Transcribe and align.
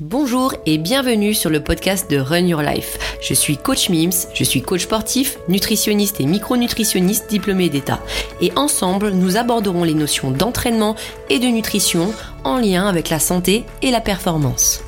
Bonjour 0.00 0.54
et 0.66 0.76
bienvenue 0.76 1.34
sur 1.34 1.50
le 1.50 1.62
podcast 1.62 2.10
de 2.10 2.18
Run 2.18 2.48
Your 2.48 2.62
Life. 2.62 2.98
Je 3.22 3.32
suis 3.32 3.56
coach 3.56 3.90
MIMS, 3.90 4.26
je 4.34 4.42
suis 4.42 4.60
coach 4.60 4.82
sportif, 4.82 5.38
nutritionniste 5.46 6.20
et 6.20 6.26
micronutritionniste 6.26 7.30
diplômé 7.30 7.68
d'État. 7.68 8.00
Et 8.40 8.50
ensemble, 8.56 9.10
nous 9.10 9.36
aborderons 9.36 9.84
les 9.84 9.94
notions 9.94 10.32
d'entraînement 10.32 10.96
et 11.30 11.38
de 11.38 11.46
nutrition 11.46 12.12
en 12.42 12.58
lien 12.58 12.88
avec 12.88 13.08
la 13.08 13.20
santé 13.20 13.62
et 13.82 13.92
la 13.92 14.00
performance. 14.00 14.82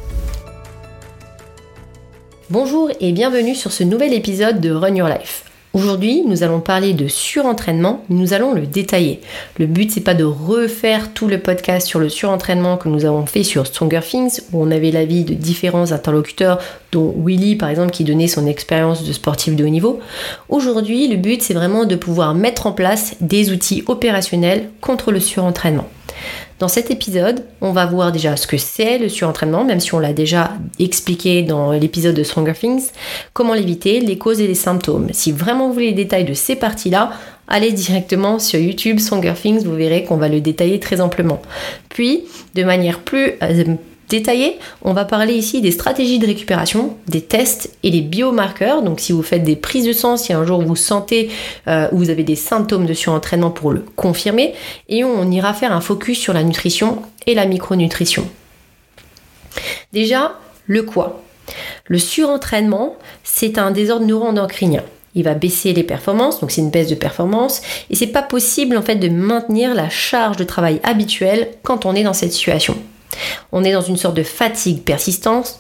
Bonjour 2.51 2.91
et 2.99 3.13
bienvenue 3.13 3.54
sur 3.54 3.71
ce 3.71 3.85
nouvel 3.85 4.13
épisode 4.13 4.61
de 4.61 4.73
Run 4.73 4.97
Your 4.97 5.09
Life. 5.09 5.46
Aujourd'hui, 5.77 6.22
nous 6.27 6.43
allons 6.43 6.61
parler 6.61 6.95
de 6.95 7.06
surentraînement, 7.06 8.03
nous 8.08 8.33
allons 8.33 8.54
le 8.54 8.63
détailler. 8.63 9.21
Le 9.58 9.67
but, 9.67 9.90
c'est 9.90 10.01
pas 10.01 10.15
de 10.15 10.25
refaire 10.25 11.13
tout 11.13 11.29
le 11.29 11.38
podcast 11.38 11.87
sur 11.87 11.99
le 11.99 12.08
surentraînement 12.08 12.79
que 12.79 12.88
nous 12.88 13.04
avons 13.04 13.26
fait 13.26 13.43
sur 13.43 13.67
Stronger 13.67 14.01
Things, 14.01 14.40
où 14.54 14.62
on 14.62 14.71
avait 14.71 14.90
l'avis 14.90 15.25
de 15.25 15.35
différents 15.35 15.93
interlocuteurs, 15.93 16.61
dont 16.93 17.15
Willy, 17.23 17.57
par 17.57 17.69
exemple, 17.69 17.91
qui 17.91 18.05
donnait 18.05 18.27
son 18.27 18.47
expérience 18.47 19.05
de 19.05 19.12
sportif 19.12 19.55
de 19.55 19.66
haut 19.66 19.69
niveau. 19.69 20.01
Aujourd'hui, 20.49 21.09
le 21.09 21.16
but, 21.16 21.43
c'est 21.43 21.52
vraiment 21.52 21.85
de 21.85 21.95
pouvoir 21.95 22.35
mettre 22.35 22.66
en 22.66 22.73
place 22.73 23.16
des 23.21 23.52
outils 23.52 23.85
opérationnels 23.87 24.71
contre 24.80 25.13
le 25.13 25.21
surentraînement. 25.21 25.85
Dans 26.59 26.69
cet 26.69 26.91
épisode, 26.91 27.45
on 27.60 27.73
va 27.73 27.84
voir 27.84 28.12
déjà 28.12 28.34
ce 28.37 28.46
que 28.46 28.56
c'est 28.56 28.96
le 28.96 29.10
surentraînement, 29.10 29.62
même 29.62 29.78
si 29.78 29.95
on 29.95 29.98
l'a 29.98 30.15
déjà 30.15 30.52
expliqué 30.79 31.42
dans 31.42 31.73
l'épisode 31.73 32.15
de 32.15 32.23
Stronger 32.23 32.55
Things, 32.55 32.88
comment 33.34 33.52
l'éviter, 33.52 34.01
les 34.01 34.16
causes 34.16 34.41
et 34.41 34.46
les 34.46 34.55
symptômes. 34.55 35.09
Si 35.12 35.32
vraiment 35.32 35.69
vous 35.69 35.74
voulez 35.74 35.88
les 35.88 36.05
détails 36.05 36.24
de 36.24 36.32
ces 36.32 36.56
parties-là, 36.56 37.12
allez 37.46 37.73
directement 37.73 38.38
sur 38.38 38.59
YouTube 38.59 39.01
Stronger 39.01 39.34
Things, 39.34 39.65
vous 39.65 39.74
verrez 39.74 40.05
qu'on 40.05 40.16
va 40.16 40.29
le 40.29 40.41
détailler 40.41 40.80
très 40.80 41.02
amplement. 41.02 41.42
Puis, 41.91 42.24
de 42.55 42.65
manière 42.65 43.01
plus 43.01 43.32
détaillé. 44.09 44.59
On 44.83 44.92
va 44.92 45.05
parler 45.05 45.34
ici 45.34 45.60
des 45.60 45.70
stratégies 45.70 46.19
de 46.19 46.27
récupération, 46.27 46.96
des 47.09 47.20
tests 47.20 47.77
et 47.83 47.91
les 47.91 48.01
biomarqueurs. 48.01 48.82
Donc 48.82 49.01
si 49.01 49.13
vous 49.13 49.23
faites 49.23 49.43
des 49.43 49.57
prises 49.57 49.87
de 49.87 49.93
sang, 49.93 50.16
si 50.16 50.32
un 50.32 50.45
jour 50.45 50.63
vous 50.63 50.76
sentez 50.76 51.30
euh, 51.68 51.88
ou 51.93 51.98
vous 51.98 52.10
avez 52.10 52.24
des 52.24 52.37
symptômes 52.37 52.87
de 52.87 52.95
surentraînement 52.95 53.51
pour 53.51 53.73
le 53.73 53.85
confirmer. 53.96 54.54
Et 54.88 55.04
on 55.04 55.30
ira 55.30 55.54
faire 55.54 55.73
un 55.73 55.80
focus 55.80 56.18
sur 56.18 56.32
la 56.32 56.43
nutrition 56.43 57.02
et 57.26 57.35
la 57.35 57.46
micronutrition. 57.46 58.29
Déjà, 59.93 60.35
le 60.66 60.82
quoi? 60.82 61.23
Le 61.87 61.98
surentraînement, 61.98 62.96
c'est 63.23 63.59
un 63.59 63.70
désordre 63.70 64.06
neuroendocrinien 64.06 64.82
il 65.16 65.24
va 65.24 65.34
baisser 65.34 65.72
les 65.72 65.82
performances, 65.82 66.41
donc 66.41 66.52
c'est 66.52 66.60
une 66.60 66.70
baisse 66.70 66.88
de 66.88 66.94
performance, 66.94 67.62
et 67.91 67.96
c'est 67.96 68.06
pas 68.06 68.22
possible 68.22 68.76
en 68.76 68.82
fait 68.82 68.96
de 68.96 69.08
maintenir 69.08 69.74
la 69.74 69.88
charge 69.88 70.36
de 70.36 70.44
travail 70.44 70.78
habituelle 70.84 71.48
quand 71.62 71.86
on 71.86 71.94
est 71.94 72.04
dans 72.04 72.12
cette 72.12 72.32
situation. 72.32 72.76
On 73.53 73.64
est 73.64 73.72
dans 73.72 73.81
une 73.81 73.97
sorte 73.97 74.17
de 74.17 74.22
fatigue 74.22 74.83
persistante, 74.83 75.59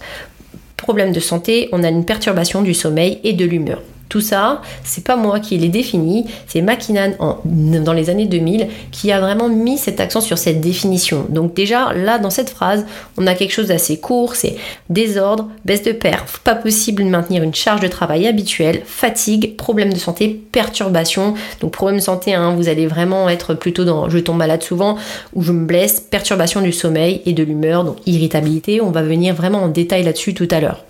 problème 0.76 1.12
de 1.12 1.20
santé, 1.20 1.68
on 1.72 1.82
a 1.82 1.88
une 1.88 2.04
perturbation 2.04 2.62
du 2.62 2.74
sommeil 2.74 3.20
et 3.24 3.32
de 3.32 3.44
l'humeur. 3.44 3.82
Tout 4.08 4.20
ça, 4.20 4.62
c'est 4.84 5.04
pas 5.04 5.16
moi 5.16 5.40
qui 5.40 5.58
l'ai 5.58 5.68
défini, 5.68 6.26
c'est 6.46 6.62
Makinan 6.62 7.12
dans 7.44 7.92
les 7.92 8.08
années 8.08 8.26
2000 8.26 8.68
qui 8.92 9.10
a 9.10 9.20
vraiment 9.20 9.48
mis 9.48 9.78
cet 9.78 10.00
accent 10.00 10.20
sur 10.20 10.38
cette 10.38 10.60
définition. 10.60 11.26
Donc 11.28 11.54
déjà 11.54 11.92
là 11.92 12.18
dans 12.18 12.30
cette 12.30 12.50
phrase, 12.50 12.86
on 13.16 13.26
a 13.26 13.34
quelque 13.34 13.52
chose 13.52 13.68
d'assez 13.68 13.98
court, 13.98 14.36
c'est 14.36 14.56
désordre, 14.90 15.48
baisse 15.64 15.82
de 15.82 15.92
perf, 15.92 16.40
pas 16.44 16.54
possible 16.54 17.02
de 17.04 17.08
maintenir 17.08 17.42
une 17.42 17.54
charge 17.54 17.80
de 17.80 17.88
travail 17.88 18.26
habituelle, 18.26 18.82
fatigue, 18.84 19.56
problème 19.56 19.92
de 19.92 19.98
santé, 19.98 20.28
perturbation. 20.52 21.34
Donc 21.60 21.72
problème 21.72 21.98
de 21.98 22.04
santé, 22.04 22.34
hein, 22.34 22.54
vous 22.56 22.68
allez 22.68 22.86
vraiment 22.86 23.28
être 23.28 23.54
plutôt 23.54 23.84
dans 23.84 24.08
je 24.08 24.18
tombe 24.18 24.36
malade 24.36 24.62
souvent 24.62 24.96
ou 25.34 25.42
je 25.42 25.52
me 25.52 25.66
blesse, 25.66 26.00
perturbation 26.00 26.60
du 26.60 26.72
sommeil 26.72 27.22
et 27.26 27.32
de 27.32 27.42
l'humeur, 27.42 27.84
donc 27.84 27.96
irritabilité. 28.06 28.80
On 28.80 28.90
va 28.90 29.02
venir 29.02 29.34
vraiment 29.34 29.62
en 29.64 29.68
détail 29.68 30.04
là-dessus 30.04 30.34
tout 30.34 30.48
à 30.50 30.60
l'heure. 30.60 30.84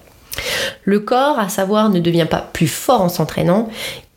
Le 0.85 1.01
corps, 1.01 1.39
à 1.39 1.49
savoir, 1.49 1.91
ne 1.91 2.01
devient 2.01 2.27
pas 2.29 2.49
plus 2.53 2.69
fort 2.69 3.01
en 3.01 3.09
s'entraînant, 3.09 3.69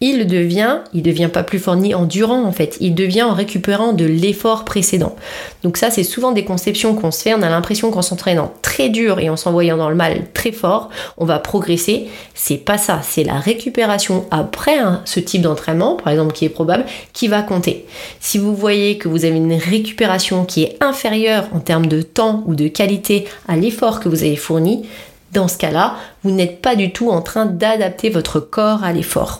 il 0.02 0.28
devient, 0.28 0.78
il 0.94 1.04
devient 1.04 1.30
pas 1.32 1.44
plus 1.44 1.60
fort 1.60 1.76
ni 1.76 1.94
en 1.94 2.06
durant 2.06 2.44
en 2.44 2.54
fait, 2.54 2.78
il 2.80 2.96
devient 2.96 3.24
en 3.24 3.34
récupérant 3.34 3.92
de 3.92 4.06
l'effort 4.06 4.64
précédent. 4.64 5.16
Donc 5.64 5.76
ça 5.76 5.92
c'est 5.92 6.04
souvent 6.04 6.32
des 6.32 6.46
conceptions 6.46 6.96
qu'on 6.96 7.12
se 7.12 7.22
fait, 7.22 7.34
on 7.34 7.42
a 7.42 7.50
l'impression 7.50 7.92
qu'en 7.92 8.02
s'entraînant 8.02 8.54
très 8.62 8.88
dur 8.88 9.20
et 9.20 9.30
en 9.30 9.36
s'envoyant 9.36 9.76
dans 9.76 9.90
le 9.90 9.96
mal 9.96 10.28
très 10.34 10.54
fort, 10.54 10.90
on 11.18 11.26
va 11.26 11.40
progresser. 11.40 12.08
C'est 12.34 12.58
pas 12.58 12.78
ça, 12.78 13.02
c'est 13.04 13.26
la 13.26 13.40
récupération 13.40 14.26
après 14.32 14.78
ce 15.04 15.20
type 15.20 15.42
d'entraînement, 15.42 15.96
par 15.96 16.14
exemple 16.14 16.32
qui 16.32 16.46
est 16.46 16.50
probable, 16.50 16.86
qui 17.12 17.28
va 17.28 17.42
compter. 17.42 17.86
Si 18.22 18.38
vous 18.38 18.56
voyez 18.56 18.98
que 18.98 19.10
vous 19.10 19.26
avez 19.26 19.36
une 19.36 19.54
récupération 19.54 20.46
qui 20.46 20.64
est 20.64 20.78
inférieure 20.82 21.50
en 21.54 21.60
termes 21.60 21.88
de 21.88 22.02
temps 22.02 22.44
ou 22.46 22.56
de 22.56 22.70
qualité 22.70 23.26
à 23.50 23.58
l'effort 23.58 24.00
que 24.00 24.08
vous 24.08 24.24
avez 24.24 24.38
fourni, 24.38 24.86
dans 25.34 25.48
ce 25.48 25.58
cas-là, 25.58 25.96
vous 26.24 26.32
n'êtes 26.32 26.62
pas 26.62 26.76
du 26.76 26.92
tout 26.92 27.10
en 27.10 27.22
train 27.22 27.46
d'adapter 27.46 28.10
votre 28.10 28.40
corps 28.40 28.84
à 28.84 28.92
l'effort. 28.92 29.40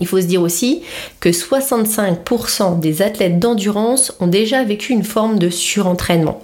Il 0.00 0.06
faut 0.06 0.20
se 0.20 0.26
dire 0.26 0.42
aussi 0.42 0.82
que 1.20 1.30
65% 1.30 2.78
des 2.78 3.02
athlètes 3.02 3.38
d'endurance 3.38 4.12
ont 4.20 4.26
déjà 4.26 4.62
vécu 4.62 4.92
une 4.92 5.02
forme 5.02 5.38
de 5.38 5.50
surentraînement. 5.50 6.40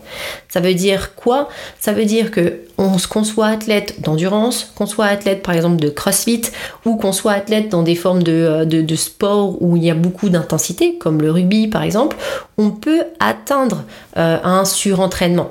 Ça 0.48 0.60
veut 0.60 0.74
dire 0.74 1.14
quoi? 1.14 1.48
Ça 1.78 1.92
veut 1.92 2.04
dire 2.04 2.30
que 2.30 2.60
qu'on 2.76 3.24
soit 3.24 3.46
athlète 3.46 4.00
d'endurance, 4.00 4.72
qu'on 4.74 4.86
soit 4.86 5.06
athlète 5.06 5.42
par 5.42 5.54
exemple 5.54 5.76
de 5.76 5.88
crossfit 5.88 6.42
ou 6.84 6.96
qu'on 6.96 7.12
soit 7.12 7.32
athlète 7.32 7.68
dans 7.68 7.82
des 7.82 7.94
formes 7.94 8.22
de, 8.22 8.32
euh, 8.32 8.64
de, 8.64 8.96
sport 8.96 9.60
où 9.62 9.76
il 9.76 9.84
y 9.84 9.90
a 9.90 9.94
beaucoup 9.94 10.28
d'intensité, 10.28 10.98
comme 10.98 11.20
le 11.20 11.30
rugby 11.30 11.68
par 11.68 11.82
exemple, 11.82 12.16
on 12.58 12.70
peut 12.70 13.04
atteindre 13.20 13.84
euh, 14.16 14.38
un 14.42 14.64
surentraînement. 14.64 15.50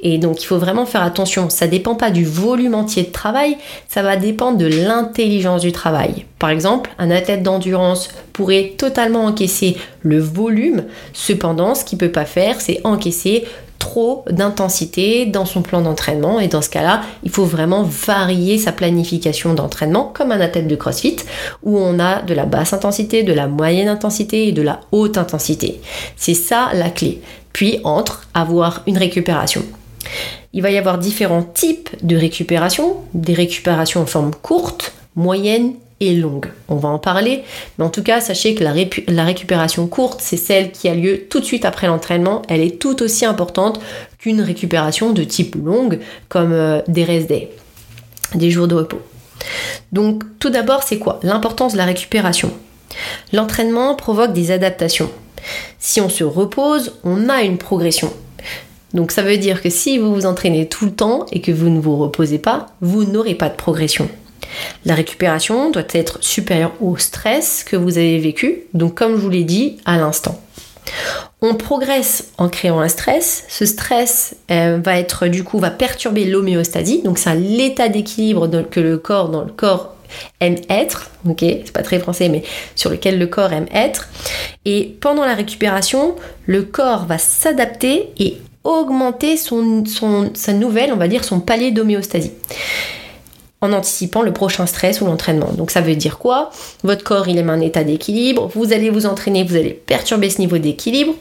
Et 0.00 0.18
donc 0.18 0.42
il 0.42 0.46
faut 0.46 0.58
vraiment 0.58 0.86
faire 0.86 1.02
attention. 1.02 1.50
Ça 1.50 1.66
dépend 1.66 1.94
pas 1.94 2.10
du 2.10 2.24
volume 2.24 2.74
entier 2.74 3.02
de 3.02 3.10
travail, 3.10 3.56
ça 3.88 4.02
va 4.02 4.16
dépendre 4.16 4.58
de 4.58 4.66
l'intelligence 4.66 5.62
du 5.62 5.72
travail. 5.72 6.26
Par 6.38 6.50
exemple, 6.50 6.90
un 6.98 7.10
athlète 7.10 7.42
d'endurance 7.42 8.08
pourrait 8.32 8.74
totalement 8.78 9.24
encaisser 9.24 9.76
le 10.02 10.20
volume. 10.20 10.84
Cependant, 11.12 11.74
ce 11.74 11.84
qu'il 11.84 11.98
peut 11.98 12.12
pas 12.12 12.24
faire, 12.24 12.60
c'est 12.60 12.80
encaisser 12.84 13.44
trop 13.78 14.24
d'intensité 14.30 15.26
dans 15.26 15.44
son 15.44 15.62
plan 15.62 15.80
d'entraînement 15.80 16.40
et 16.40 16.48
dans 16.48 16.62
ce 16.62 16.70
cas-là, 16.70 17.02
il 17.22 17.30
faut 17.30 17.44
vraiment 17.44 17.82
varier 17.82 18.58
sa 18.58 18.72
planification 18.72 19.54
d'entraînement 19.54 20.10
comme 20.12 20.32
un 20.32 20.40
athlète 20.40 20.68
de 20.68 20.76
CrossFit 20.76 21.16
où 21.62 21.78
on 21.78 21.98
a 21.98 22.22
de 22.22 22.34
la 22.34 22.44
basse 22.44 22.72
intensité, 22.72 23.22
de 23.22 23.32
la 23.32 23.46
moyenne 23.46 23.88
intensité 23.88 24.48
et 24.48 24.52
de 24.52 24.62
la 24.62 24.80
haute 24.92 25.18
intensité. 25.18 25.80
C'est 26.16 26.34
ça 26.34 26.70
la 26.74 26.90
clé. 26.90 27.20
Puis 27.52 27.80
entre 27.84 28.26
avoir 28.34 28.82
une 28.86 28.98
récupération 28.98 29.62
il 30.52 30.62
va 30.62 30.70
y 30.70 30.78
avoir 30.78 30.98
différents 30.98 31.42
types 31.42 31.90
de 32.02 32.16
récupération, 32.16 32.96
des 33.14 33.34
récupérations 33.34 34.02
en 34.02 34.06
forme 34.06 34.34
courte, 34.34 34.92
moyenne 35.14 35.74
longue. 36.00 36.46
On 36.68 36.76
va 36.76 36.88
en 36.88 36.98
parler, 36.98 37.42
mais 37.76 37.84
en 37.84 37.90
tout 37.90 38.02
cas, 38.02 38.20
sachez 38.20 38.54
que 38.54 38.64
la, 38.64 39.24
récupération 39.24 39.86
courte, 39.86 40.20
c'est 40.22 40.36
celle 40.36 40.70
qui 40.70 40.88
a 40.88 40.94
lieu 40.94 41.26
tout 41.28 41.40
de 41.40 41.44
suite 41.44 41.64
après 41.64 41.86
l'entraînement. 41.86 42.42
Elle 42.48 42.60
est 42.60 42.80
tout 42.80 43.02
aussi 43.02 43.24
importante 43.24 43.80
qu'une 44.18 44.40
récupération 44.40 45.12
de 45.12 45.24
type 45.24 45.56
longue, 45.56 45.98
comme 46.28 46.52
euh, 46.52 46.80
des 46.88 47.04
rest 47.04 47.32
des 48.34 48.50
jours 48.50 48.68
de 48.68 48.74
repos. 48.74 49.00
Donc, 49.92 50.22
tout 50.38 50.50
d'abord, 50.50 50.82
c'est 50.82 50.98
quoi? 50.98 51.18
L'importance 51.22 51.72
de 51.72 51.78
la 51.78 51.84
récupération. 51.84 52.52
L'entraînement 53.32 53.94
provoque 53.94 54.32
des 54.32 54.50
adaptations. 54.50 55.10
Si 55.78 56.00
on 56.00 56.08
se 56.08 56.24
repose, 56.24 56.94
on 57.04 57.28
a 57.28 57.42
une 57.42 57.58
progression. 57.58 58.12
Donc 58.94 59.12
ça 59.12 59.22
veut 59.22 59.36
dire 59.36 59.62
que 59.62 59.70
si 59.70 59.98
vous 59.98 60.14
vous 60.14 60.26
entraînez 60.26 60.66
tout 60.66 60.86
le 60.86 60.92
temps 60.92 61.26
et 61.30 61.40
que 61.40 61.52
vous 61.52 61.68
ne 61.68 61.80
vous 61.80 61.96
reposez 61.96 62.38
pas, 62.38 62.66
vous 62.80 63.04
n'aurez 63.04 63.34
pas 63.34 63.48
de 63.48 63.54
progression. 63.54 64.08
La 64.84 64.94
récupération 64.94 65.70
doit 65.70 65.82
être 65.92 66.18
supérieure 66.22 66.72
au 66.80 66.96
stress 66.96 67.64
que 67.64 67.76
vous 67.76 67.98
avez 67.98 68.18
vécu, 68.18 68.62
donc 68.74 68.94
comme 68.94 69.16
je 69.16 69.20
vous 69.20 69.30
l'ai 69.30 69.44
dit 69.44 69.78
à 69.84 69.98
l'instant. 69.98 70.40
On 71.40 71.54
progresse 71.54 72.28
en 72.38 72.48
créant 72.48 72.80
un 72.80 72.88
stress. 72.88 73.44
Ce 73.48 73.66
stress 73.66 74.36
euh, 74.50 74.80
va 74.82 74.98
être 74.98 75.26
du 75.26 75.44
coup 75.44 75.58
va 75.58 75.70
perturber 75.70 76.24
l'homéostasie, 76.24 77.02
donc 77.02 77.18
c'est 77.18 77.34
l'état 77.34 77.88
d'équilibre 77.88 78.48
que 78.70 78.80
le 78.80 78.98
corps 78.98 79.28
dans 79.28 79.44
le 79.44 79.52
corps 79.52 79.94
aime 80.40 80.56
être, 80.70 81.10
ok, 81.28 81.40
c'est 81.40 81.72
pas 81.72 81.82
très 81.82 81.98
français, 81.98 82.28
mais 82.28 82.42
sur 82.74 82.90
lequel 82.90 83.18
le 83.18 83.26
corps 83.26 83.52
aime 83.52 83.66
être. 83.72 84.08
Et 84.64 84.96
pendant 85.00 85.24
la 85.24 85.34
récupération, 85.34 86.16
le 86.46 86.62
corps 86.62 87.06
va 87.06 87.18
s'adapter 87.18 88.08
et 88.18 88.38
augmenter 88.64 89.36
son, 89.36 89.84
sa 90.34 90.52
nouvelle, 90.52 90.92
on 90.92 90.96
va 90.96 91.08
dire, 91.08 91.24
son 91.24 91.40
palier 91.40 91.70
d'homéostasie 91.70 92.32
en 93.60 93.72
anticipant 93.72 94.22
le 94.22 94.32
prochain 94.32 94.66
stress 94.66 95.00
ou 95.00 95.06
l'entraînement. 95.06 95.52
Donc 95.52 95.70
ça 95.70 95.80
veut 95.80 95.96
dire 95.96 96.18
quoi? 96.18 96.50
Votre 96.84 97.04
corps 97.04 97.28
il 97.28 97.38
aime 97.38 97.50
un 97.50 97.60
état 97.60 97.84
d'équilibre, 97.84 98.50
vous 98.54 98.72
allez 98.72 98.90
vous 98.90 99.06
entraîner, 99.06 99.44
vous 99.44 99.56
allez 99.56 99.70
perturber 99.70 100.30
ce 100.30 100.40
niveau 100.40 100.58
d'équilibre. 100.58 101.14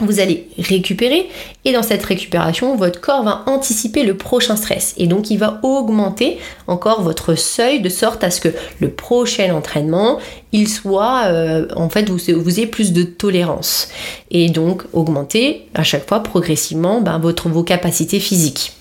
Vous 0.00 0.20
allez 0.20 0.48
récupérer 0.58 1.28
et 1.64 1.72
dans 1.72 1.82
cette 1.82 2.04
récupération, 2.04 2.76
votre 2.76 3.00
corps 3.00 3.22
va 3.22 3.44
anticiper 3.46 4.02
le 4.02 4.16
prochain 4.16 4.56
stress 4.56 4.94
et 4.96 5.06
donc 5.06 5.30
il 5.30 5.38
va 5.38 5.60
augmenter 5.62 6.38
encore 6.66 7.02
votre 7.02 7.34
seuil 7.34 7.80
de 7.80 7.88
sorte 7.88 8.24
à 8.24 8.30
ce 8.30 8.40
que 8.40 8.48
le 8.80 8.90
prochain 8.90 9.54
entraînement, 9.54 10.18
il 10.52 10.68
soit 10.68 11.24
euh, 11.26 11.66
en 11.76 11.88
fait 11.88 12.08
vous, 12.10 12.30
ayez 12.30 12.66
plus 12.66 12.92
de 12.92 13.02
tolérance 13.02 13.88
et 14.30 14.48
donc 14.48 14.84
augmenter 14.92 15.66
à 15.74 15.82
chaque 15.82 16.08
fois 16.08 16.22
progressivement 16.22 17.00
ben, 17.00 17.18
votre, 17.18 17.48
vos 17.48 17.62
capacités 17.62 18.20
physiques. 18.20 18.72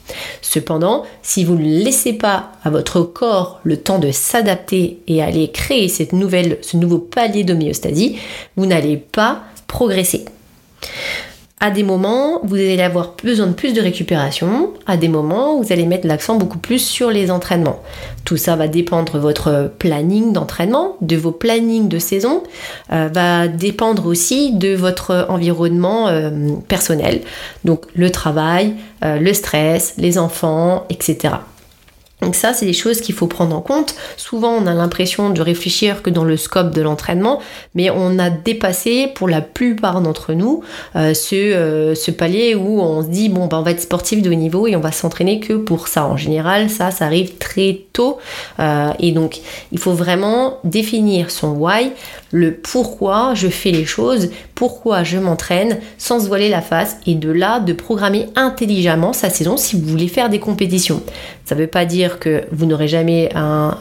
Cependant, 0.42 1.04
si 1.22 1.44
vous 1.44 1.56
ne 1.56 1.84
laissez 1.84 2.14
pas 2.14 2.52
à 2.64 2.70
votre 2.70 3.02
corps 3.02 3.60
le 3.64 3.78
temps 3.78 4.00
de 4.00 4.12
s'adapter 4.12 5.00
et 5.08 5.22
aller 5.22 5.52
créer 5.52 5.88
cette 5.88 6.14
nouvelle, 6.14 6.58
ce 6.62 6.78
nouveau 6.78 6.98
palier 6.98 7.44
d'homéostasie, 7.44 8.18
vous 8.56 8.66
n'allez 8.66 8.98
pas 8.98 9.44
progresser. 9.68 10.26
À 11.62 11.72
des 11.72 11.84
moments, 11.84 12.40
vous 12.44 12.56
allez 12.56 12.82
avoir 12.82 13.16
besoin 13.22 13.48
de 13.48 13.52
plus 13.52 13.74
de 13.74 13.82
récupération. 13.82 14.72
À 14.86 14.96
des 14.96 15.10
moments, 15.10 15.62
vous 15.62 15.74
allez 15.74 15.86
mettre 15.86 16.08
l'accent 16.08 16.38
beaucoup 16.38 16.58
plus 16.58 16.80
sur 16.80 17.10
les 17.12 17.32
entraînements. 17.32 17.82
Tout 18.24 18.38
ça 18.38 18.56
va 18.56 18.70
dépendre 18.70 19.16
de 19.16 19.20
votre 19.20 19.70
planning 19.78 20.32
d'entraînement, 20.32 20.96
de 21.02 21.18
vos 21.18 21.34
plannings 21.34 21.90
de 21.90 22.00
saison, 22.00 22.44
euh, 22.94 23.10
va 23.14 23.50
dépendre 23.50 24.06
aussi 24.06 24.54
de 24.54 24.74
votre 24.74 25.26
environnement 25.28 26.08
euh, 26.08 26.30
personnel. 26.70 27.24
Donc 27.66 27.88
le 27.94 28.10
travail, 28.10 28.76
euh, 29.04 29.20
le 29.20 29.34
stress, 29.34 29.96
les 29.98 30.18
enfants, 30.18 30.86
etc. 30.90 31.34
Donc 32.22 32.36
ça, 32.36 32.54
c'est 32.54 32.66
des 32.66 32.74
choses 32.74 33.00
qu'il 33.00 33.16
faut 33.16 33.28
prendre 33.28 33.56
en 33.56 33.62
compte. 33.62 33.96
Souvent, 34.18 34.52
on 34.52 34.68
a 34.68 34.74
l'impression 34.74 35.30
de 35.30 35.42
réfléchir 35.42 36.02
que 36.02 36.10
dans 36.10 36.26
le 36.26 36.36
scope 36.36 36.72
de 36.72 36.82
l'entraînement, 36.82 37.40
mais 37.76 37.90
on 37.90 38.20
a 38.20 38.30
dépassé 38.30 39.08
pour 39.16 39.30
la 39.30 39.42
plupart 39.42 40.02
d'entre 40.02 40.34
nous 40.34 40.62
euh, 40.98 41.14
euh, 41.34 41.96
ce, 41.96 42.12
palier 42.12 42.56
où 42.56 42.82
on 42.82 43.04
se 43.04 43.08
dit 43.08 43.30
bon, 43.30 43.48
ben, 43.48 43.60
on 43.60 43.62
va 43.62 43.72
être 43.72 43.82
sportif 43.82 44.22
de 44.22 44.30
haut 44.30 44.34
niveau 44.34 44.68
et 44.68 44.76
on 44.76 44.82
va 44.82 44.92
s'entraîner 44.92 45.40
que 45.40 45.54
pour 45.54 45.88
ça. 45.88 46.06
En 46.06 46.18
général, 46.18 46.70
ça, 46.70 46.92
ça 46.92 47.06
arrive 47.06 47.38
très 47.38 47.84
tôt. 47.94 48.18
Euh, 48.60 48.92
et 49.00 49.14
donc, 49.14 49.40
il 49.72 49.80
faut 49.80 49.94
vraiment 49.94 50.58
définir 50.66 51.32
son 51.32 51.52
why, 51.52 51.94
le 52.32 52.54
pourquoi 52.54 53.34
je 53.34 53.48
fais 53.48 53.72
les 53.72 53.86
choses, 53.86 54.30
pourquoi 54.56 55.04
je 55.04 55.18
m'entraîne 55.18 55.80
sans 55.98 56.20
se 56.20 56.28
voiler 56.28 56.50
la 56.50 56.62
face 56.62 56.98
et 57.08 57.16
de 57.16 57.32
là 57.32 57.62
de 57.62 57.72
programmer 57.72 58.28
intelligemment 58.36 59.14
sa 59.14 59.30
saison 59.30 59.56
si 59.56 59.80
vous 59.80 59.88
voulez 59.88 60.10
faire 60.10 60.30
des 60.30 60.40
compétitions. 60.40 61.02
Ça 61.46 61.56
ne 61.56 61.62
veut 61.62 61.68
pas 61.68 61.86
dire 61.86 62.09
que 62.18 62.46
vous 62.52 62.66
n'aurez 62.66 62.88
jamais 62.88 63.30
un, 63.36 63.78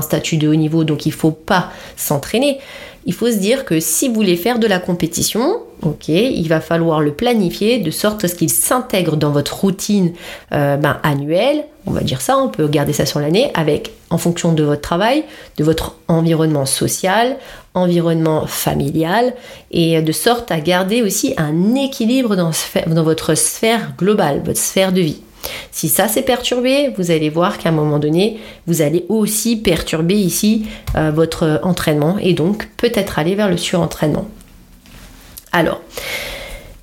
statut 0.00 0.36
de 0.36 0.48
haut 0.48 0.54
niveau, 0.54 0.84
donc 0.84 1.04
il 1.04 1.10
ne 1.10 1.14
faut 1.14 1.30
pas 1.30 1.70
s'entraîner. 1.96 2.58
Il 3.04 3.12
faut 3.12 3.30
se 3.30 3.36
dire 3.36 3.64
que 3.64 3.78
si 3.78 4.08
vous 4.08 4.14
voulez 4.14 4.36
faire 4.36 4.58
de 4.58 4.66
la 4.66 4.80
compétition, 4.80 5.60
ok, 5.82 6.08
il 6.08 6.48
va 6.48 6.60
falloir 6.60 7.00
le 7.00 7.12
planifier 7.12 7.78
de 7.78 7.92
sorte 7.92 8.24
à 8.24 8.28
ce 8.28 8.34
qu'il 8.34 8.50
s'intègre 8.50 9.16
dans 9.16 9.30
votre 9.30 9.60
routine 9.60 10.12
euh, 10.52 10.76
ben, 10.76 10.98
annuelle, 11.04 11.66
on 11.86 11.92
va 11.92 12.00
dire 12.00 12.20
ça, 12.20 12.36
on 12.36 12.48
peut 12.48 12.66
garder 12.66 12.92
ça 12.92 13.06
sur 13.06 13.20
l'année, 13.20 13.52
avec 13.54 13.92
en 14.10 14.18
fonction 14.18 14.52
de 14.52 14.64
votre 14.64 14.80
travail, 14.80 15.22
de 15.56 15.62
votre 15.62 15.94
environnement 16.08 16.66
social, 16.66 17.36
environnement 17.74 18.46
familial, 18.46 19.34
et 19.70 20.02
de 20.02 20.12
sorte 20.12 20.50
à 20.50 20.58
garder 20.58 21.02
aussi 21.02 21.34
un 21.36 21.76
équilibre 21.76 22.34
dans 22.34 23.02
votre 23.04 23.34
sphère 23.34 23.92
globale, 23.96 24.42
votre 24.44 24.58
sphère 24.58 24.92
de 24.92 25.00
vie. 25.00 25.20
Si 25.70 25.88
ça 25.88 26.08
s'est 26.08 26.22
perturbé, 26.22 26.92
vous 26.96 27.10
allez 27.10 27.28
voir 27.28 27.58
qu'à 27.58 27.68
un 27.68 27.72
moment 27.72 27.98
donné, 27.98 28.38
vous 28.66 28.82
allez 28.82 29.04
aussi 29.08 29.56
perturber 29.56 30.14
ici 30.14 30.66
euh, 30.96 31.10
votre 31.10 31.60
entraînement 31.62 32.18
et 32.18 32.32
donc 32.32 32.68
peut-être 32.76 33.18
aller 33.18 33.34
vers 33.34 33.48
le 33.48 33.56
surentraînement. 33.56 34.26
Alors, 35.52 35.80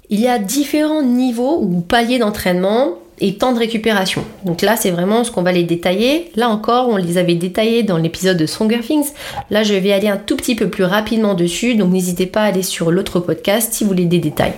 il 0.09 0.19
y 0.19 0.27
a 0.27 0.39
différents 0.39 1.03
niveaux 1.03 1.59
ou 1.61 1.81
paliers 1.81 2.19
d'entraînement 2.19 2.97
et 3.23 3.35
temps 3.35 3.53
de 3.53 3.59
récupération. 3.59 4.25
Donc 4.43 4.61
là, 4.61 4.75
c'est 4.75 4.91
vraiment 4.91 5.23
ce 5.23 5.31
qu'on 5.31 5.43
va 5.43 5.53
les 5.53 5.63
détailler. 5.63 6.29
Là 6.35 6.49
encore, 6.49 6.89
on 6.89 6.97
les 6.97 7.17
avait 7.17 7.35
détaillés 7.35 7.81
dans 7.81 7.97
l'épisode 7.97 8.35
de 8.35 8.45
Stronger 8.45 8.81
Things. 8.81 9.11
Là, 9.49 9.63
je 9.63 9.73
vais 9.73 9.93
aller 9.93 10.09
un 10.09 10.17
tout 10.17 10.35
petit 10.35 10.55
peu 10.55 10.67
plus 10.69 10.83
rapidement 10.83 11.33
dessus, 11.33 11.75
donc 11.75 11.93
n'hésitez 11.93 12.25
pas 12.25 12.41
à 12.41 12.45
aller 12.47 12.63
sur 12.63 12.91
l'autre 12.91 13.21
podcast 13.21 13.71
si 13.71 13.85
vous 13.85 13.91
voulez 13.91 14.05
des 14.05 14.19
détails. 14.19 14.51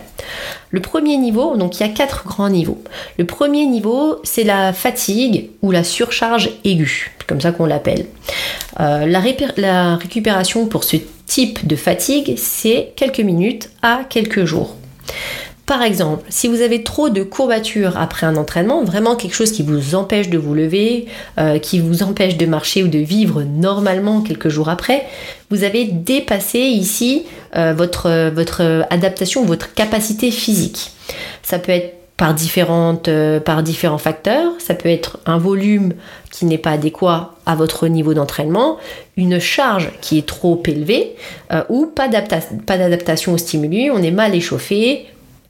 Le 0.71 0.79
premier 0.81 1.17
niveau, 1.17 1.55
donc 1.55 1.79
il 1.79 1.83
y 1.83 1.85
a 1.85 1.89
quatre 1.89 2.25
grands 2.25 2.49
niveaux. 2.49 2.81
Le 3.19 3.25
premier 3.25 3.67
niveau, 3.67 4.17
c'est 4.23 4.43
la 4.43 4.73
fatigue 4.73 5.51
ou 5.61 5.69
la 5.69 5.83
surcharge 5.83 6.49
aiguë, 6.63 7.11
comme 7.27 7.41
ça 7.41 7.51
qu'on 7.51 7.67
l'appelle. 7.67 8.07
Euh, 8.79 9.05
la, 9.05 9.21
la 9.57 9.95
récupération 9.95 10.65
pour 10.65 10.85
ce 10.85 10.97
type 11.27 11.67
de 11.67 11.75
fatigue, 11.75 12.33
c'est 12.35 12.93
quelques 12.95 13.19
minutes 13.19 13.69
à 13.83 14.01
quelques 14.09 14.45
jours. 14.45 14.75
Par 15.65 15.81
exemple, 15.81 16.25
si 16.29 16.47
vous 16.47 16.61
avez 16.61 16.83
trop 16.83 17.09
de 17.09 17.23
courbatures 17.23 17.97
après 17.97 18.27
un 18.27 18.35
entraînement, 18.35 18.83
vraiment 18.83 19.15
quelque 19.15 19.33
chose 19.33 19.51
qui 19.51 19.63
vous 19.63 19.95
empêche 19.95 20.29
de 20.29 20.37
vous 20.37 20.53
lever, 20.53 21.07
euh, 21.39 21.57
qui 21.57 21.79
vous 21.79 22.03
empêche 22.03 22.37
de 22.37 22.45
marcher 22.45 22.83
ou 22.83 22.87
de 22.87 22.99
vivre 22.99 23.41
normalement 23.41 24.21
quelques 24.21 24.49
jours 24.49 24.69
après, 24.69 25.07
vous 25.49 25.63
avez 25.63 25.85
dépassé 25.85 26.59
ici 26.59 27.25
euh, 27.55 27.73
votre, 27.75 28.07
adaptation, 28.91 29.43
votre 29.43 29.73
capacité 29.73 30.29
physique. 30.29 30.91
Ça 31.41 31.57
peut 31.57 31.71
être 31.71 31.95
par, 32.15 32.35
différentes, 32.35 33.07
euh, 33.07 33.39
différents 33.63 33.97
facteurs. 33.97 34.51
Ça 34.59 34.75
peut 34.75 34.89
être 34.89 35.17
un 35.25 35.39
volume 35.39 35.93
qui 36.29 36.45
n'est 36.45 36.59
pas 36.59 36.71
adéquat 36.71 37.33
à 37.47 37.55
votre 37.55 37.87
niveau 37.87 38.13
d'entraînement, 38.13 38.77
une 39.17 39.39
charge 39.39 39.89
qui 40.01 40.19
est 40.19 40.25
trop 40.25 40.61
élevée 40.67 41.15
ou 41.69 41.85
pas 41.87 42.07
d'adaptation 42.07 43.33
au 43.33 43.37
stimuli, 43.37 43.89
on 43.91 44.01
est 44.01 44.11
mal 44.11 44.33
échauffé, 44.35 45.05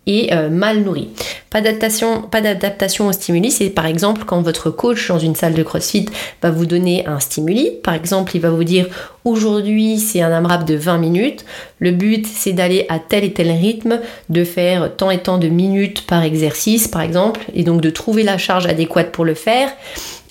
euh, 0.07 0.49
mal 0.49 0.83
nourri. 0.83 1.09
Pas 1.49 1.61
d'adaptation, 1.61 2.21
pas 2.21 2.41
d'adaptation 2.41 3.07
au 3.07 3.11
stimuli, 3.11 3.51
c'est 3.51 3.69
par 3.69 3.85
exemple 3.85 4.23
quand 4.25 4.41
votre 4.41 4.69
coach 4.69 5.07
dans 5.07 5.19
une 5.19 5.35
salle 5.35 5.53
de 5.53 5.63
CrossFit 5.63 6.07
va 6.41 6.51
vous 6.51 6.65
donner 6.65 7.05
un 7.07 7.19
stimuli. 7.19 7.71
Par 7.83 7.93
exemple, 7.93 8.35
il 8.35 8.41
va 8.41 8.49
vous 8.49 8.63
dire 8.63 8.87
aujourd'hui 9.23 9.97
c'est 9.97 10.21
un 10.21 10.31
AMRAP 10.31 10.65
de 10.65 10.75
20 10.75 10.97
minutes. 10.97 11.45
Le 11.79 11.91
but 11.91 12.27
c'est 12.27 12.53
d'aller 12.53 12.85
à 12.89 12.99
tel 12.99 13.23
et 13.23 13.33
tel 13.33 13.51
rythme, 13.51 13.99
de 14.29 14.43
faire 14.43 14.95
tant 14.95 15.11
et 15.11 15.19
tant 15.19 15.37
de 15.37 15.47
minutes 15.47 16.05
par 16.05 16.23
exercice 16.23 16.87
par 16.87 17.01
exemple, 17.01 17.41
et 17.53 17.63
donc 17.63 17.81
de 17.81 17.89
trouver 17.89 18.23
la 18.23 18.37
charge 18.37 18.67
adéquate 18.67 19.11
pour 19.11 19.25
le 19.25 19.33
faire 19.33 19.69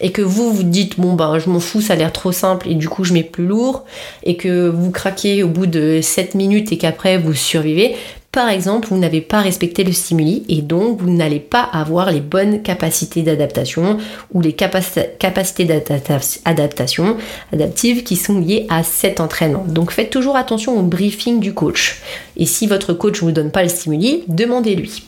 et 0.00 0.10
que 0.10 0.22
vous 0.22 0.52
vous 0.52 0.64
dites 0.64 0.98
bon 0.98 1.14
ben 1.14 1.38
je 1.38 1.48
m'en 1.48 1.60
fous 1.60 1.80
ça 1.80 1.92
a 1.92 1.96
l'air 1.96 2.12
trop 2.12 2.32
simple 2.32 2.68
et 2.68 2.74
du 2.74 2.88
coup 2.88 3.04
je 3.04 3.12
mets 3.12 3.22
plus 3.22 3.46
lourd 3.46 3.84
et 4.24 4.36
que 4.36 4.68
vous 4.68 4.90
craquez 4.90 5.42
au 5.42 5.48
bout 5.48 5.66
de 5.66 6.00
7 6.02 6.34
minutes 6.34 6.72
et 6.72 6.78
qu'après 6.78 7.16
vous 7.16 7.32
survivez 7.32 7.94
par 8.34 8.48
exemple, 8.48 8.88
vous 8.88 8.98
n'avez 8.98 9.20
pas 9.20 9.40
respecté 9.40 9.84
le 9.84 9.92
stimuli 9.92 10.42
et 10.48 10.60
donc 10.60 11.00
vous 11.00 11.08
n'allez 11.08 11.38
pas 11.38 11.62
avoir 11.62 12.10
les 12.10 12.20
bonnes 12.20 12.62
capacités 12.62 13.22
d'adaptation 13.22 13.98
ou 14.32 14.40
les 14.40 14.54
capacités 14.54 15.64
d'adaptation 15.64 17.16
adaptives 17.52 18.02
qui 18.02 18.16
sont 18.16 18.40
liées 18.40 18.66
à 18.68 18.82
cet 18.82 19.20
entraînement. 19.20 19.64
Donc 19.68 19.92
faites 19.92 20.10
toujours 20.10 20.34
attention 20.34 20.76
au 20.76 20.82
briefing 20.82 21.38
du 21.38 21.54
coach. 21.54 22.02
Et 22.36 22.44
si 22.44 22.66
votre 22.66 22.92
coach 22.92 23.22
ne 23.22 23.28
vous 23.28 23.32
donne 23.32 23.52
pas 23.52 23.62
le 23.62 23.68
stimuli, 23.68 24.24
demandez-lui. 24.26 25.04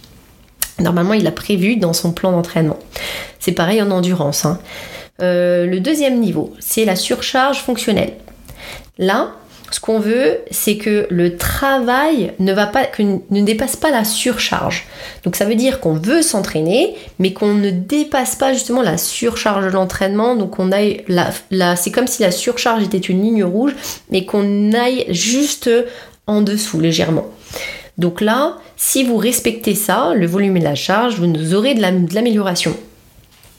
Normalement, 0.79 1.15
il 1.15 1.27
a 1.27 1.33
prévu 1.33 1.75
dans 1.75 1.95
son 1.95 2.13
plan 2.13 2.31
d'entraînement. 2.31 2.79
C'est 3.41 3.51
pareil 3.51 3.83
en 3.83 3.91
endurance. 3.91 4.45
Hein. 4.45 4.61
Euh, 5.21 5.67
le 5.67 5.81
deuxième 5.81 6.21
niveau, 6.21 6.55
c'est 6.61 6.85
la 6.85 6.95
surcharge 6.95 7.59
fonctionnelle. 7.59 8.13
Là, 8.99 9.33
ce 9.71 9.81
qu'on 9.81 9.99
veut, 9.99 10.39
c'est 10.51 10.77
que 10.77 11.07
le 11.11 11.37
travail 11.37 12.33
ne, 12.39 12.53
va 12.53 12.67
pas, 12.67 12.87
ne 12.99 13.43
dépasse 13.43 13.77
pas 13.77 13.91
la 13.91 14.05
surcharge. 14.05 14.87
Donc 15.25 15.37
ça 15.37 15.45
veut 15.45 15.55
dire 15.55 15.81
qu'on 15.81 15.95
veut 15.95 16.23
s'entraîner, 16.23 16.95
mais 17.19 17.33
qu'on 17.33 17.55
ne 17.55 17.71
dépasse 17.71 18.37
pas 18.37 18.53
justement 18.53 18.83
la 18.83 18.97
surcharge 18.97 19.65
de 19.65 19.71
l'entraînement. 19.71 20.37
Donc 20.37 20.59
on 20.59 20.71
aille 20.73 21.05
la, 21.09 21.77
c'est 21.77 21.91
comme 21.91 22.07
si 22.07 22.23
la 22.23 22.31
surcharge 22.31 22.85
était 22.85 22.99
une 22.99 23.23
ligne 23.23 23.45
rouge, 23.45 23.75
mais 24.11 24.25
qu'on 24.25 24.73
aille 24.73 25.07
juste 25.11 25.71
en 26.27 26.43
dessous 26.43 26.81
légèrement. 26.81 27.27
Donc 27.99 28.21
là, 28.21 28.59
si 28.77 29.05
vous 29.05 29.17
respectez 29.17 29.75
ça, 29.75 30.13
le 30.15 30.27
volume 30.27 30.57
et 30.57 30.61
la 30.61 30.75
charge, 30.75 31.19
vous 31.19 31.55
aurez 31.55 31.75
de 31.75 32.15
l'amélioration. 32.15 32.77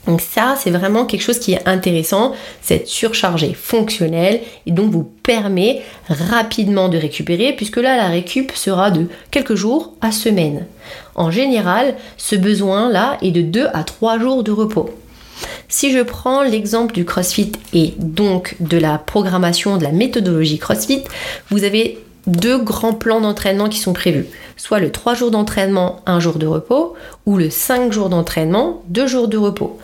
Donc 0.08 0.22
ça, 0.22 0.56
c'est 0.58 0.70
vraiment 0.70 1.04
quelque 1.04 1.20
chose 1.20 1.38
qui 1.38 1.52
est 1.52 1.68
intéressant, 1.68 2.32
cette 2.62 2.88
surchargé 2.88 3.52
fonctionnel 3.52 4.40
et 4.64 4.70
donc 4.70 4.90
vous 4.90 5.04
permet 5.04 5.82
rapidement 6.08 6.88
de 6.88 6.96
récupérer 6.96 7.52
puisque 7.54 7.76
là, 7.76 7.98
la 7.98 8.08
récup 8.08 8.52
sera 8.54 8.90
de 8.90 9.06
quelques 9.30 9.54
jours 9.54 9.92
à 10.00 10.10
semaine. 10.10 10.66
En 11.14 11.30
général, 11.30 11.94
ce 12.16 12.36
besoin-là 12.36 13.18
est 13.20 13.32
de 13.32 13.42
2 13.42 13.66
à 13.74 13.84
3 13.84 14.18
jours 14.18 14.42
de 14.42 14.50
repos. 14.50 14.88
Si 15.68 15.92
je 15.92 16.00
prends 16.00 16.42
l'exemple 16.42 16.94
du 16.94 17.04
CrossFit 17.04 17.52
et 17.74 17.92
donc 17.98 18.56
de 18.60 18.78
la 18.78 18.96
programmation 18.96 19.76
de 19.76 19.84
la 19.84 19.92
méthodologie 19.92 20.58
CrossFit, 20.58 21.04
vous 21.50 21.64
avez 21.64 21.98
deux 22.28 22.58
grands 22.58 22.92
plans 22.92 23.20
d'entraînement 23.20 23.68
qui 23.68 23.78
sont 23.78 23.92
prévus. 23.92 24.26
Soit 24.56 24.78
le 24.78 24.92
3 24.92 25.14
jours 25.14 25.30
d'entraînement, 25.30 26.00
1 26.06 26.20
jour 26.20 26.38
de 26.38 26.46
repos, 26.46 26.94
ou 27.26 27.36
le 27.36 27.50
5 27.50 27.92
jours 27.92 28.08
d'entraînement, 28.08 28.82
2 28.88 29.06
jours 29.06 29.28
de 29.28 29.38
repos. 29.38 29.78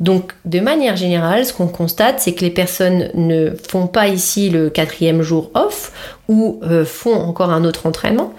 Donc 0.00 0.34
de 0.44 0.58
manière 0.58 0.96
générale, 0.96 1.46
ce 1.46 1.52
qu'on 1.52 1.68
constate, 1.68 2.18
c'est 2.18 2.34
que 2.34 2.40
les 2.40 2.50
personnes 2.50 3.10
ne 3.14 3.52
font 3.68 3.86
pas 3.86 4.08
ici 4.08 4.50
le 4.50 4.68
quatrième 4.68 5.22
jour 5.22 5.50
off 5.54 5.92
ou 6.28 6.60
euh, 6.64 6.84
font 6.84 7.14
encore 7.14 7.50
un 7.50 7.64
autre 7.64 7.86
entraînement. 7.86 8.34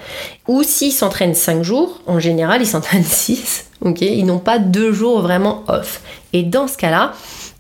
Ou 0.48 0.64
s'ils 0.64 0.92
s'entraînent 0.92 1.34
5 1.34 1.64
jours, 1.64 2.02
en 2.08 2.20
général, 2.20 2.62
ils 2.62 2.68
s'entraînent 2.68 3.04
6. 3.06 3.68
ok? 3.82 4.02
Ils 4.02 4.26
n'ont 4.26 4.40
pas 4.40 4.60
deux 4.60 4.92
jours 4.92 5.22
vraiment 5.22 5.64
off. 5.68 6.02
Et 6.34 6.44
dans 6.44 6.68
ce 6.68 6.78
cas-là, 6.78 7.14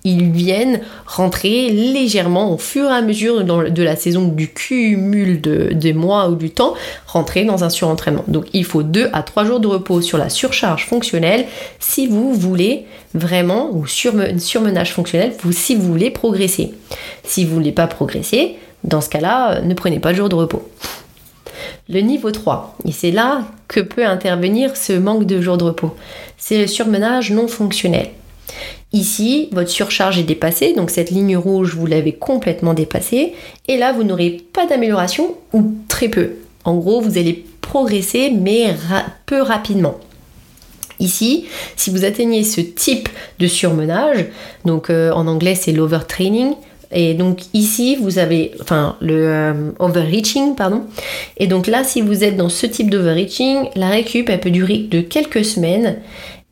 ils 0.06 0.32
viennent 0.32 0.80
rentrer 1.06 1.70
légèrement 1.70 2.54
au 2.54 2.58
fur 2.58 2.90
et 2.90 2.94
à 2.94 3.02
mesure 3.02 3.44
de 3.44 3.84
la 3.84 3.96
saison 3.96 4.28
du 4.28 4.48
cumul 4.48 5.42
de, 5.42 5.74
des 5.74 5.94
mois 5.94 6.30
ou 6.30 6.36
du 6.36 6.52
temps, 6.52 6.76
rentrer 7.08 7.44
dans 7.44 7.64
un 7.64 7.70
surentraînement. 7.70 8.24
Donc 8.28 8.46
il 8.54 8.64
faut 8.64 8.84
2 8.84 9.10
à 9.12 9.24
3 9.24 9.44
jours 9.46 9.60
de 9.60 9.68
repos 9.68 10.02
sur 10.02 10.18
la 10.18 10.30
surcharge 10.30 10.86
fonctionnelle 10.86 11.46
si 11.80 12.08
vous 12.08 12.34
voulez 12.34 12.86
vraiment, 13.16 13.70
ou 13.72 13.88
surmenage 13.88 14.94
fonctionnel, 14.94 15.34
si 15.52 15.76
vous 15.76 15.88
voulez 15.88 16.12
progresser. 16.12 16.74
Si 17.24 17.44
vous 17.44 17.52
ne 17.52 17.56
voulez 17.56 17.72
pas 17.72 17.88
progresser, 17.88 18.58
dans 18.84 19.02
ce 19.02 19.10
cas-là, 19.10 19.62
ne 19.62 19.74
prenez 19.74 20.00
pas 20.00 20.12
de 20.12 20.18
jour 20.18 20.30
de 20.30 20.36
repos. 20.36 20.70
Le 21.90 22.02
niveau 22.02 22.32
3, 22.32 22.78
et 22.86 22.92
c'est 22.92 23.12
là 23.12 23.44
que 23.68 23.80
peut 23.80 24.06
intervenir 24.06 24.76
ce 24.76 24.94
manque 24.94 25.26
de 25.26 25.42
jours 25.42 25.58
de 25.58 25.64
repos, 25.64 25.96
c'est 26.38 26.60
le 26.60 26.68
surmenage 26.68 27.32
non 27.32 27.48
fonctionnel. 27.48 28.10
Ici, 28.96 29.50
votre 29.52 29.70
surcharge 29.70 30.20
est 30.20 30.24
dépassée, 30.24 30.72
donc 30.72 30.90
cette 30.90 31.12
ligne 31.12 31.36
rouge, 31.36 31.76
vous 31.76 31.86
l'avez 31.86 32.14
complètement 32.14 32.74
dépassée, 32.74 33.34
et 33.68 33.76
là, 33.76 33.92
vous 33.92 34.06
n'aurez 34.06 34.42
pas 34.54 34.66
d'amélioration 34.68 35.36
ou 35.52 35.74
très 35.90 36.08
peu. 36.08 36.36
En 36.64 36.76
gros, 36.76 37.02
vous 37.02 37.18
allez 37.18 37.44
progresser, 37.60 38.32
mais 38.32 38.74
peu 39.26 39.42
rapidement. 39.42 39.96
Ici, 41.02 41.44
si 41.76 41.90
vous 41.90 42.06
atteignez 42.06 42.46
ce 42.46 42.62
type 42.62 43.10
de 43.38 43.48
surmenage, 43.48 44.28
donc 44.64 44.90
euh, 44.90 45.12
en 45.12 45.28
anglais 45.28 45.56
c'est 45.56 45.74
l'overtraining, 45.74 46.54
et 46.92 47.16
donc 47.16 47.40
ici, 47.54 47.98
vous 47.98 48.20
avez, 48.20 48.54
enfin, 48.62 48.96
le 49.02 49.28
euh, 49.28 49.72
overreaching, 49.80 50.56
pardon. 50.56 50.84
Et 51.36 51.48
donc 51.48 51.68
là, 51.68 51.84
si 51.84 52.00
vous 52.00 52.24
êtes 52.24 52.38
dans 52.38 52.48
ce 52.48 52.66
type 52.66 52.90
d'overreaching, 52.90 53.68
la 53.76 53.90
récup, 53.90 54.30
elle 54.30 54.40
peut 54.40 54.52
durer 54.52 54.78
de 54.78 55.02
quelques 55.02 55.44
semaines 55.44 55.98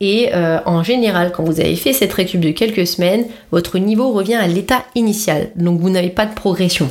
et 0.06 0.34
euh, 0.34 0.58
en 0.66 0.82
général, 0.82 1.32
quand 1.32 1.44
vous 1.44 1.60
avez 1.60 1.76
fait 1.76 1.94
cette 1.94 2.12
récup 2.12 2.38
de 2.38 2.50
quelques 2.50 2.86
semaines, 2.86 3.24
votre 3.52 3.78
niveau 3.78 4.12
revient 4.12 4.34
à 4.34 4.46
l'état 4.46 4.84
initial. 4.94 5.50
Donc 5.56 5.80
vous 5.80 5.88
n'avez 5.88 6.10
pas 6.10 6.26
de 6.26 6.34
progression. 6.34 6.90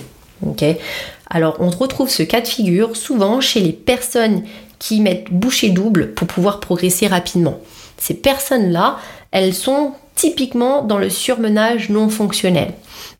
Alors 1.29 1.57
on 1.59 1.69
retrouve 1.69 2.09
ce 2.09 2.23
cas 2.23 2.41
de 2.41 2.47
figure 2.47 2.95
souvent 2.95 3.39
chez 3.39 3.59
les 3.59 3.71
personnes 3.71 4.41
qui 4.79 4.99
mettent 4.99 5.31
bouchée 5.31 5.69
double 5.69 6.15
pour 6.15 6.25
pouvoir 6.25 6.59
progresser 6.59 7.05
rapidement. 7.05 7.59
Ces 7.99 8.15
personnes-là, 8.15 8.97
elles 9.29 9.53
sont 9.53 9.91
typiquement 10.15 10.81
dans 10.81 10.97
le 10.97 11.11
surmenage 11.11 11.91
non 11.91 12.09
fonctionnel. 12.09 12.71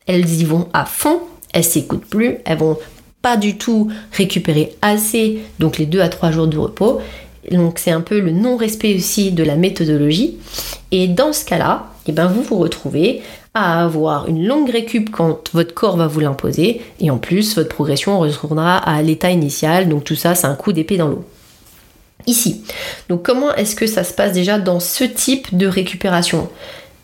Elles 0.08 0.28
y 0.28 0.44
vont 0.44 0.68
à 0.72 0.86
fond, 0.86 1.20
elles 1.52 1.62
s'écoutent 1.62 2.06
plus, 2.06 2.38
elles 2.44 2.58
vont 2.58 2.78
pas 3.22 3.36
du 3.36 3.56
tout 3.56 3.90
récupérer 4.12 4.74
assez, 4.82 5.38
donc 5.60 5.78
les 5.78 5.86
2 5.86 6.00
à 6.00 6.08
3 6.08 6.32
jours 6.32 6.46
de 6.48 6.58
repos, 6.58 7.00
donc 7.50 7.78
c'est 7.78 7.90
un 7.90 8.00
peu 8.00 8.20
le 8.20 8.30
non-respect 8.30 8.94
aussi 8.94 9.32
de 9.32 9.44
la 9.44 9.56
méthodologie. 9.56 10.38
Et 10.90 11.08
dans 11.08 11.32
ce 11.32 11.44
cas-là, 11.44 11.86
eh 12.06 12.12
ben 12.12 12.26
vous 12.26 12.42
vous 12.42 12.58
retrouvez 12.58 13.22
à 13.54 13.84
avoir 13.84 14.28
une 14.28 14.46
longue 14.46 14.70
récup 14.70 15.10
quand 15.10 15.50
votre 15.52 15.74
corps 15.74 15.96
va 15.96 16.06
vous 16.06 16.20
l'imposer. 16.20 16.80
Et 17.00 17.10
en 17.10 17.18
plus, 17.18 17.54
votre 17.54 17.68
progression 17.68 18.18
retournera 18.18 18.76
à 18.76 19.00
l'état 19.02 19.30
initial. 19.30 19.88
Donc 19.88 20.04
tout 20.04 20.16
ça, 20.16 20.34
c'est 20.34 20.46
un 20.46 20.56
coup 20.56 20.72
d'épée 20.72 20.96
dans 20.96 21.08
l'eau. 21.08 21.24
Ici. 22.26 22.64
Donc 23.08 23.22
comment 23.22 23.54
est-ce 23.54 23.76
que 23.76 23.86
ça 23.86 24.02
se 24.02 24.12
passe 24.12 24.32
déjà 24.32 24.58
dans 24.58 24.80
ce 24.80 25.04
type 25.04 25.56
de 25.56 25.66
récupération? 25.66 26.48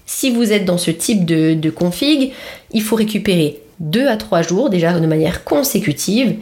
Si 0.07 0.31
vous 0.31 0.53
êtes 0.53 0.65
dans 0.65 0.79
ce 0.79 0.91
type 0.91 1.25
de, 1.25 1.55
de 1.55 1.71
config, 1.71 2.33
il 2.73 2.83
faut 2.83 2.97
récupérer 2.97 3.61
2 3.81 4.09
à 4.09 4.17
3 4.17 4.43
jours 4.43 4.71
déjà 4.71 4.99
de 4.99 5.07
manière 5.07 5.45
consécutive 5.45 6.37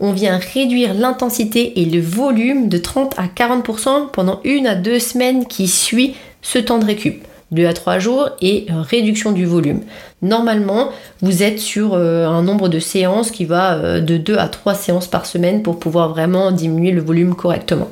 on 0.00 0.12
vient 0.12 0.38
réduire 0.38 0.94
l'intensité 0.94 1.80
et 1.80 1.84
le 1.84 2.00
volume 2.00 2.68
de 2.68 2.78
30 2.78 3.14
à 3.18 3.26
40% 3.26 4.10
pendant 4.12 4.40
une 4.44 4.66
à 4.66 4.74
deux 4.74 4.98
semaines 4.98 5.46
qui 5.46 5.68
suit 5.68 6.14
ce 6.42 6.58
temps 6.58 6.78
de 6.78 6.86
récup. 6.86 7.24
2 7.52 7.66
à 7.66 7.72
3 7.72 7.98
jours 7.98 8.30
et 8.40 8.66
réduction 8.70 9.32
du 9.32 9.44
volume. 9.44 9.80
Normalement, 10.22 10.90
vous 11.20 11.42
êtes 11.42 11.58
sur 11.58 11.94
euh, 11.94 12.26
un 12.26 12.42
nombre 12.42 12.68
de 12.68 12.78
séances 12.78 13.32
qui 13.32 13.44
va 13.44 13.74
euh, 13.74 14.00
de 14.00 14.18
2 14.18 14.36
à 14.36 14.48
3 14.48 14.74
séances 14.74 15.08
par 15.08 15.26
semaine 15.26 15.62
pour 15.62 15.80
pouvoir 15.80 16.10
vraiment 16.10 16.52
diminuer 16.52 16.92
le 16.92 17.02
volume 17.02 17.34
correctement. 17.34 17.88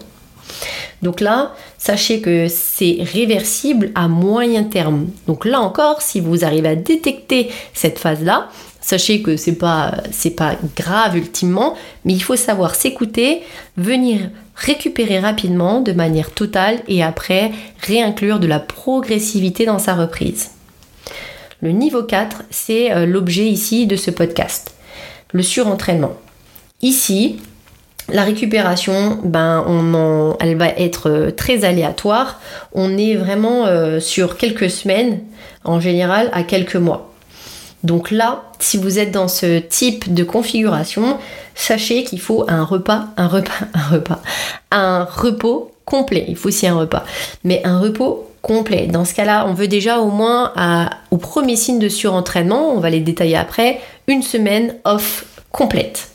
Donc 1.02 1.20
là, 1.20 1.54
sachez 1.76 2.20
que 2.20 2.46
c'est 2.48 2.98
réversible 3.00 3.90
à 3.94 4.08
moyen 4.08 4.64
terme. 4.64 5.08
Donc 5.26 5.44
là 5.44 5.60
encore, 5.60 6.02
si 6.02 6.20
vous 6.20 6.44
arrivez 6.44 6.68
à 6.68 6.76
détecter 6.76 7.50
cette 7.72 7.98
phase-là, 7.98 8.48
Sachez 8.88 9.21
que 9.21 9.37
c'est 9.37 9.52
pas 9.52 9.97
pas 10.35 10.54
grave 10.75 11.18
ultimement, 11.18 11.75
mais 12.07 12.14
il 12.14 12.23
faut 12.23 12.37
savoir 12.37 12.75
s'écouter, 12.75 13.42
venir 13.76 14.30
récupérer 14.57 15.18
rapidement 15.18 15.83
de 15.83 15.92
manière 15.92 16.30
totale 16.30 16.78
et 16.88 17.02
après 17.02 17.52
réinclure 17.83 18.40
de 18.40 18.47
la 18.47 18.61
progressivité 18.61 19.66
dans 19.66 19.78
sa 19.78 19.95
reprise. 19.95 20.52
Le 21.61 21.73
niveau 21.73 22.02
4, 22.02 22.45
c'est 22.49 22.90
euh, 22.90 23.04
l'objet 23.04 23.45
ici 23.45 23.87
de 23.87 23.95
ce 23.95 24.11
podcast. 24.11 24.75
Le 25.35 25.42
surentraînement. 25.42 26.14
Ici, 26.80 27.40
la 28.11 28.23
récupération, 28.23 29.21
ben, 29.23 29.66
elle 30.40 30.57
va 30.57 30.68
être 30.68 31.11
euh, 31.11 31.30
très 31.30 31.66
aléatoire. 31.66 32.40
On 32.73 32.97
est 32.97 33.16
vraiment 33.16 33.66
euh, 33.66 34.00
sur 34.00 34.38
quelques 34.38 34.71
semaines, 34.71 35.21
en 35.64 35.78
général 35.78 36.30
à 36.33 36.42
quelques 36.42 36.76
mois. 36.76 37.12
Donc 37.85 38.11
là, 38.11 38.44
si 38.58 38.76
vous 38.76 38.99
êtes 38.99 39.12
dans 39.12 39.28
ce 39.28 39.58
type 39.58 40.12
de 40.12 40.25
configuration, 40.25 41.18
sachez 41.54 42.04
qu'il 42.04 42.20
faut 42.20 42.44
un 42.49 42.64
repas, 42.64 43.06
un 43.16 43.28
repas, 43.28 43.52
un 43.75 43.88
repas, 43.88 44.23
un 44.70 45.04
repos 45.04 45.70
complet. 45.85 46.25
Il 46.28 46.37
faut 46.37 46.49
aussi 46.49 46.66
un 46.66 46.76
repas, 46.76 47.04
mais 47.44 47.62
un 47.64 47.78
repos 47.78 48.28
complet. 48.42 48.87
Dans 48.87 49.04
ce 49.04 49.14
cas-là, 49.14 49.47
on 49.49 49.54
veut 49.54 49.68
déjà 49.68 50.00
au 50.00 50.11
moins 50.11 50.52
au 51.11 51.16
premier 51.16 51.56
signe 51.56 51.78
de 51.78 51.88
surentraînement, 51.88 52.70
on 52.73 52.80
va 52.80 52.90
les 52.90 53.00
détailler 53.00 53.37
après, 53.37 53.80
une 54.06 54.23
semaine 54.23 54.75
off 54.85 55.25
complète. 55.50 56.08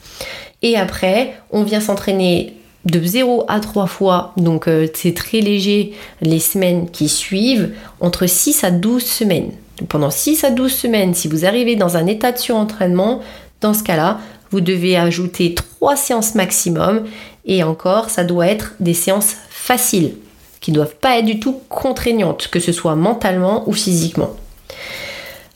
Et 0.61 0.77
après, 0.77 1.35
on 1.51 1.63
vient 1.63 1.81
s'entraîner 1.81 2.55
de 2.85 3.01
0 3.01 3.45
à 3.47 3.59
3 3.59 3.87
fois, 3.87 4.33
donc 4.35 4.67
euh, 4.67 4.87
c'est 4.93 5.13
très 5.13 5.39
léger 5.39 5.93
les 6.21 6.39
semaines 6.39 6.89
qui 6.89 7.07
suivent, 7.07 7.73
entre 8.01 8.25
6 8.27 8.63
à 8.63 8.71
12 8.71 9.03
semaines 9.03 9.51
pendant 9.89 10.09
6 10.09 10.43
à 10.43 10.51
12 10.51 10.71
semaines, 10.71 11.13
si 11.13 11.27
vous 11.27 11.45
arrivez 11.45 11.75
dans 11.75 11.97
un 11.97 12.07
état 12.07 12.31
de 12.31 12.37
surentraînement, 12.37 13.21
dans 13.61 13.73
ce 13.73 13.83
cas-là, 13.83 14.19
vous 14.51 14.61
devez 14.61 14.97
ajouter 14.97 15.55
3 15.55 15.95
séances 15.95 16.35
maximum 16.35 17.05
et 17.45 17.63
encore, 17.63 18.09
ça 18.09 18.23
doit 18.23 18.47
être 18.47 18.73
des 18.79 18.93
séances 18.93 19.35
faciles 19.49 20.15
qui 20.61 20.71
ne 20.71 20.75
doivent 20.75 20.95
pas 20.95 21.17
être 21.17 21.25
du 21.25 21.39
tout 21.39 21.59
contraignantes, 21.69 22.47
que 22.47 22.59
ce 22.59 22.71
soit 22.71 22.95
mentalement 22.95 23.67
ou 23.67 23.73
physiquement. 23.73 24.31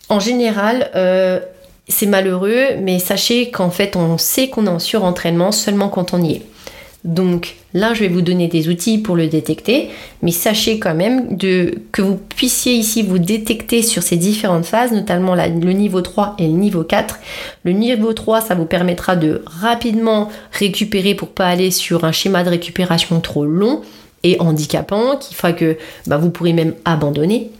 En 0.10 0.20
général, 0.20 0.92
euh, 0.96 1.40
c'est 1.88 2.06
malheureux, 2.06 2.76
mais 2.82 3.00
sachez 3.00 3.50
qu'en 3.50 3.70
fait, 3.70 3.96
on 3.96 4.18
sait 4.18 4.50
qu'on 4.50 4.66
est 4.66 4.70
en 4.70 4.80
surentraînement 4.80 5.52
seulement 5.52 5.90
quand 5.90 6.14
on 6.14 6.22
y 6.22 6.34
est. 6.34 6.42
Donc 7.04 7.56
là, 7.74 7.94
je 7.94 8.01
vais 8.01 8.08
vous 8.08 8.22
donner 8.22 8.48
des 8.48 8.70
outils 8.70 8.98
pour 8.98 9.16
le 9.16 9.27
détecter, 9.27 9.89
mais 10.22 10.32
sachez 10.32 10.80
quand 10.80 10.96
même 10.96 11.38
que 11.38 12.01
vous 12.01 12.18
puissiez 12.18 12.74
ici 12.74 13.01
vous 13.04 13.20
détecter 13.20 13.82
sur 13.82 14.04
ces 14.04 14.18
différentes 14.18 14.66
phases, 14.66 14.92
notamment 14.92 15.36
le 15.36 15.72
niveau 15.72 16.01
3 16.01 16.36
et 16.39 16.48
le 16.48 16.54
niveau 16.54 16.84
4. 16.84 17.20
Le 17.63 17.72
niveau 17.72 18.13
3, 18.13 18.42
ça 18.42 18.56
vous 18.56 18.66
permettra 18.66 19.16
de 19.16 19.42
rapidement 19.46 20.30
récupérer 20.51 21.13
pour 21.16 21.30
pas 21.30 21.48
aller 21.48 21.72
sur 21.72 22.04
un 22.04 22.12
schéma 22.12 22.44
de 22.44 22.50
récupération 22.50 23.22
trop 23.22 23.46
long 23.46 23.82
et 24.24 24.38
handicapant, 24.39 25.18
qui 25.18 25.36
fera 25.36 25.54
que 25.54 25.77
bah, 26.08 26.18
vous 26.18 26.32
pourrez 26.32 26.54
même 26.54 26.74
abandonner. 26.84 27.51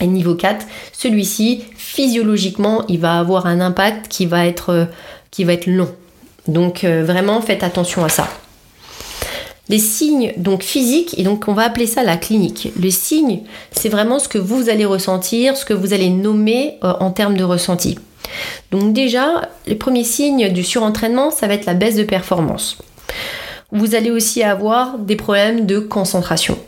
Et 0.00 0.06
niveau 0.06 0.36
4, 0.36 0.64
celui-ci, 0.92 1.64
physiologiquement, 1.76 2.84
il 2.88 3.00
va 3.00 3.18
avoir 3.18 3.46
un 3.46 3.60
impact 3.60 4.06
qui 4.08 4.26
va 4.26 4.46
être, 4.46 4.88
être 5.38 5.66
long. 5.66 5.88
Donc 6.46 6.84
euh, 6.84 7.04
vraiment, 7.04 7.40
faites 7.40 7.64
attention 7.64 8.04
à 8.04 8.08
ça. 8.08 8.28
Les 9.68 9.78
signes 9.78 10.32
donc 10.36 10.62
physiques, 10.62 11.18
et 11.18 11.22
donc 11.22 11.44
on 11.46 11.52
va 11.52 11.64
appeler 11.64 11.86
ça 11.86 12.02
la 12.02 12.16
clinique. 12.16 12.72
Les 12.78 12.90
signes, 12.90 13.40
c'est 13.70 13.88
vraiment 13.88 14.18
ce 14.18 14.28
que 14.28 14.38
vous 14.38 14.68
allez 14.68 14.84
ressentir, 14.84 15.56
ce 15.56 15.64
que 15.64 15.74
vous 15.74 15.92
allez 15.92 16.10
nommer 16.10 16.78
euh, 16.84 16.94
en 17.00 17.10
termes 17.10 17.36
de 17.36 17.44
ressenti. 17.44 17.98
Donc 18.70 18.92
déjà, 18.92 19.48
les 19.66 19.74
premiers 19.74 20.04
signes 20.04 20.50
du 20.50 20.64
surentraînement, 20.64 21.30
ça 21.30 21.46
va 21.46 21.54
être 21.54 21.66
la 21.66 21.74
baisse 21.74 21.96
de 21.96 22.04
performance. 22.04 22.78
Vous 23.70 23.94
allez 23.94 24.10
aussi 24.10 24.42
avoir 24.42 24.98
des 24.98 25.16
problèmes 25.16 25.66
de 25.66 25.78
concentration. 25.78 26.58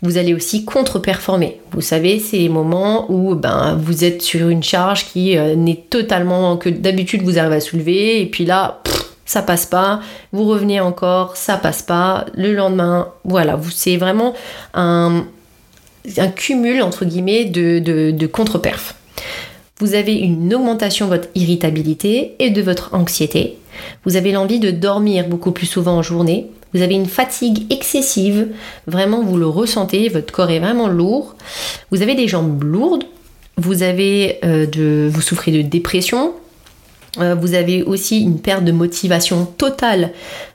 Vous 0.00 0.16
allez 0.16 0.34
aussi 0.34 0.64
contre-performer. 0.64 1.60
Vous 1.70 1.80
savez, 1.80 2.18
c'est 2.18 2.38
les 2.38 2.48
moments 2.48 3.10
où 3.10 3.34
ben, 3.34 3.78
vous 3.80 4.02
êtes 4.04 4.22
sur 4.22 4.48
une 4.48 4.62
charge 4.62 5.06
qui 5.06 5.36
euh, 5.36 5.54
n'est 5.54 5.84
totalement 5.90 6.56
que 6.56 6.68
d'habitude 6.68 7.22
vous 7.22 7.38
arrivez 7.38 7.56
à 7.56 7.60
soulever 7.60 8.20
et 8.20 8.26
puis 8.26 8.44
là, 8.44 8.82
ça 9.24 9.42
passe 9.42 9.66
pas, 9.66 10.00
vous 10.32 10.44
revenez 10.44 10.80
encore, 10.80 11.36
ça 11.36 11.56
passe 11.56 11.82
pas, 11.82 12.26
le 12.34 12.54
lendemain, 12.54 13.08
voilà, 13.24 13.58
c'est 13.70 13.96
vraiment 13.96 14.34
un, 14.74 15.24
cumul 16.34 16.82
entre 16.82 17.04
guillemets 17.04 17.44
de, 17.44 18.26
contre-perf. 18.26 18.94
vous 19.78 19.94
avez 19.94 20.14
une 20.14 20.52
augmentation 20.54 21.06
de 21.06 21.16
votre 21.16 21.28
irritabilité 21.34 22.34
et 22.38 22.50
de 22.50 22.62
votre 22.62 22.94
anxiété. 22.94 23.58
Vous 24.04 24.16
avez 24.16 24.32
l'envie 24.32 24.60
de 24.60 24.70
dormir 24.70 25.28
beaucoup 25.28 25.52
plus 25.52 25.66
souvent 25.66 25.96
en 25.96 26.02
journée. 26.02 26.48
Vous 26.74 26.82
avez 26.82 26.94
une 26.94 27.06
fatigue 27.06 27.70
excessive, 27.70 28.48
vraiment 28.86 29.22
vous 29.22 29.36
le 29.36 29.46
ressentez, 29.46 30.08
votre 30.08 30.32
corps 30.32 30.50
est 30.50 30.58
vraiment 30.58 30.88
lourd. 30.88 31.36
Vous 31.90 32.02
avez 32.02 32.14
des 32.14 32.28
jambes 32.28 32.62
lourdes, 32.62 33.04
vous 33.58 33.82
avez 33.82 34.38
euh, 34.44 35.10
vous 35.12 35.20
souffrez 35.20 35.52
de 35.52 35.62
dépression, 35.62 36.32
vous 37.16 37.54
avez 37.54 37.82
aussi 37.82 38.20
une 38.20 38.38
perte 38.38 38.64
de 38.64 38.72
motivation 38.72 39.44
totale 39.44 40.12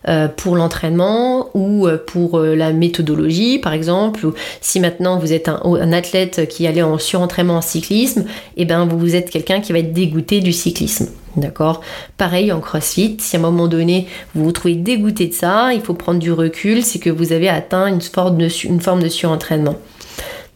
euh, 0.08 0.28
pour 0.28 0.56
l'entraînement 0.56 1.50
ou 1.54 1.88
euh, 1.88 1.98
pour 1.98 2.40
la 2.40 2.74
méthodologie, 2.74 3.60
par 3.60 3.74
exemple. 3.74 4.28
si 4.62 4.80
maintenant 4.80 5.20
vous 5.20 5.34
êtes 5.34 5.50
un, 5.50 5.94
athlète 5.94 6.48
qui 6.50 6.66
allait 6.66 6.82
en 6.82 6.98
surentraînement 6.98 7.58
en 7.58 7.62
cyclisme, 7.62 8.22
et 8.56 8.64
eh 8.64 8.66
ben 8.66 8.86
vous 8.86 9.16
êtes 9.16 9.30
quelqu'un 9.30 9.62
qui 9.62 9.72
va 9.72 9.80
être 9.80 9.94
dégoûté 9.94 10.40
du 10.40 10.52
cyclisme. 10.52 11.10
D'accord? 11.36 11.82
Pareil 12.18 12.52
en 12.52 12.60
crossfit, 12.60 13.18
si 13.20 13.36
à 13.36 13.40
un 13.40 13.44
moment 13.44 13.68
donné 13.68 14.08
vous 14.34 14.46
vous 14.46 14.52
trouvez 14.52 14.76
dégoûté 14.76 15.28
de 15.28 15.34
ça, 15.34 15.74
il 15.74 15.82
faut 15.82 15.94
prendre 15.94 16.20
du 16.20 16.32
recul, 16.32 16.84
c'est 16.84 17.00
que 17.00 17.12
vous 17.12 17.32
avez 17.34 17.50
atteint 17.50 17.86
une 17.88 18.02
forme 18.02 19.04
de 19.04 19.10
surentraînement. 19.10 19.76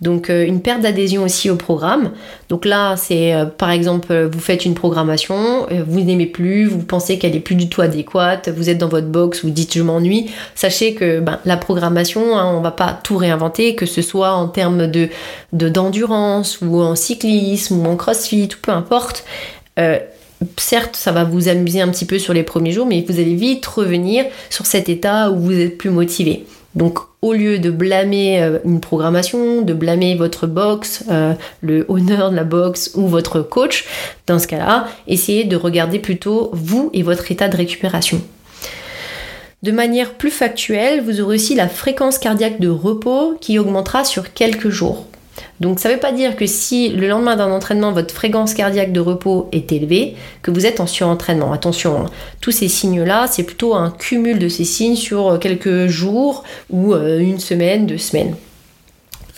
Donc 0.02 0.32
euh, 0.32 0.46
une 0.46 0.62
perte 0.62 0.82
d'adhésion 0.82 1.24
aussi 1.24 1.50
au 1.52 1.56
programme. 1.56 2.12
Donc 2.50 2.66
là, 2.66 2.96
c'est 2.98 3.36
euh, 3.36 3.46
par 3.46 3.70
exemple, 3.70 4.08
euh, 4.12 4.28
vous 4.28 4.40
faites 4.40 4.66
une 4.66 4.74
programmation, 4.74 5.68
vous 5.88 6.02
n'aimez 6.02 6.26
plus, 6.26 6.66
vous 6.66 6.80
pensez 6.80 7.20
qu'elle 7.20 7.36
est 7.36 7.40
plus 7.40 7.56
du 7.56 7.70
tout 7.70 7.82
adéquate, 7.82 8.50
vous 8.50 8.70
êtes 8.70 8.80
dans 8.80 8.88
votre 8.88 9.08
box, 9.08 9.44
vous 9.44 9.52
dites 9.52 9.76
je 9.76 9.84
m'ennuie. 9.84 10.32
Sachez 10.56 10.96
que 10.96 11.20
ben, 11.20 11.40
la 11.46 11.56
programmation, 11.56 12.36
hein, 12.36 12.52
on 12.56 12.62
va 12.62 12.72
pas 12.72 13.00
tout 13.04 13.16
réinventer, 13.16 13.76
que 13.76 13.86
ce 13.86 14.02
soit 14.02 14.34
en 14.34 14.48
termes 14.48 14.88
de 14.88 15.10
d'endurance 15.54 16.60
ou 16.62 16.82
en 16.82 16.96
cyclisme 16.96 17.86
ou 17.86 17.90
en 17.90 17.96
crossfit, 17.96 18.50
ou 18.52 18.58
peu 18.62 18.72
importe. 18.72 19.24
certes, 20.58 20.96
ça 20.96 21.12
va 21.12 21.24
vous 21.24 21.48
amuser 21.48 21.82
un 21.82 21.90
petit 21.90 22.06
peu 22.06 22.18
sur 22.18 22.34
les 22.34 22.44
premiers 22.44 22.72
jours, 22.72 22.88
mais 22.88 23.06
vous 23.08 23.20
allez 23.20 23.36
vite 23.36 23.66
revenir 23.66 24.26
sur 24.50 24.66
cet 24.66 24.90
état 24.90 25.30
où 25.30 25.40
vous 25.40 25.60
êtes 25.60 25.78
plus 25.78 25.92
motivé. 25.92 26.46
Donc 26.76 27.00
au 27.22 27.34
lieu 27.34 27.60
de 27.60 27.70
blâmer 27.70 28.42
euh, 28.42 28.60
une 28.66 28.80
programmation, 28.80 29.62
de 29.62 29.74
blâmer 29.74 30.16
votre 30.16 30.48
box, 30.48 31.04
euh, 31.10 31.34
le 31.62 31.86
honneur 31.90 32.32
de 32.32 32.36
la 32.36 32.44
box 32.44 32.92
ou 32.96 33.08
votre 33.08 33.42
coach, 33.42 33.86
dans 34.28 34.40
ce 34.40 34.48
cas-là, 34.48 34.88
essayez 35.08 35.44
de 35.44 35.56
regarder 35.56 36.00
plutôt 36.00 36.50
vous 36.54 36.90
et 36.94 37.04
votre 37.04 37.32
état 37.32 37.50
de 37.50 37.58
récupération. 37.58 38.22
De 39.64 39.72
manière 39.72 40.16
plus 40.16 40.32
factuelle, 40.32 41.02
vous 41.02 41.22
aurez 41.22 41.36
aussi 41.36 41.54
la 41.54 41.70
fréquence 41.70 42.18
cardiaque 42.18 42.60
de 42.60 42.70
repos 42.70 43.38
qui 43.40 43.60
augmentera 43.60 44.04
sur 44.04 44.34
quelques 44.34 44.70
jours. 44.70 45.06
Donc 45.60 45.80
ça 45.80 45.90
ne 45.90 45.94
veut 45.94 46.00
pas 46.00 46.12
dire 46.12 46.36
que 46.36 46.46
si 46.46 46.90
le 46.90 47.08
lendemain 47.08 47.36
d'un 47.36 47.52
entraînement, 47.52 47.92
votre 47.92 48.14
fréquence 48.14 48.54
cardiaque 48.54 48.92
de 48.92 49.00
repos 49.00 49.50
est 49.52 49.72
élevée, 49.72 50.16
que 50.42 50.52
vous 50.52 50.66
êtes 50.66 50.80
en 50.80 50.88
surentraînement. 50.88 51.54
Attention, 51.54 52.02
hein. 52.02 52.06
tous 52.42 52.52
ces 52.52 52.68
signes-là, 52.68 53.28
c'est 53.30 53.44
plutôt 53.44 53.76
un 53.76 53.92
cumul 53.92 54.40
de 54.40 54.50
ces 54.50 54.66
signes 54.66 54.96
sur 54.96 55.40
quelques 55.40 55.88
jours 55.88 56.44
ou 56.70 56.94
euh, 56.94 57.20
une 57.20 57.40
semaine, 57.40 57.86
deux 57.86 57.98
semaines 57.98 58.36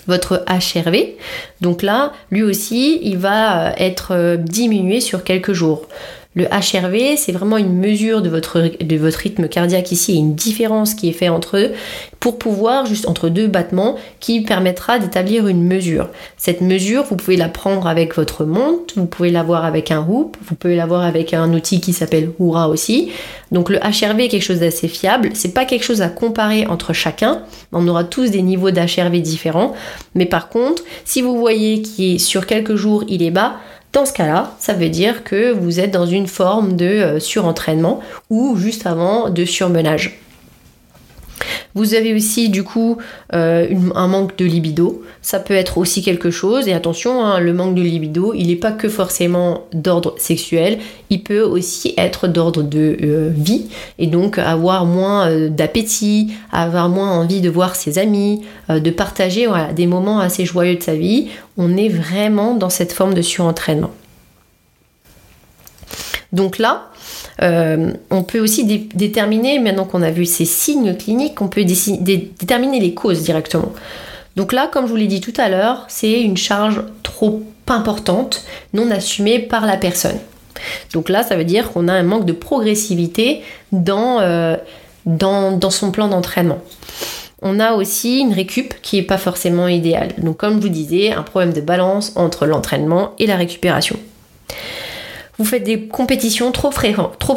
votre 0.08 0.44
HRV. 0.48 1.16
Donc 1.62 1.82
là, 1.82 2.14
lui 2.32 2.44
aussi, 2.44 3.00
il 3.04 3.18
va 3.18 3.68
euh, 3.68 3.74
être 3.78 4.12
euh, 4.12 4.38
diminué 4.38 5.00
sur 5.00 5.24
quelques 5.24 5.54
jours. 5.54 5.88
Le 6.36 6.46
HRV, 6.46 7.16
c'est 7.16 7.32
vraiment 7.32 7.58
une 7.58 7.78
mesure 7.78 8.24
de 8.24 8.30
votre, 8.30 8.60
rythme 8.60 9.48
cardiaque 9.48 9.92
ici 9.92 10.14
et 10.14 10.16
une 10.16 10.34
différence 10.34 10.96
qui 10.96 11.08
est 11.08 11.14
faite 11.14 11.30
entre 11.30 11.58
eux 11.58 11.72
pour 12.20 12.40
pouvoir, 12.40 12.88
juste 12.88 13.08
entre 13.08 13.30
deux 13.30 13.48
battements, 13.48 13.98
qui 14.20 14.42
permettra 14.42 14.98
d'établir 14.98 15.48
une 15.48 15.64
mesure. 15.64 16.10
Cette 16.38 16.62
mesure, 16.62 17.04
vous 17.04 17.18
pouvez 17.18 17.38
la 17.38 17.50
prendre 17.50 17.86
avec 17.86 18.16
votre 18.16 18.46
montre, 18.46 18.96
vous 18.96 19.06
pouvez 19.06 19.30
l'avoir 19.30 19.64
avec 19.64 19.92
un 19.92 20.04
hoop, 20.08 20.36
vous 20.44 20.56
pouvez 20.56 20.76
l'avoir 20.76 21.04
avec 21.04 21.36
un 21.36 21.54
outil 21.54 21.82
qui 21.82 21.94
s'appelle 21.94 22.32
Oura 22.40 22.68
aussi. 22.68 23.12
Donc 23.52 23.70
le 23.70 23.78
HRV 23.78 24.22
est 24.22 24.30
quelque 24.30 24.42
chose 24.42 24.62
d'assez 24.62 24.88
fiable. 24.88 25.30
C'est 25.36 25.54
pas 25.54 25.66
quelque 25.66 25.84
chose 25.84 26.02
à 26.02 26.10
comparer 26.10 26.66
entre 26.66 26.94
chacun. 26.94 27.44
On 27.72 27.88
aura 27.88 28.04
tous 28.04 28.32
des 28.32 28.42
niveaux 28.42 28.72
d'HRV 28.72 29.22
différents. 29.22 29.74
Mais 30.16 30.26
par 30.26 30.50
contre, 30.50 30.82
si 31.06 31.22
vous 31.22 31.38
voyez 31.38 31.84
qu'il 31.84 32.20
sur 32.20 32.48
quelques 32.48 32.76
jours 32.76 33.04
il 33.08 33.22
est 33.22 33.32
bas, 33.32 33.58
dans 33.94 34.06
ce 34.06 34.14
cas-là, 34.14 34.56
ça 34.60 34.74
veut 34.74 34.90
dire 34.90 35.24
que 35.24 35.52
vous 35.52 35.80
êtes 35.80 35.92
dans 35.92 36.08
une 36.08 36.28
forme 36.28 36.76
de 36.76 36.86
euh, 36.86 37.20
surentraînement 37.20 38.02
ou 38.30 38.58
juste 38.58 38.88
avant 38.88 39.30
de 39.30 39.46
surmenage. 39.46 40.20
Vous 41.76 41.96
avez 41.96 42.14
aussi 42.14 42.50
du 42.50 42.64
coup 42.64 42.98
euh, 43.34 43.68
un 43.96 44.08
manque 44.08 44.38
de 44.38 44.46
libido. 44.46 45.04
Ça 45.22 45.40
peut 45.40 45.54
être 45.54 45.78
aussi 45.78 46.04
quelque 46.04 46.32
chose. 46.32 46.68
Et 46.68 46.74
attention, 46.74 47.26
hein, 47.26 47.40
le 47.40 47.54
manque 47.54 47.76
de 47.76 47.82
libido, 47.82 48.34
il 48.34 48.48
n'est 48.48 48.56
pas 48.56 48.72
que 48.72 48.90
forcément 48.90 49.66
d'ordre 49.74 50.16
sexuel. 50.18 50.80
Il 51.10 51.24
peut 51.24 51.42
aussi 51.42 51.94
être 51.98 52.28
d'ordre 52.28 52.64
de 52.64 52.98
euh, 53.02 53.30
vie. 53.34 53.68
Et 53.98 54.08
donc 54.08 54.38
avoir 54.38 54.86
moins 54.86 55.48
d'appétit, 55.50 56.34
avoir 56.52 56.90
moins 56.90 57.12
envie 57.12 57.42
de 57.42 57.50
voir 57.50 57.76
ses 57.76 57.98
amis, 57.98 58.42
de 58.70 58.92
partager 58.92 59.48
des 59.76 59.88
moments 59.88 60.20
assez 60.20 60.46
joyeux 60.46 60.76
de 60.76 60.84
sa 60.84 60.96
vie. 60.96 61.30
On 61.58 61.76
est 61.78 61.90
vraiment 61.90 62.56
dans 62.56 62.70
cette 62.70 62.94
forme 62.94 63.14
de 63.14 63.22
surentraînement. 63.22 63.92
Donc 66.34 66.58
là, 66.58 66.90
euh, 67.44 67.92
on 68.10 68.24
peut 68.24 68.40
aussi 68.40 68.64
déterminer, 68.64 69.60
maintenant 69.60 69.86
qu'on 69.86 70.02
a 70.02 70.12
vu 70.12 70.26
ces 70.26 70.46
signes 70.46 70.96
cliniques, 70.96 71.42
on 71.42 71.48
peut 71.48 71.66
déterminer 71.66 72.80
les 72.80 72.94
causes 72.94 73.22
directement. 73.24 73.74
Donc 74.36 74.54
là, 74.54 74.70
comme 74.72 74.86
je 74.86 74.92
vous 74.92 74.96
l'ai 74.96 75.08
dit 75.08 75.22
tout 75.22 75.34
à 75.38 75.50
l'heure, 75.50 75.86
c'est 75.90 76.22
une 76.22 76.38
charge 76.38 76.82
trop 77.04 77.44
importante, 77.68 78.44
non 78.74 78.90
assumée 78.92 79.40
par 79.40 79.66
la 79.66 79.78
personne. 79.78 80.18
Donc 80.94 81.10
là, 81.10 81.24
ça 81.24 81.36
veut 81.36 81.44
dire 81.44 81.72
qu'on 81.72 81.88
a 81.88 81.94
un 81.94 82.04
manque 82.04 82.26
de 82.26 82.34
progressivité 82.34 83.42
dans, 83.72 84.22
euh, 84.22 84.56
dans 85.06 85.70
son 85.70 85.92
plan 85.92 86.08
d'entraînement. 86.08 86.60
On 87.42 87.60
a 87.60 87.74
aussi 87.74 88.20
une 88.20 88.34
récup 88.34 88.74
qui 88.82 88.96
n'est 88.96 89.04
pas 89.04 89.18
forcément 89.18 89.68
idéale. 89.68 90.10
Donc 90.18 90.38
comme 90.38 90.56
je 90.56 90.62
vous 90.62 90.70
disais, 90.70 91.12
un 91.12 91.24
problème 91.24 91.52
de 91.52 91.60
balance 91.60 92.14
entre 92.16 92.46
l'entraînement 92.46 93.12
et 93.20 93.28
la 93.28 93.36
récupération 93.36 94.00
vous 95.38 95.46
faites 95.46 95.64
des 95.64 95.88
compétitions 95.88 96.52
trop, 96.52 96.72
trop 97.20 97.36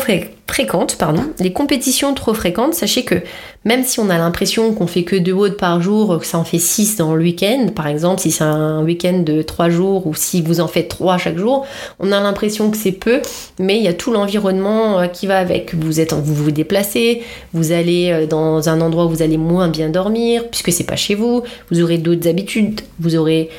fréquentes, 0.48 0.96
pardon. 0.96 1.24
Les 1.40 1.52
compétitions 1.52 2.14
trop 2.14 2.32
fréquentes, 2.32 2.74
sachez 2.74 3.04
que 3.04 3.16
même 3.64 3.82
si 3.82 3.98
on 3.98 4.08
a 4.10 4.16
l'impression 4.16 4.72
qu'on 4.72 4.86
fait 4.86 5.02
que 5.02 5.16
deux 5.16 5.32
WOD 5.32 5.56
par 5.56 5.82
jour, 5.82 6.18
que 6.20 6.24
ça 6.24 6.38
en 6.38 6.44
fait 6.44 6.60
six 6.60 6.96
dans 6.96 7.14
le 7.14 7.22
week-end, 7.22 7.66
par 7.74 7.88
exemple, 7.88 8.20
si 8.20 8.30
c'est 8.30 8.44
un 8.44 8.82
week-end 8.82 9.24
de 9.26 9.42
trois 9.42 9.70
jours 9.70 10.06
ou 10.06 10.14
si 10.14 10.40
vous 10.40 10.60
en 10.60 10.68
faites 10.68 10.88
trois 10.88 11.18
chaque 11.18 11.36
jour, 11.36 11.66
on 11.98 12.12
a 12.12 12.20
l'impression 12.20 12.70
que 12.70 12.76
c'est 12.76 12.92
peu, 12.92 13.20
mais 13.58 13.76
il 13.76 13.82
y 13.82 13.88
a 13.88 13.92
tout 13.92 14.12
l'environnement 14.12 15.00
euh, 15.00 15.06
qui 15.08 15.26
va 15.26 15.38
avec. 15.38 15.74
Vous 15.74 15.98
êtes, 15.98 16.12
vous 16.12 16.34
vous 16.34 16.52
déplacez, 16.52 17.22
vous 17.52 17.72
allez 17.72 18.10
euh, 18.12 18.26
dans 18.26 18.68
un 18.68 18.80
endroit 18.80 19.06
où 19.06 19.08
vous 19.08 19.22
allez 19.22 19.38
moins 19.38 19.68
bien 19.68 19.88
dormir, 19.88 20.48
puisque 20.48 20.70
c'est 20.70 20.84
pas 20.84 20.96
chez 20.96 21.16
vous, 21.16 21.42
vous 21.70 21.82
aurez 21.82 21.98
d'autres 21.98 22.28
habitudes, 22.28 22.82
vous 23.00 23.16
aurez 23.16 23.50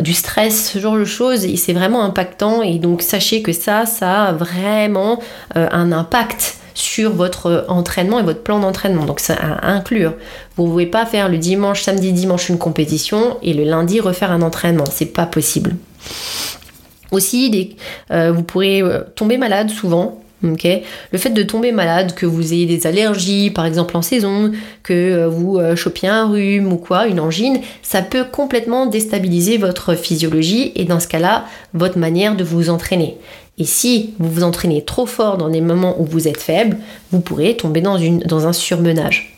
du 0.00 0.12
stress, 0.12 0.72
ce 0.72 0.78
genre 0.78 0.96
de 0.96 1.04
choses, 1.04 1.44
et 1.44 1.56
c'est 1.56 1.72
vraiment 1.72 2.02
impactant. 2.02 2.62
Et 2.62 2.78
donc 2.78 3.02
sachez 3.02 3.42
que 3.42 3.52
ça, 3.52 3.86
ça 3.86 4.24
a 4.24 4.32
vraiment 4.32 5.20
euh, 5.56 5.68
un 5.70 5.92
impact 5.92 6.29
sur 6.74 7.12
votre 7.12 7.66
entraînement 7.68 8.20
et 8.20 8.22
votre 8.22 8.42
plan 8.42 8.58
d'entraînement. 8.60 9.04
Donc 9.04 9.20
ça 9.20 9.34
à 9.34 9.70
inclure. 9.70 10.14
Vous 10.56 10.64
ne 10.64 10.68
pouvez 10.68 10.86
pas 10.86 11.06
faire 11.06 11.28
le 11.28 11.38
dimanche, 11.38 11.82
samedi, 11.82 12.12
dimanche 12.12 12.48
une 12.48 12.58
compétition 12.58 13.36
et 13.42 13.52
le 13.52 13.64
lundi 13.64 14.00
refaire 14.00 14.32
un 14.32 14.42
entraînement. 14.42 14.86
C'est 14.90 15.06
pas 15.06 15.26
possible. 15.26 15.76
Aussi, 17.10 17.76
euh, 18.10 18.32
vous 18.32 18.42
pourrez 18.42 18.82
euh, 18.82 19.00
tomber 19.16 19.36
malade 19.36 19.68
souvent 19.68 20.20
le 20.42 21.18
fait 21.18 21.30
de 21.30 21.42
tomber 21.42 21.72
malade, 21.72 22.14
que 22.14 22.26
vous 22.26 22.52
ayez 22.52 22.66
des 22.66 22.86
allergies, 22.86 23.50
par 23.50 23.66
exemple 23.66 23.96
en 23.96 24.02
saison, 24.02 24.52
que 24.82 24.92
euh, 24.92 25.28
vous 25.28 25.58
euh, 25.58 25.76
chopiez 25.76 26.08
un 26.08 26.28
rhume 26.28 26.72
ou 26.72 26.76
quoi, 26.76 27.06
une 27.06 27.20
angine, 27.20 27.60
ça 27.82 28.02
peut 28.02 28.24
complètement 28.24 28.86
déstabiliser 28.86 29.58
votre 29.58 29.94
physiologie 29.94 30.72
et 30.76 30.84
dans 30.84 31.00
ce 31.00 31.08
cas-là, 31.08 31.44
votre 31.74 31.98
manière 31.98 32.36
de 32.36 32.44
vous 32.44 32.70
entraîner. 32.70 33.16
Et 33.60 33.64
si 33.64 34.14
vous 34.18 34.30
vous 34.30 34.42
entraînez 34.42 34.82
trop 34.82 35.06
fort 35.06 35.36
dans 35.36 35.50
des 35.50 35.60
moments 35.60 36.00
où 36.00 36.04
vous 36.04 36.26
êtes 36.26 36.40
faible, 36.40 36.78
vous 37.12 37.20
pourrez 37.20 37.56
tomber 37.56 37.82
dans, 37.82 37.98
une, 37.98 38.18
dans 38.20 38.46
un 38.46 38.52
surmenage. 38.52 39.36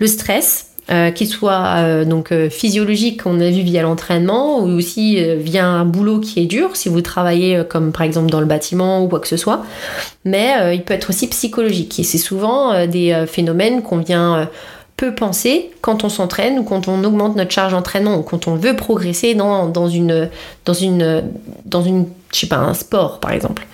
Le 0.00 0.06
stress, 0.06 0.70
euh, 0.90 1.10
qu'il 1.10 1.28
soit 1.28 1.76
euh, 1.78 2.04
donc 2.04 2.30
euh, 2.30 2.50
physiologique 2.50 3.22
qu'on 3.22 3.40
a 3.40 3.48
vu 3.48 3.62
via 3.62 3.80
l'entraînement 3.80 4.58
ou 4.58 4.68
aussi 4.68 5.18
via 5.38 5.66
un 5.66 5.86
boulot 5.86 6.20
qui 6.20 6.40
est 6.40 6.44
dur 6.44 6.76
si 6.76 6.90
vous 6.90 7.00
travaillez 7.00 7.62
comme 7.70 7.90
par 7.90 8.02
exemple 8.02 8.30
dans 8.30 8.40
le 8.40 8.44
bâtiment 8.44 9.02
ou 9.02 9.08
quoi 9.08 9.18
que 9.20 9.28
ce 9.28 9.38
soit 9.38 9.64
mais 10.26 10.74
il 10.74 10.82
peut 10.82 10.92
être 10.92 11.08
aussi 11.08 11.26
psychologique 11.28 11.98
et 11.98 12.02
c'est 12.02 12.18
souvent 12.18 12.86
des 12.86 13.24
phénomènes 13.26 13.80
qu'on 13.80 13.96
vient 13.96 14.46
peu 14.98 15.14
penser 15.14 15.70
quand 15.80 16.04
on 16.04 16.10
s'entraîne 16.10 16.58
ou 16.58 16.64
quand 16.64 16.86
on 16.86 17.02
augmente 17.02 17.34
notre 17.34 17.50
charge 17.50 17.72
d'entraînement 17.72 18.18
ou 18.18 18.22
quand 18.22 18.46
on 18.46 18.54
veut 18.54 18.76
progresser 18.76 19.34
dans, 19.34 19.68
dans, 19.68 19.88
une, 19.88 20.28
dans, 20.64 20.74
une, 20.74 21.24
dans 21.64 21.82
une 21.82 22.06
je 22.34 22.40
sais 22.40 22.46
pas, 22.46 22.56
un 22.56 22.74
sport 22.74 23.20
par 23.20 23.32
exemple. 23.32 23.66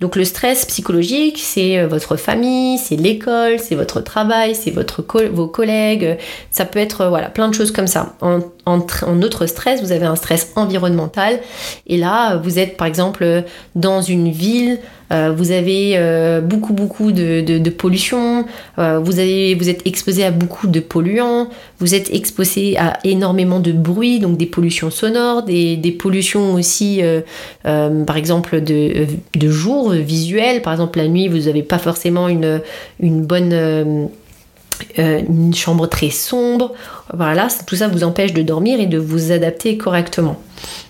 Donc 0.00 0.16
le 0.16 0.24
stress 0.24 0.64
psychologique, 0.64 1.38
c'est 1.38 1.78
euh, 1.78 1.86
votre 1.88 2.16
famille, 2.16 2.78
c'est 2.78 2.96
l'école, 2.96 3.58
c'est 3.58 3.74
votre 3.74 4.00
travail, 4.00 4.54
c'est 4.54 4.70
votre 4.70 5.04
vos 5.32 5.48
collègues, 5.48 6.16
ça 6.50 6.64
peut 6.64 6.78
être 6.78 7.02
euh, 7.02 7.08
voilà 7.08 7.28
plein 7.28 7.48
de 7.48 7.54
choses 7.54 7.72
comme 7.72 7.88
ça. 7.88 8.14
En, 8.20 8.40
en, 8.64 8.80
autre 9.22 9.46
stress, 9.46 9.82
vous 9.82 9.92
avez 9.92 10.06
un 10.06 10.16
stress 10.16 10.52
environnemental 10.54 11.40
et 11.86 11.96
là 11.96 12.36
vous 12.36 12.58
êtes 12.58 12.76
par 12.76 12.86
exemple 12.86 13.44
dans 13.74 14.00
une 14.00 14.30
ville, 14.30 14.78
euh, 15.10 15.32
vous 15.36 15.50
avez 15.50 15.98
beaucoup 16.42 16.74
beaucoup 16.74 17.10
de, 17.10 17.70
pollution, 17.70 18.44
vous, 18.76 19.18
avez, 19.18 19.54
vous 19.54 19.68
êtes 19.68 19.86
exposé 19.86 20.24
à 20.24 20.30
beaucoup 20.30 20.66
de 20.66 20.80
polluants, 20.80 21.48
vous 21.80 21.94
êtes 21.94 22.12
exposé 22.14 22.78
à 22.78 22.98
énormément 23.04 23.58
de 23.58 23.72
bruit, 23.72 24.20
donc 24.20 24.36
des 24.36 24.46
pollutions 24.46 24.90
sonores, 24.90 25.42
des, 25.42 25.76
des 25.76 25.92
pollutions 25.92 26.27
aussi 26.36 27.02
par 27.52 28.16
exemple 28.16 28.60
de, 28.60 29.06
de 29.34 29.48
jour 29.50 29.90
visuel. 29.90 30.62
Par 30.62 30.72
exemple, 30.72 30.98
la 30.98 31.08
nuit, 31.08 31.28
vous 31.28 31.46
n'avez 31.46 31.62
pas 31.62 31.78
forcément 31.78 32.28
une, 32.28 32.62
une 33.00 33.24
bonne... 33.24 33.52
Euh, 33.52 34.06
euh, 34.98 35.20
une 35.28 35.54
chambre 35.54 35.88
très 35.88 36.10
sombre, 36.10 36.72
voilà, 37.12 37.48
tout 37.66 37.74
ça 37.74 37.88
vous 37.88 38.04
empêche 38.04 38.32
de 38.32 38.42
dormir 38.42 38.78
et 38.78 38.86
de 38.86 38.96
vous 38.96 39.32
adapter 39.32 39.76
correctement. 39.76 40.36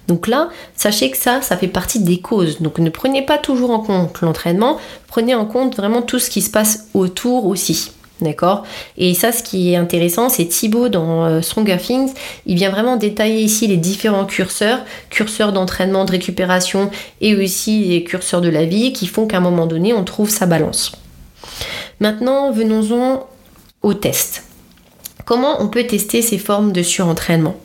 Donc 0.08 0.26
là, 0.26 0.50
sachez 0.76 1.10
que 1.10 1.16
ça, 1.16 1.40
ça 1.40 1.56
fait 1.56 1.68
partie 1.68 2.00
des 2.00 2.20
causes. 2.20 2.60
Donc 2.60 2.78
ne 2.80 2.90
prenez 2.90 3.22
pas 3.22 3.38
toujours 3.38 3.70
en 3.70 3.80
compte 3.80 4.20
l'entraînement, 4.20 4.76
prenez 5.06 5.34
en 5.34 5.46
compte 5.46 5.74
vraiment 5.74 6.02
tout 6.02 6.18
ce 6.18 6.28
qui 6.28 6.42
se 6.42 6.50
passe 6.50 6.88
autour 6.92 7.46
aussi. 7.46 7.92
D'accord? 8.20 8.64
Et 8.96 9.14
ça, 9.14 9.30
ce 9.30 9.44
qui 9.44 9.72
est 9.72 9.76
intéressant, 9.76 10.28
c'est 10.28 10.46
Thibaut 10.46 10.88
dans 10.88 11.24
euh, 11.24 11.40
Stronger 11.40 11.76
Things, 11.78 12.12
il 12.46 12.56
vient 12.56 12.70
vraiment 12.70 12.96
détailler 12.96 13.42
ici 13.42 13.68
les 13.68 13.76
différents 13.76 14.24
curseurs, 14.24 14.80
curseurs 15.08 15.52
d'entraînement, 15.52 16.04
de 16.04 16.10
récupération 16.10 16.90
et 17.20 17.36
aussi 17.36 17.84
les 17.84 18.02
curseurs 18.02 18.40
de 18.40 18.48
la 18.48 18.64
vie 18.64 18.92
qui 18.92 19.06
font 19.06 19.26
qu'à 19.26 19.36
un 19.36 19.40
moment 19.40 19.66
donné, 19.66 19.94
on 19.94 20.02
trouve 20.02 20.30
sa 20.30 20.46
balance. 20.46 20.92
Maintenant, 22.00 22.50
venons-en 22.50 23.26
au 23.82 23.94
test. 23.94 24.44
Comment 25.24 25.62
on 25.62 25.68
peut 25.68 25.84
tester 25.84 26.22
ces 26.22 26.38
formes 26.38 26.72
de 26.72 26.82
surentraînement? 26.82 27.56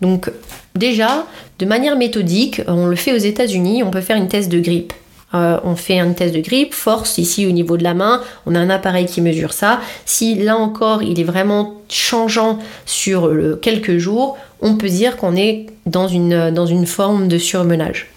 Donc, 0.00 0.30
déjà, 0.76 1.26
de 1.58 1.66
manière 1.66 1.96
méthodique, 1.96 2.60
on 2.68 2.86
le 2.86 2.96
fait 2.96 3.12
aux 3.12 3.18
États-Unis, 3.18 3.82
on 3.82 3.90
peut 3.90 4.00
faire 4.00 4.16
une 4.16 4.28
test 4.28 4.48
de 4.50 4.60
grippe. 4.60 4.92
Euh, 5.36 5.60
on 5.64 5.76
fait 5.76 5.98
un 5.98 6.12
test 6.12 6.34
de 6.34 6.40
grippe, 6.40 6.74
force 6.74 7.18
ici 7.18 7.46
au 7.46 7.50
niveau 7.50 7.76
de 7.76 7.84
la 7.84 7.94
main, 7.94 8.22
on 8.46 8.54
a 8.54 8.58
un 8.58 8.70
appareil 8.70 9.06
qui 9.06 9.20
mesure 9.20 9.52
ça. 9.52 9.80
Si 10.04 10.34
là 10.34 10.56
encore 10.56 11.02
il 11.02 11.20
est 11.20 11.24
vraiment 11.24 11.74
changeant 11.88 12.58
sur 12.84 13.30
quelques 13.60 13.98
jours, 13.98 14.36
on 14.60 14.76
peut 14.76 14.88
dire 14.88 15.16
qu'on 15.16 15.36
est 15.36 15.66
dans 15.84 16.08
une, 16.08 16.50
dans 16.50 16.66
une 16.66 16.86
forme 16.86 17.28
de 17.28 17.38
surmenage. 17.38 18.08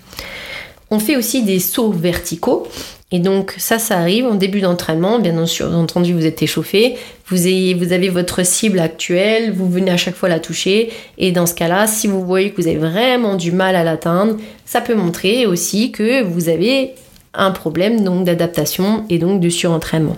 On 0.92 1.00
fait 1.00 1.16
aussi 1.16 1.44
des 1.44 1.60
sauts 1.60 1.92
verticaux. 1.92 2.68
Et 3.12 3.18
donc 3.18 3.56
ça, 3.58 3.80
ça 3.80 3.98
arrive 3.98 4.26
en 4.26 4.36
début 4.36 4.62
d'entraînement. 4.62 5.18
Bien 5.20 5.36
entendu, 5.38 6.14
vous 6.14 6.28
êtes 6.28 6.44
échauffé, 6.44 6.96
vous 7.28 7.48
avez 7.48 8.10
votre 8.10 8.46
cible 8.46 8.80
actuelle, 8.80 9.52
vous 9.52 9.68
venez 9.68 9.90
à 9.90 9.98
chaque 9.98 10.16
fois 10.16 10.30
la 10.30 10.40
toucher. 10.40 10.92
Et 11.18 11.32
dans 11.32 11.48
ce 11.48 11.56
cas-là, 11.56 11.88
si 11.88 12.08
vous 12.08 12.24
voyez 12.24 12.52
que 12.52 12.62
vous 12.62 12.68
avez 12.68 12.78
vraiment 12.78 13.36
du 13.36 13.52
mal 13.52 13.76
à 13.76 13.84
l'atteindre, 13.84 14.38
ça 14.66 14.82
peut 14.82 14.94
montrer 14.94 15.48
aussi 15.48 15.92
que 15.92 16.22
vous 16.22 16.50
avez 16.50 16.94
un 17.34 17.52
problème 17.52 18.04
donc 18.04 18.26
d'adaptation 18.26 19.06
et 19.10 19.20
donc 19.20 19.40
de 19.40 19.50
surentraînement. 19.50 20.18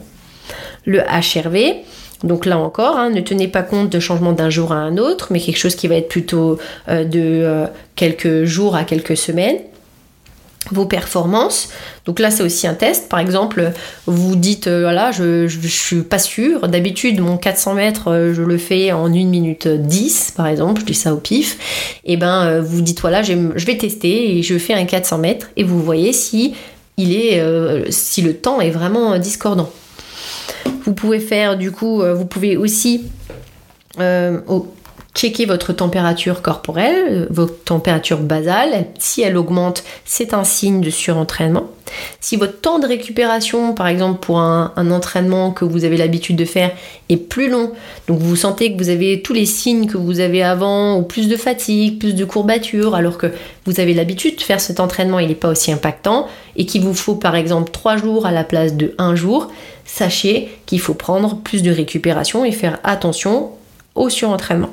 Le 0.85 0.99
HRV, 0.99 1.83
donc 2.23 2.45
là 2.45 2.57
encore, 2.57 2.97
hein, 2.97 3.09
ne 3.09 3.21
tenez 3.21 3.47
pas 3.47 3.63
compte 3.63 3.89
de 3.89 3.99
changement 3.99 4.33
d'un 4.33 4.49
jour 4.49 4.71
à 4.71 4.75
un 4.75 4.97
autre, 4.97 5.27
mais 5.31 5.39
quelque 5.39 5.57
chose 5.57 5.75
qui 5.75 5.87
va 5.87 5.95
être 5.95 6.09
plutôt 6.09 6.59
euh, 6.87 7.03
de 7.03 7.19
euh, 7.19 7.65
quelques 7.95 8.45
jours 8.45 8.75
à 8.75 8.83
quelques 8.83 9.17
semaines 9.17 9.57
vos 10.71 10.85
performances. 10.85 11.69
Donc 12.05 12.19
là, 12.19 12.29
c'est 12.29 12.43
aussi 12.43 12.67
un 12.67 12.75
test. 12.75 13.09
Par 13.09 13.19
exemple, 13.19 13.71
vous 14.05 14.35
dites, 14.35 14.67
euh, 14.67 14.81
voilà, 14.83 15.11
je, 15.11 15.47
je, 15.47 15.67
suis 15.67 16.03
pas 16.03 16.19
sûre. 16.19 16.67
D'habitude, 16.67 17.19
mon 17.19 17.37
400 17.37 17.73
mètres, 17.73 18.31
je 18.31 18.43
le 18.43 18.57
fais 18.59 18.91
en 18.91 19.07
1 19.07 19.09
minute 19.09 19.67
10, 19.67 20.33
par 20.37 20.45
exemple. 20.45 20.81
Je 20.81 20.85
dis 20.85 20.93
ça 20.93 21.15
au 21.15 21.17
pif. 21.17 21.99
Et 22.05 22.13
eh 22.13 22.17
ben, 22.17 22.61
vous 22.61 22.81
dites, 22.81 23.01
voilà, 23.01 23.23
je 23.23 23.33
vais 23.33 23.77
tester 23.77 24.37
et 24.37 24.43
je 24.43 24.57
fais 24.59 24.75
un 24.75 24.85
400 24.85 25.17
mètres. 25.17 25.49
Et 25.57 25.63
vous 25.63 25.81
voyez 25.81 26.13
si, 26.13 26.53
est, 27.17 27.91
si 27.91 28.21
le 28.21 28.35
temps 28.35 28.61
est 28.61 28.69
vraiment 28.69 29.17
discordant. 29.17 29.71
Vous 30.85 30.93
pouvez 30.93 31.19
faire, 31.19 31.57
du 31.57 31.71
coup, 31.71 32.01
vous 32.03 32.25
pouvez 32.25 32.57
aussi 32.57 33.05
Checkez 35.13 35.45
votre 35.45 35.73
température 35.73 36.41
corporelle, 36.41 37.05
euh, 37.09 37.25
votre 37.29 37.63
température 37.65 38.19
basale. 38.19 38.85
Si 38.97 39.21
elle 39.21 39.35
augmente, 39.35 39.83
c'est 40.05 40.33
un 40.33 40.45
signe 40.45 40.79
de 40.79 40.89
surentraînement. 40.89 41.67
Si 42.21 42.37
votre 42.37 42.61
temps 42.61 42.79
de 42.79 42.87
récupération, 42.87 43.73
par 43.73 43.87
exemple 43.87 44.19
pour 44.21 44.39
un, 44.39 44.71
entraînement 44.91 45.51
que 45.51 45.65
vous 45.65 45.83
avez 45.83 45.97
l'habitude 45.97 46.37
de 46.37 46.45
faire, 46.45 46.71
est 47.09 47.17
plus 47.17 47.49
long, 47.49 47.71
donc 48.07 48.19
vous 48.19 48.37
sentez 48.37 48.71
que 48.71 48.77
vous 48.77 48.87
avez 48.87 49.21
tous 49.21 49.33
les 49.33 49.45
signes 49.45 49.87
que 49.87 49.97
vous 49.97 50.21
avez 50.21 50.41
avant, 50.41 50.97
ou 50.97 51.03
plus 51.03 51.27
de 51.27 51.35
fatigue, 51.35 51.99
plus 51.99 52.15
de 52.15 52.23
courbatures, 52.23 52.95
alors 52.95 53.17
que 53.17 53.27
vous 53.65 53.81
avez 53.81 53.93
l'habitude 53.93 54.37
de 54.37 54.41
faire 54.41 54.61
cet 54.61 54.79
entraînement, 54.79 55.19
il 55.19 55.27
n'est 55.27 55.35
pas 55.35 55.49
aussi 55.49 55.73
impactant, 55.73 56.27
et 56.55 56.65
qu'il 56.65 56.81
vous 56.83 56.93
faut 56.93 57.15
par 57.15 57.35
exemple 57.35 57.71
3 57.71 57.97
jours 57.97 58.25
à 58.25 58.31
la 58.31 58.45
place 58.45 58.75
de 58.75 58.95
1 58.97 59.15
jour, 59.15 59.49
sachez 59.85 60.49
qu'il 60.65 60.79
faut 60.79 60.93
prendre 60.93 61.35
plus 61.35 61.61
de 61.61 61.71
récupération 61.71 62.45
et 62.45 62.53
faire 62.53 62.79
attention 62.85 63.49
au 63.95 64.09
surentraînement. 64.09 64.69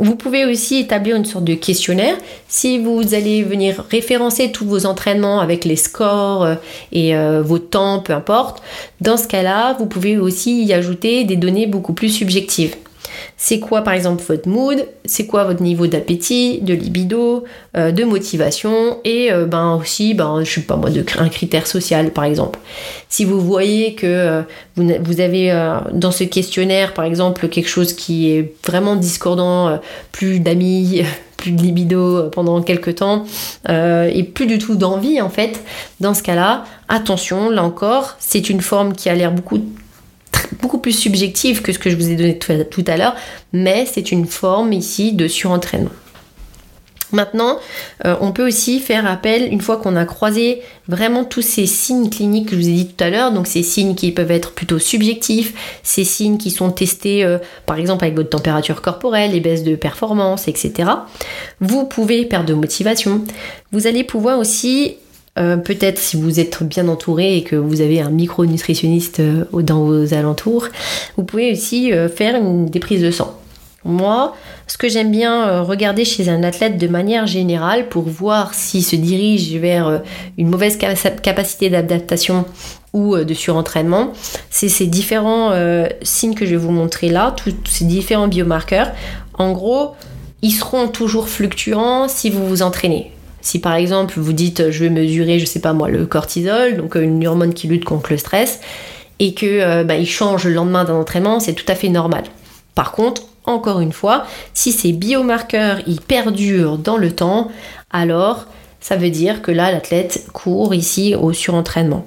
Vous 0.00 0.16
pouvez 0.16 0.46
aussi 0.46 0.78
établir 0.78 1.14
une 1.14 1.26
sorte 1.26 1.44
de 1.44 1.52
questionnaire. 1.52 2.16
Si 2.48 2.78
vous 2.78 3.12
allez 3.14 3.42
venir 3.42 3.84
référencer 3.90 4.50
tous 4.50 4.64
vos 4.64 4.86
entraînements 4.86 5.40
avec 5.40 5.66
les 5.66 5.76
scores 5.76 6.44
euh, 6.44 6.54
et 6.90 7.14
euh, 7.14 7.42
vos 7.42 7.58
temps, 7.58 8.00
peu 8.00 8.14
importe, 8.14 8.62
dans 9.02 9.18
ce 9.18 9.28
cas-là, 9.28 9.74
vous 9.78 9.84
pouvez 9.84 10.16
aussi 10.16 10.64
y 10.64 10.72
ajouter 10.72 11.24
des 11.24 11.36
données 11.36 11.66
beaucoup 11.66 11.92
plus 11.92 12.08
subjectives. 12.08 12.76
C'est 13.36 13.58
quoi 13.58 13.82
par 13.82 13.94
exemple 13.94 14.22
votre 14.26 14.48
mood? 14.48 14.86
C'est 15.04 15.26
quoi 15.26 15.44
votre 15.44 15.62
niveau 15.62 15.86
d'appétit, 15.86 16.60
de 16.60 16.74
libido, 16.74 17.44
euh, 17.76 17.90
de 17.90 18.04
motivation? 18.04 18.98
Et 19.04 19.32
euh, 19.32 19.46
ben 19.46 19.76
aussi, 19.80 20.14
ben, 20.14 20.42
je 20.44 20.50
sais 20.50 20.60
pas 20.60 20.76
moi, 20.76 20.90
de, 20.90 21.04
un 21.18 21.28
critère 21.28 21.66
social 21.66 22.10
par 22.10 22.24
exemple. 22.24 22.58
Si 23.08 23.24
vous 23.24 23.40
voyez 23.40 23.94
que 23.94 24.06
euh, 24.06 24.42
vous, 24.76 25.20
avez 25.20 25.50
dans 25.92 26.12
ce 26.12 26.24
questionnaire 26.24 26.94
par 26.94 27.04
exemple 27.04 27.48
quelque 27.48 27.68
chose 27.68 27.92
qui 27.92 28.30
est 28.30 28.54
vraiment 28.66 28.96
discordant, 28.96 29.78
plus 30.12 30.40
d'amis, 30.40 31.02
plus 31.36 31.52
de 31.52 31.62
libido 31.62 32.24
pendant 32.30 32.62
quelques 32.62 32.96
temps 32.96 33.24
et 33.68 34.22
plus 34.22 34.46
du 34.46 34.58
tout 34.58 34.76
d'envie 34.76 35.20
en 35.20 35.30
fait, 35.30 35.60
dans 35.98 36.14
ce 36.14 36.22
cas-là, 36.22 36.64
attention, 36.88 37.50
là 37.50 37.62
encore, 37.62 38.16
c'est 38.18 38.50
une 38.50 38.60
forme 38.60 38.94
qui 38.94 39.08
a 39.08 39.14
l'air 39.14 39.32
beaucoup 39.32 39.60
beaucoup 40.60 40.78
plus 40.78 40.92
subjective 40.92 41.62
que 41.62 41.72
ce 41.72 41.78
que 41.78 41.90
je 41.90 41.96
vous 41.96 42.10
ai 42.10 42.16
donné 42.16 42.38
tout 42.38 42.84
à 42.86 42.96
l'heure, 42.96 43.16
mais 43.52 43.86
c'est 43.90 44.12
une 44.12 44.26
forme 44.26 44.72
ici 44.72 45.12
de 45.12 45.28
surentraînement. 45.28 45.90
Maintenant, 47.12 47.58
euh, 48.04 48.16
on 48.20 48.32
peut 48.32 48.46
aussi 48.46 48.78
faire 48.80 49.06
appel, 49.06 49.52
une 49.52 49.60
fois 49.60 49.78
qu'on 49.78 49.96
a 49.96 50.04
croisé 50.04 50.62
vraiment 50.88 51.24
tous 51.24 51.42
ces 51.42 51.66
signes 51.66 52.08
cliniques 52.08 52.50
que 52.50 52.56
je 52.56 52.60
vous 52.60 52.68
ai 52.68 52.72
dit 52.72 52.86
tout 52.86 53.04
à 53.04 53.10
l'heure, 53.10 53.32
donc 53.32 53.46
ces 53.46 53.62
signes 53.62 53.94
qui 53.94 54.12
peuvent 54.12 54.30
être 54.30 54.52
plutôt 54.52 54.78
subjectifs, 54.78 55.80
ces 55.82 56.04
signes 56.04 56.38
qui 56.38 56.50
sont 56.50 56.70
testés 56.70 57.24
euh, 57.24 57.38
par 57.66 57.78
exemple 57.78 58.04
avec 58.04 58.16
votre 58.16 58.30
température 58.30 58.80
corporelle, 58.80 59.32
les 59.32 59.40
baisses 59.40 59.64
de 59.64 59.74
performance, 59.74 60.46
etc. 60.46 60.90
Vous 61.60 61.84
pouvez 61.84 62.24
perdre 62.24 62.46
de 62.46 62.54
motivation. 62.54 63.24
Vous 63.72 63.86
allez 63.86 64.04
pouvoir 64.04 64.38
aussi 64.38 64.96
euh, 65.38 65.56
peut-être 65.56 65.98
si 65.98 66.16
vous 66.16 66.40
êtes 66.40 66.62
bien 66.64 66.88
entouré 66.88 67.36
et 67.36 67.44
que 67.44 67.54
vous 67.54 67.80
avez 67.80 68.00
un 68.00 68.10
micronutritionniste 68.10 69.20
euh, 69.20 69.44
dans 69.52 69.84
vos 69.84 70.12
alentours, 70.12 70.66
vous 71.16 71.22
pouvez 71.22 71.52
aussi 71.52 71.92
euh, 71.92 72.08
faire 72.08 72.34
une, 72.34 72.66
des 72.66 72.80
prises 72.80 73.02
de 73.02 73.12
sang. 73.12 73.36
Moi, 73.84 74.34
ce 74.66 74.76
que 74.76 74.90
j'aime 74.90 75.10
bien 75.10 75.62
regarder 75.62 76.04
chez 76.04 76.28
un 76.28 76.42
athlète 76.42 76.76
de 76.76 76.86
manière 76.86 77.26
générale 77.26 77.88
pour 77.88 78.02
voir 78.02 78.52
s'il 78.52 78.84
se 78.84 78.94
dirige 78.94 79.54
vers 79.54 80.02
une 80.36 80.50
mauvaise 80.50 80.76
capacité 80.76 81.70
d'adaptation 81.70 82.44
ou 82.92 83.16
de 83.16 83.32
surentraînement, 83.32 84.12
c'est 84.50 84.68
ces 84.68 84.86
différents 84.86 85.54
signes 86.02 86.34
que 86.34 86.44
je 86.44 86.50
vais 86.50 86.56
vous 86.58 86.72
montrer 86.72 87.08
là, 87.08 87.34
tous 87.34 87.54
ces 87.64 87.86
différents 87.86 88.28
biomarqueurs. 88.28 88.92
En 89.32 89.52
gros, 89.52 89.94
ils 90.42 90.52
seront 90.52 90.88
toujours 90.88 91.30
fluctuants 91.30 92.06
si 92.06 92.28
vous 92.28 92.46
vous 92.46 92.60
entraînez. 92.60 93.12
Si 93.42 93.58
par 93.58 93.74
exemple 93.74 94.18
vous 94.18 94.32
dites 94.32 94.70
je 94.70 94.84
vais 94.84 94.90
mesurer, 94.90 95.38
je 95.38 95.44
sais 95.44 95.60
pas 95.60 95.72
moi, 95.72 95.88
le 95.88 96.06
cortisol, 96.06 96.76
donc 96.76 96.96
euh, 96.96 97.02
une 97.02 97.26
hormone 97.26 97.54
qui 97.54 97.68
lutte 97.68 97.84
contre 97.84 98.10
le 98.12 98.18
stress, 98.18 98.60
et 99.18 99.34
que 99.34 99.46
euh, 99.46 99.84
bah, 99.84 100.02
change 100.04 100.44
le 100.44 100.52
lendemain 100.52 100.84
d'un 100.84 100.94
entraînement, 100.94 101.40
c'est 101.40 101.54
tout 101.54 101.64
à 101.68 101.74
fait 101.74 101.88
normal. 101.88 102.24
Par 102.74 102.92
contre, 102.92 103.22
encore 103.44 103.80
une 103.80 103.92
fois, 103.92 104.24
si 104.54 104.72
ces 104.72 104.92
biomarqueurs 104.92 105.78
perdurent 106.06 106.78
dans 106.78 106.96
le 106.96 107.12
temps, 107.12 107.50
alors 107.90 108.46
ça 108.80 108.96
veut 108.96 109.10
dire 109.10 109.42
que 109.42 109.50
là 109.50 109.72
l'athlète 109.72 110.26
court 110.32 110.74
ici 110.74 111.14
au 111.14 111.32
surentraînement. 111.32 112.06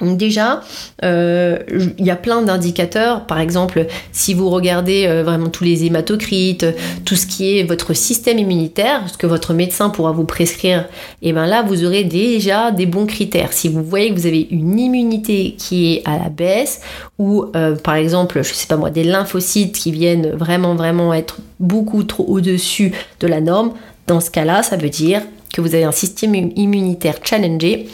Donc 0.00 0.18
déjà, 0.18 0.60
euh, 1.04 1.58
il 1.98 2.04
y 2.04 2.10
a 2.10 2.16
plein 2.16 2.42
d'indicateurs. 2.42 3.24
Par 3.24 3.40
exemple, 3.40 3.86
si 4.12 4.34
vous 4.34 4.50
regardez 4.50 5.06
euh, 5.06 5.22
vraiment 5.22 5.48
tous 5.48 5.64
les 5.64 5.86
hématocrites, 5.86 6.66
tout 7.06 7.16
ce 7.16 7.26
qui 7.26 7.58
est 7.58 7.62
votre 7.62 7.94
système 7.94 8.38
immunitaire, 8.38 9.08
ce 9.10 9.16
que 9.16 9.26
votre 9.26 9.54
médecin 9.54 9.88
pourra 9.88 10.12
vous 10.12 10.24
prescrire, 10.24 10.80
et 11.22 11.30
eh 11.30 11.32
bien 11.32 11.46
là, 11.46 11.62
vous 11.62 11.84
aurez 11.84 12.04
déjà 12.04 12.72
des 12.72 12.84
bons 12.84 13.06
critères. 13.06 13.54
Si 13.54 13.70
vous 13.70 13.82
voyez 13.82 14.10
que 14.10 14.20
vous 14.20 14.26
avez 14.26 14.46
une 14.50 14.78
immunité 14.78 15.54
qui 15.56 15.94
est 15.94 16.02
à 16.04 16.18
la 16.18 16.28
baisse, 16.28 16.82
ou 17.18 17.46
euh, 17.56 17.74
par 17.74 17.94
exemple, 17.94 18.42
je 18.42 18.52
sais 18.52 18.66
pas 18.66 18.76
moi, 18.76 18.90
des 18.90 19.04
lymphocytes 19.04 19.78
qui 19.78 19.92
viennent 19.92 20.32
vraiment 20.32 20.74
vraiment 20.74 21.14
être 21.14 21.38
beaucoup 21.58 22.02
trop 22.02 22.24
au-dessus 22.28 22.92
de 23.20 23.26
la 23.26 23.40
norme, 23.40 23.72
dans 24.06 24.20
ce 24.20 24.30
cas-là, 24.30 24.62
ça 24.62 24.76
veut 24.76 24.90
dire 24.90 25.22
que 25.54 25.62
vous 25.62 25.74
avez 25.74 25.84
un 25.84 25.92
système 25.92 26.34
immunitaire 26.34 27.16
challengé 27.24 27.88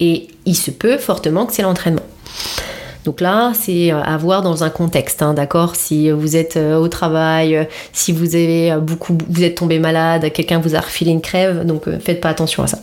et 0.00 0.28
il 0.46 0.56
se 0.56 0.70
peut 0.70 0.98
fortement 0.98 1.46
que 1.46 1.52
c'est 1.52 1.62
l'entraînement. 1.62 2.02
Donc 3.04 3.20
là, 3.20 3.52
c'est 3.54 3.92
euh, 3.92 4.00
à 4.02 4.16
voir 4.16 4.42
dans 4.42 4.64
un 4.64 4.70
contexte, 4.70 5.22
hein, 5.22 5.34
d'accord? 5.34 5.76
Si 5.76 6.10
vous 6.10 6.36
êtes 6.36 6.56
euh, 6.56 6.76
au 6.76 6.88
travail, 6.88 7.54
euh, 7.56 7.64
si 7.92 8.12
vous 8.12 8.34
avez 8.34 8.76
beaucoup, 8.80 9.16
vous 9.28 9.42
êtes 9.42 9.56
tombé 9.56 9.78
malade, 9.78 10.32
quelqu'un 10.32 10.58
vous 10.58 10.74
a 10.74 10.80
refilé 10.80 11.10
une 11.10 11.20
crève, 11.20 11.66
donc 11.66 11.84
faites 12.00 12.20
pas 12.20 12.30
attention 12.30 12.62
à 12.62 12.66
ça. 12.66 12.78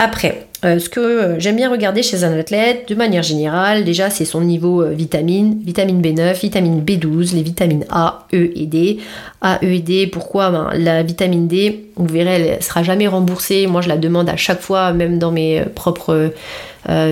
Après, 0.00 0.48
euh, 0.64 0.80
ce 0.80 0.88
que 0.88 1.00
euh, 1.00 1.38
j'aime 1.38 1.54
bien 1.54 1.70
regarder 1.70 2.02
chez 2.02 2.24
un 2.24 2.36
athlète, 2.36 2.88
de 2.88 2.96
manière 2.96 3.22
générale, 3.22 3.84
déjà 3.84 4.10
c'est 4.10 4.24
son 4.24 4.40
niveau 4.40 4.82
euh, 4.82 4.90
vitamine, 4.90 5.60
vitamine 5.64 6.02
B9, 6.02 6.40
vitamine 6.40 6.82
B12, 6.82 7.34
les 7.34 7.42
vitamines 7.42 7.84
A, 7.90 8.26
E 8.32 8.50
et 8.56 8.66
D. 8.66 8.98
A, 9.40 9.60
E 9.62 9.68
et 9.68 9.80
D, 9.80 10.08
pourquoi? 10.08 10.50
Ben, 10.50 10.70
La 10.74 11.04
vitamine 11.04 11.46
D, 11.46 11.90
vous 11.94 12.12
verrez, 12.12 12.30
elle 12.30 12.62
sera 12.62 12.82
jamais 12.82 13.06
remboursée. 13.06 13.68
Moi, 13.68 13.82
je 13.82 13.88
la 13.88 13.96
demande 13.96 14.28
à 14.28 14.36
chaque 14.36 14.60
fois, 14.60 14.92
même 14.92 15.18
dans 15.18 15.30
mes 15.30 15.62
propres 15.74 16.32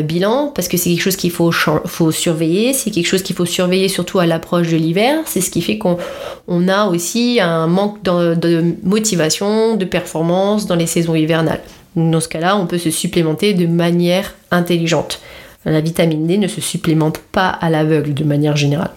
bilans, 0.05 0.53
parce 0.55 0.69
que 0.69 0.77
c'est 0.77 0.91
quelque 0.91 1.03
chose 1.03 1.17
qu'il 1.17 1.31
faut 1.31 2.11
surveiller. 2.11 2.75
C'est 2.75 2.91
quelque 2.91 3.07
chose 3.07 3.23
qu'il 3.23 3.37
faut 3.37 3.47
surveiller 3.47 3.89
surtout 3.89 4.19
à 4.19 4.27
l'approche 4.27 4.71
de 4.71 4.77
l'hiver. 4.77 5.21
C'est 5.25 5.41
ce 5.41 5.51
qui 5.51 5.63
fait 5.63 5.79
qu'on 5.79 6.69
a 6.69 6.87
aussi 6.87 7.39
un 7.41 7.67
manque 7.69 8.03
de 8.03 8.75
motivation, 8.83 9.77
de 9.77 9.85
performance 9.85 10.67
dans 10.67 10.77
les 10.77 10.87
saisons 10.87 11.15
hivernales. 11.15 11.61
Dans 11.97 12.21
ce 12.21 12.29
cas-là, 12.29 12.57
on 12.57 12.67
peut 12.67 12.79
se 12.79 12.91
supplémenter 12.91 13.55
de 13.55 13.67
manière 13.67 14.35
intelligente. 14.51 15.21
La 15.65 15.81
vitamine 15.81 16.27
D 16.27 16.39
ne 16.39 16.49
se 16.49 16.61
supplémente 16.61 17.19
pas 17.19 17.49
à 17.49 17.71
l'aveugle 17.71 18.15
de 18.15 18.25
manière 18.25 18.57
générale 18.57 18.91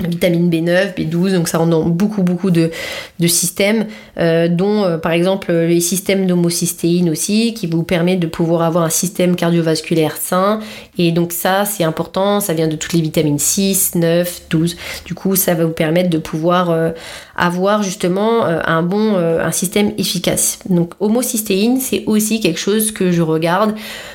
vitamine 0.00 0.50
B9, 0.50 0.94
B12, 0.94 1.32
donc 1.32 1.48
ça 1.48 1.58
rentre 1.58 1.70
dans 1.70 1.84
beaucoup 1.84 2.22
beaucoup 2.22 2.50
de, 2.50 2.70
systèmes, 3.26 3.86
euh, 4.18 4.48
dont 4.48 4.84
euh, 4.84 4.98
par 4.98 5.12
exemple 5.12 5.52
les 5.52 5.80
systèmes 5.80 6.26
d'homocystéine 6.26 7.08
aussi, 7.08 7.54
qui 7.54 7.66
vous 7.66 7.82
permet 7.82 8.16
de 8.16 8.26
pouvoir 8.26 8.62
avoir 8.62 8.84
un 8.84 8.90
système 8.90 9.36
cardiovasculaire 9.36 10.16
sain. 10.16 10.60
Et 10.98 11.12
donc 11.12 11.32
ça 11.32 11.64
c'est 11.64 11.84
important, 11.84 12.40
ça 12.40 12.52
vient 12.52 12.68
de 12.68 12.76
toutes 12.76 12.92
les 12.92 13.00
vitamines 13.00 13.38
6, 13.38 13.94
9, 13.94 14.42
12. 14.50 14.76
Du 15.06 15.14
coup 15.14 15.34
ça 15.34 15.54
va 15.54 15.64
vous 15.64 15.72
permettre 15.72 16.10
de 16.10 16.18
pouvoir 16.18 16.70
euh, 16.70 16.90
avoir 17.36 17.82
justement 17.82 18.44
un 18.44 18.82
bon 18.82 19.16
système 19.50 19.92
efficace. 19.98 20.58
Donc 20.70 20.92
homocystéine 21.00 21.80
c'est 21.80 22.04
aussi 22.06 22.40
quelque 22.40 22.58
chose 22.58 22.92
que 22.92 23.12
je 23.12 23.22
regarde 23.22 23.74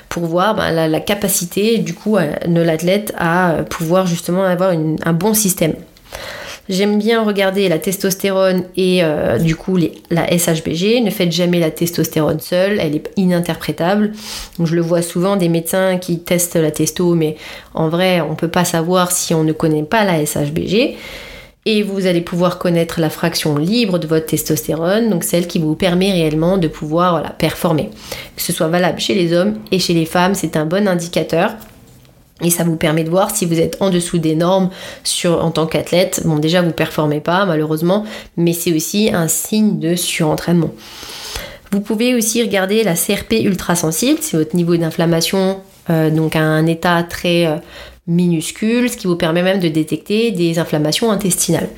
pour 0.09 0.25
voir 0.25 0.55
ben, 0.55 0.89
la, 0.89 0.99
capacité 0.99 1.77
du 1.77 1.93
coup 1.93 2.17
de 2.17 2.61
l'athlète 2.61 3.13
à 3.17 3.57
pouvoir 3.69 4.07
justement 4.07 4.43
avoir 4.43 4.71
un 4.71 5.13
bon 5.13 5.33
système. 5.33 5.70
J'aime 6.69 6.99
bien 6.99 7.23
regarder 7.23 7.67
la 7.67 7.79
testostérone 7.79 8.63
et 8.77 9.03
euh, 9.03 9.37
du 9.39 9.55
coup 9.55 9.77
la 10.09 10.37
SHBG. 10.37 11.01
Ne 11.01 11.09
faites 11.09 11.31
jamais 11.31 11.59
la 11.59 11.71
testostérone 11.71 12.39
seule, 12.39 12.79
elle 12.79 12.95
est 12.95 13.11
ininterprétable. 13.17 14.13
je 14.63 14.75
le 14.75 14.81
vois 14.81 15.01
souvent 15.01 15.35
des 15.35 15.49
médecins 15.49 15.97
qui 15.97 16.19
testent 16.19 16.55
la 16.55 16.71
testo, 16.71 17.13
mais 17.15 17.35
en 17.73 17.89
vrai, 17.89 18.21
on 18.21 18.31
ne 18.31 18.35
peut 18.35 18.47
pas 18.47 18.63
savoir 18.63 19.11
si 19.11 19.33
on 19.33 19.43
ne 19.43 19.51
connaît 19.51 19.83
pas 19.83 20.05
la 20.05 20.25
SHBG. 20.25 20.95
Et 21.65 21.83
vous 21.83 22.07
allez 22.07 22.21
pouvoir 22.21 22.57
connaître 22.57 22.99
la 22.99 23.11
fraction 23.11 23.57
libre 23.57 23.99
de 23.99 24.07
votre 24.07 24.25
testostérone, 24.25 25.09
donc 25.09 25.23
celle 25.23 25.45
qui 25.45 25.59
vous 25.59 25.75
permet 25.75 26.11
réellement 26.11 26.57
de 26.57 26.67
pouvoir 26.67 27.35
performer. 27.37 27.89
Que 28.35 28.41
ce 28.41 28.51
soit 28.51 28.67
valable 28.67 28.99
chez 28.99 29.13
les 29.13 29.33
hommes 29.33 29.59
et 29.71 29.77
chez 29.77 29.93
les 29.93 30.05
femmes, 30.05 30.33
c'est 30.33 30.55
un 30.55 30.65
bon 30.65 30.87
indicateur. 30.87 31.51
Et 32.43 32.49
ça 32.49 32.63
vous 32.63 32.75
permet 32.75 33.03
de 33.03 33.09
voir 33.09 33.35
si 33.35 33.45
vous 33.45 33.59
êtes 33.59 33.77
en 33.81 33.89
dessous 33.89 34.17
des 34.17 34.35
normes 34.35 34.69
en 35.25 35.51
tant 35.51 35.67
qu'athlète. 35.67 36.21
Bon, 36.25 36.39
déjà, 36.39 36.61
vous 36.61 36.71
performez 36.71 37.19
pas, 37.19 37.45
malheureusement, 37.45 38.05
mais 38.37 38.53
c'est 38.53 38.73
aussi 38.73 39.11
un 39.13 39.27
signe 39.27 39.79
de 39.79 39.95
surentraînement. 39.95 40.71
Vous 41.71 41.79
pouvez 41.79 42.15
aussi 42.15 42.41
regarder 42.41 42.83
la 42.83 42.95
CRP 42.95 43.43
ultrasensible, 43.43 44.19
c'est 44.21 44.35
votre 44.35 44.55
niveau 44.55 44.75
d'inflammation, 44.75 45.61
euh, 45.89 46.09
donc 46.09 46.35
à 46.35 46.41
un 46.41 46.65
état 46.65 47.01
très 47.03 47.45
euh, 47.45 47.55
minuscule, 48.07 48.89
ce 48.89 48.97
qui 48.97 49.07
vous 49.07 49.15
permet 49.15 49.41
même 49.41 49.59
de 49.59 49.69
détecter 49.69 50.31
des 50.31 50.59
inflammations 50.59 51.11
intestinales. 51.11 51.69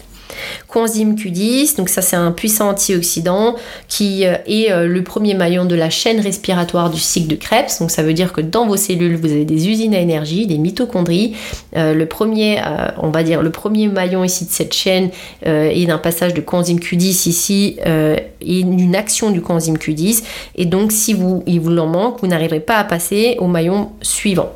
Coenzyme 0.73 1.13
Q10, 1.13 1.77
donc 1.77 1.87
ça 1.87 2.01
c'est 2.01 2.15
un 2.15 2.31
puissant 2.31 2.69
antioxydant 2.69 3.55
qui 3.87 4.25
euh, 4.25 4.37
est 4.47 4.71
euh, 4.71 4.87
le 4.87 5.03
premier 5.03 5.35
maillon 5.35 5.65
de 5.65 5.75
la 5.75 5.91
chaîne 5.91 6.19
respiratoire 6.19 6.89
du 6.89 6.99
cycle 6.99 7.27
de 7.27 7.35
Krebs. 7.35 7.77
Donc 7.79 7.91
ça 7.91 8.01
veut 8.01 8.13
dire 8.13 8.33
que 8.33 8.41
dans 8.41 8.65
vos 8.65 8.75
cellules 8.75 9.15
vous 9.15 9.31
avez 9.31 9.45
des 9.45 9.69
usines 9.69 9.93
à 9.93 9.99
énergie, 9.99 10.47
des 10.47 10.57
mitochondries. 10.57 11.35
Euh, 11.77 11.93
le 11.93 12.07
premier, 12.07 12.59
on 12.97 13.09
va 13.09 13.21
dire 13.21 13.43
le 13.43 13.51
premier 13.51 13.87
maillon 13.87 14.23
ici 14.23 14.45
de 14.45 14.49
cette 14.49 14.73
chaîne 14.73 15.11
est 15.43 15.85
d'un 15.85 15.99
passage 15.99 16.33
de 16.33 16.41
coenzyme 16.41 16.79
Q10 16.79 17.29
ici 17.29 17.77
et 17.85 18.59
une 18.59 18.95
action 18.95 19.29
du 19.29 19.41
coenzyme 19.41 19.77
Q10. 19.77 20.23
Et 20.55 20.65
donc 20.65 20.91
si 20.91 21.13
vous 21.13 21.43
il 21.45 21.59
vous 21.59 21.77
en 21.77 21.87
manque, 21.87 22.19
vous 22.21 22.27
n'arriverez 22.27 22.61
pas 22.61 22.77
à 22.77 22.83
passer 22.83 23.35
au 23.39 23.47
maillon 23.47 23.91
suivant. 24.01 24.51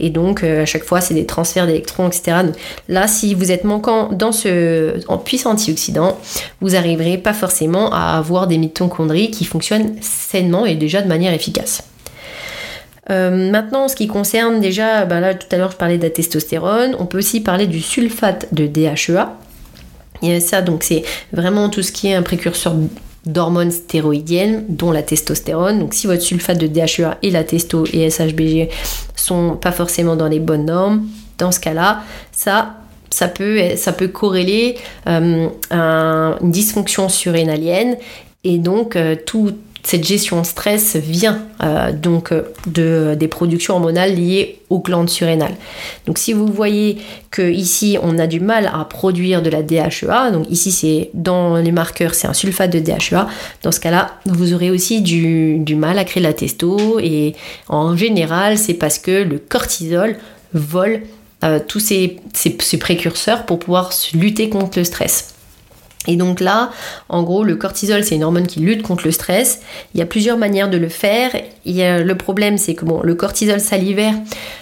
Et 0.00 0.10
donc 0.10 0.42
à 0.42 0.66
chaque 0.66 0.84
fois 0.84 1.00
c'est 1.00 1.14
des 1.14 1.26
transferts 1.26 1.66
d'électrons, 1.66 2.08
etc. 2.08 2.38
là 2.88 3.06
si 3.06 3.34
vous 3.34 3.52
êtes 3.52 3.64
manquant 3.64 4.08
dans 4.12 4.32
ce 4.32 5.00
en 5.08 5.18
puissant 5.18 5.51
antioxydant, 5.52 6.18
vous 6.60 6.74
arriverez 6.74 7.18
pas 7.18 7.32
forcément 7.32 7.92
à 7.92 8.16
avoir 8.16 8.46
des 8.46 8.58
mitochondries 8.58 9.30
qui 9.30 9.44
fonctionnent 9.44 9.94
sainement 10.00 10.66
et 10.66 10.74
déjà 10.74 11.02
de 11.02 11.08
manière 11.08 11.32
efficace. 11.32 11.84
Euh, 13.10 13.50
maintenant, 13.50 13.84
en 13.84 13.88
ce 13.88 13.96
qui 13.96 14.06
concerne 14.06 14.60
déjà, 14.60 15.04
ben 15.04 15.20
là 15.20 15.34
tout 15.34 15.48
à 15.50 15.56
l'heure 15.56 15.72
je 15.72 15.76
parlais 15.76 15.98
de 15.98 16.02
la 16.02 16.10
testostérone, 16.10 16.94
on 16.98 17.06
peut 17.06 17.18
aussi 17.18 17.40
parler 17.40 17.66
du 17.66 17.80
sulfate 17.80 18.52
de 18.52 18.66
DHEA. 18.66 19.36
Et 20.22 20.38
ça, 20.38 20.62
donc 20.62 20.84
c'est 20.84 21.02
vraiment 21.32 21.68
tout 21.68 21.82
ce 21.82 21.90
qui 21.90 22.08
est 22.08 22.14
un 22.14 22.22
précurseur 22.22 22.74
d'hormones 23.26 23.70
stéroïdiennes, 23.72 24.64
dont 24.68 24.92
la 24.92 25.02
testostérone. 25.02 25.80
Donc 25.80 25.94
si 25.94 26.06
votre 26.06 26.22
sulfate 26.22 26.58
de 26.58 26.68
DHEA 26.68 27.18
et 27.22 27.30
la 27.30 27.44
testo 27.44 27.84
et 27.92 28.08
SHBG 28.08 28.68
sont 29.16 29.56
pas 29.56 29.72
forcément 29.72 30.16
dans 30.16 30.28
les 30.28 30.40
bonnes 30.40 30.66
normes, 30.66 31.06
dans 31.38 31.50
ce 31.50 31.60
cas-là, 31.60 32.02
ça 32.30 32.76
ça 33.12 33.28
peut, 33.28 33.76
ça 33.76 33.92
peut 33.92 34.08
corréler 34.08 34.76
euh, 35.06 35.48
une 35.70 36.50
dysfonction 36.50 37.08
surrénalienne 37.08 37.96
et 38.44 38.58
donc 38.58 38.96
euh, 38.96 39.16
toute 39.26 39.58
cette 39.84 40.06
gestion 40.06 40.44
stress 40.44 40.94
vient 40.94 41.42
euh, 41.62 41.92
donc 41.92 42.32
de, 42.68 43.16
des 43.18 43.26
productions 43.26 43.74
hormonales 43.74 44.14
liées 44.14 44.60
aux 44.70 44.78
glandes 44.78 45.10
surrénales. 45.10 45.56
Donc 46.06 46.18
si 46.18 46.32
vous 46.32 46.46
voyez 46.46 46.98
que 47.32 47.50
ici 47.50 47.98
on 48.00 48.16
a 48.18 48.28
du 48.28 48.38
mal 48.38 48.70
à 48.72 48.84
produire 48.84 49.42
de 49.42 49.50
la 49.50 49.62
DHEA, 49.62 50.30
donc 50.32 50.48
ici 50.48 50.70
c'est 50.70 51.10
dans 51.14 51.56
les 51.56 51.72
marqueurs 51.72 52.14
c'est 52.14 52.28
un 52.28 52.32
sulfate 52.32 52.72
de 52.72 52.78
DHEA, 52.78 53.26
dans 53.64 53.72
ce 53.72 53.80
cas-là 53.80 54.12
vous 54.24 54.54
aurez 54.54 54.70
aussi 54.70 55.02
du, 55.02 55.58
du 55.58 55.74
mal 55.74 55.98
à 55.98 56.04
créer 56.04 56.22
la 56.22 56.32
testo 56.32 57.00
et 57.00 57.34
en 57.68 57.96
général 57.96 58.58
c'est 58.58 58.74
parce 58.74 58.98
que 58.98 59.24
le 59.24 59.38
cortisol 59.38 60.16
vole 60.54 61.02
euh, 61.44 61.58
tous 61.66 61.80
ces, 61.80 62.20
précurseurs 62.78 63.46
pour 63.46 63.58
pouvoir 63.58 63.90
lutter 64.14 64.48
contre 64.48 64.78
le 64.78 64.84
stress. 64.84 65.34
Et 66.08 66.16
donc 66.16 66.40
là, 66.40 66.70
en 67.08 67.22
gros, 67.22 67.44
le 67.44 67.54
cortisol, 67.54 68.02
c'est 68.02 68.16
une 68.16 68.24
hormone 68.24 68.46
qui 68.46 68.60
lutte 68.60 68.82
contre 68.82 69.04
le 69.04 69.12
stress. 69.12 69.60
Il 69.94 70.00
y 70.00 70.02
a 70.02 70.06
plusieurs 70.06 70.36
manières 70.36 70.68
de 70.68 70.76
le 70.76 70.88
faire. 70.88 71.30
le 71.64 72.12
problème, 72.14 72.58
c'est 72.58 72.74
que 72.74 72.84
le 73.02 73.14
cortisol 73.14 73.60
salivaire, 73.60 74.14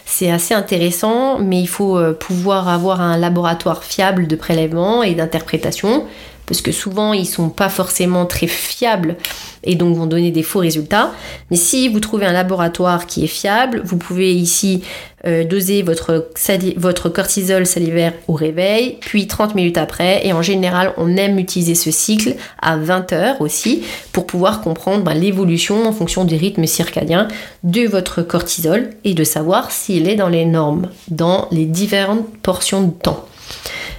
c'est 0.04 0.30
assez 0.30 0.52
intéressant, 0.52 1.38
mais 1.38 1.60
il 1.60 1.68
faut 1.68 1.96
euh, 1.96 2.12
pouvoir 2.12 2.68
avoir 2.68 3.00
un 3.00 3.16
laboratoire 3.16 3.84
fiable 3.84 4.26
de 4.26 4.36
prélèvement 4.36 5.02
et 5.02 5.14
d'interprétation, 5.14 6.04
parce 6.50 6.62
que 6.62 6.72
souvent, 6.72 7.12
ils 7.12 7.26
sont 7.26 7.48
pas 7.48 7.68
forcément 7.68 8.26
très 8.26 8.48
fiables 8.48 9.14
et 9.62 9.76
donc 9.76 9.94
vont 9.94 10.06
donner 10.06 10.32
des 10.32 10.42
faux 10.42 10.58
résultats. 10.58 11.12
Mais 11.52 11.56
si 11.56 11.88
vous 11.88 12.00
trouvez 12.00 12.26
un 12.26 12.32
laboratoire 12.32 13.06
qui 13.06 13.22
est 13.22 13.28
fiable, 13.28 13.82
vous 13.84 13.98
pouvez 13.98 14.34
ici 14.34 14.82
euh, 15.28 15.44
doser 15.44 15.82
votre, 15.82 17.08
cortisol 17.08 17.66
salivaire 17.66 18.14
au 18.26 18.32
réveil, 18.32 18.96
puis 19.00 19.28
30 19.28 19.54
minutes 19.54 19.78
après. 19.78 20.26
Et 20.26 20.32
en 20.32 20.42
général, 20.42 20.92
on 20.96 21.16
aime 21.16 21.38
utiliser 21.38 21.76
ce 21.76 21.92
cycle 21.92 22.34
à 22.60 22.76
20 22.76 23.12
heures 23.12 23.40
aussi 23.40 23.84
pour 24.10 24.26
pouvoir 24.26 24.60
comprendre 24.60 25.04
ben, 25.04 25.14
l'évolution 25.14 25.86
en 25.86 25.92
fonction 25.92 26.24
du 26.24 26.34
rythme 26.34 26.66
circadien 26.66 27.28
de 27.62 27.86
votre 27.86 28.22
cortisol 28.22 28.90
et 29.04 29.14
de 29.14 29.22
savoir 29.22 29.70
s'il 29.70 30.08
est 30.08 30.16
dans 30.16 30.28
les 30.28 30.46
normes, 30.46 30.88
dans 31.06 31.46
les 31.52 31.66
différentes 31.66 32.26
portions 32.38 32.82
de 32.82 32.90
temps 32.90 33.24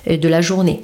et 0.06 0.18
de 0.18 0.28
la 0.28 0.42
journée. 0.42 0.82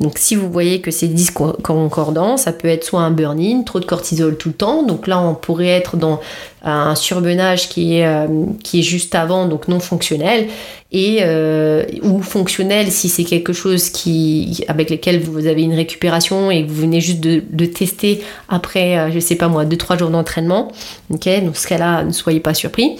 Donc 0.00 0.16
si 0.16 0.34
vous 0.34 0.50
voyez 0.50 0.80
que 0.80 0.90
c'est 0.90 1.08
discordant, 1.08 2.38
ça 2.38 2.52
peut 2.52 2.68
être 2.68 2.84
soit 2.84 3.02
un 3.02 3.10
burn-in, 3.10 3.62
trop 3.64 3.80
de 3.80 3.84
cortisol 3.84 4.36
tout 4.38 4.48
le 4.48 4.54
temps. 4.54 4.82
Donc 4.82 5.06
là, 5.06 5.20
on 5.20 5.34
pourrait 5.34 5.68
être 5.68 5.98
dans 5.98 6.20
un 6.62 6.94
surbenage 6.94 7.68
qui 7.68 7.96
est, 7.96 8.06
euh, 8.06 8.26
qui 8.64 8.80
est 8.80 8.82
juste 8.82 9.14
avant, 9.14 9.46
donc 9.46 9.68
non 9.68 9.78
fonctionnel, 9.78 10.48
et 10.90 11.18
euh, 11.20 11.84
ou 12.02 12.22
fonctionnel 12.22 12.90
si 12.90 13.10
c'est 13.10 13.24
quelque 13.24 13.52
chose 13.52 13.90
qui, 13.90 14.64
avec 14.68 14.90
lequel 14.90 15.20
vous 15.20 15.46
avez 15.46 15.62
une 15.62 15.74
récupération 15.74 16.50
et 16.50 16.64
que 16.64 16.70
vous 16.70 16.80
venez 16.80 17.00
juste 17.02 17.20
de, 17.20 17.66
tester 17.66 18.22
après, 18.48 18.98
euh, 18.98 19.10
je 19.12 19.20
sais 19.20 19.36
pas 19.36 19.48
moi, 19.48 19.66
2-3 19.66 19.98
jours 19.98 20.10
d'entraînement. 20.10 20.72
Dans 21.10 21.18
ce 21.54 21.66
cas-là, 21.66 22.04
ne 22.04 22.12
soyez 22.12 22.40
pas 22.40 22.54
surpris. 22.54 22.96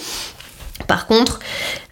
Par 0.87 1.07
contre, 1.07 1.41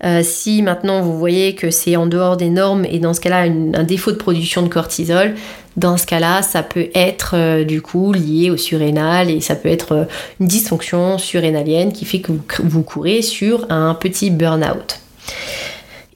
euh, 0.04 0.22
si 0.22 0.62
maintenant 0.62 1.00
vous 1.02 1.18
voyez 1.18 1.54
que 1.54 1.70
c'est 1.70 1.96
en 1.96 2.06
dehors 2.06 2.36
des 2.36 2.50
normes 2.50 2.84
et 2.84 2.98
dans 2.98 3.14
ce 3.14 3.20
cas-là 3.20 3.42
un 3.74 3.84
défaut 3.84 4.12
de 4.12 4.16
production 4.16 4.62
de 4.62 4.68
cortisol, 4.68 5.34
dans 5.76 5.96
ce 5.96 6.06
cas-là, 6.06 6.42
ça 6.42 6.62
peut 6.62 6.88
être 6.94 7.34
euh, 7.34 7.64
du 7.64 7.82
coup 7.82 8.12
lié 8.12 8.50
au 8.50 8.56
surrénal 8.56 9.30
et 9.30 9.40
ça 9.40 9.54
peut 9.54 9.68
être 9.68 9.92
euh, 9.92 10.04
une 10.40 10.46
dysfonction 10.46 11.18
surrénalienne 11.18 11.92
qui 11.92 12.04
fait 12.04 12.20
que 12.20 12.32
vous, 12.62 12.82
courez 12.82 13.22
sur 13.22 13.66
un 13.70 13.94
petit 13.94 14.30
burn-out. 14.30 15.00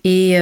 Et 0.04 0.36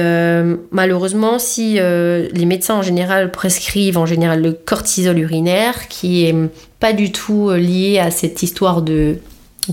malheureusement, 0.71 1.37
si 1.37 1.73
les 1.75 2.45
médecins 2.47 2.77
en 2.77 2.81
général 2.81 3.29
prescrivent 3.29 3.99
en 3.99 4.07
général 4.07 4.41
le 4.41 4.53
cortisol 4.53 5.19
urinaire, 5.19 5.87
qui 5.87 6.25
est 6.25 6.35
pas 6.79 6.93
du 6.93 7.11
tout 7.11 7.51
lié 7.51 7.99
à 7.99 8.09
cette 8.09 8.41
histoire 8.41 8.81
de 8.81 9.19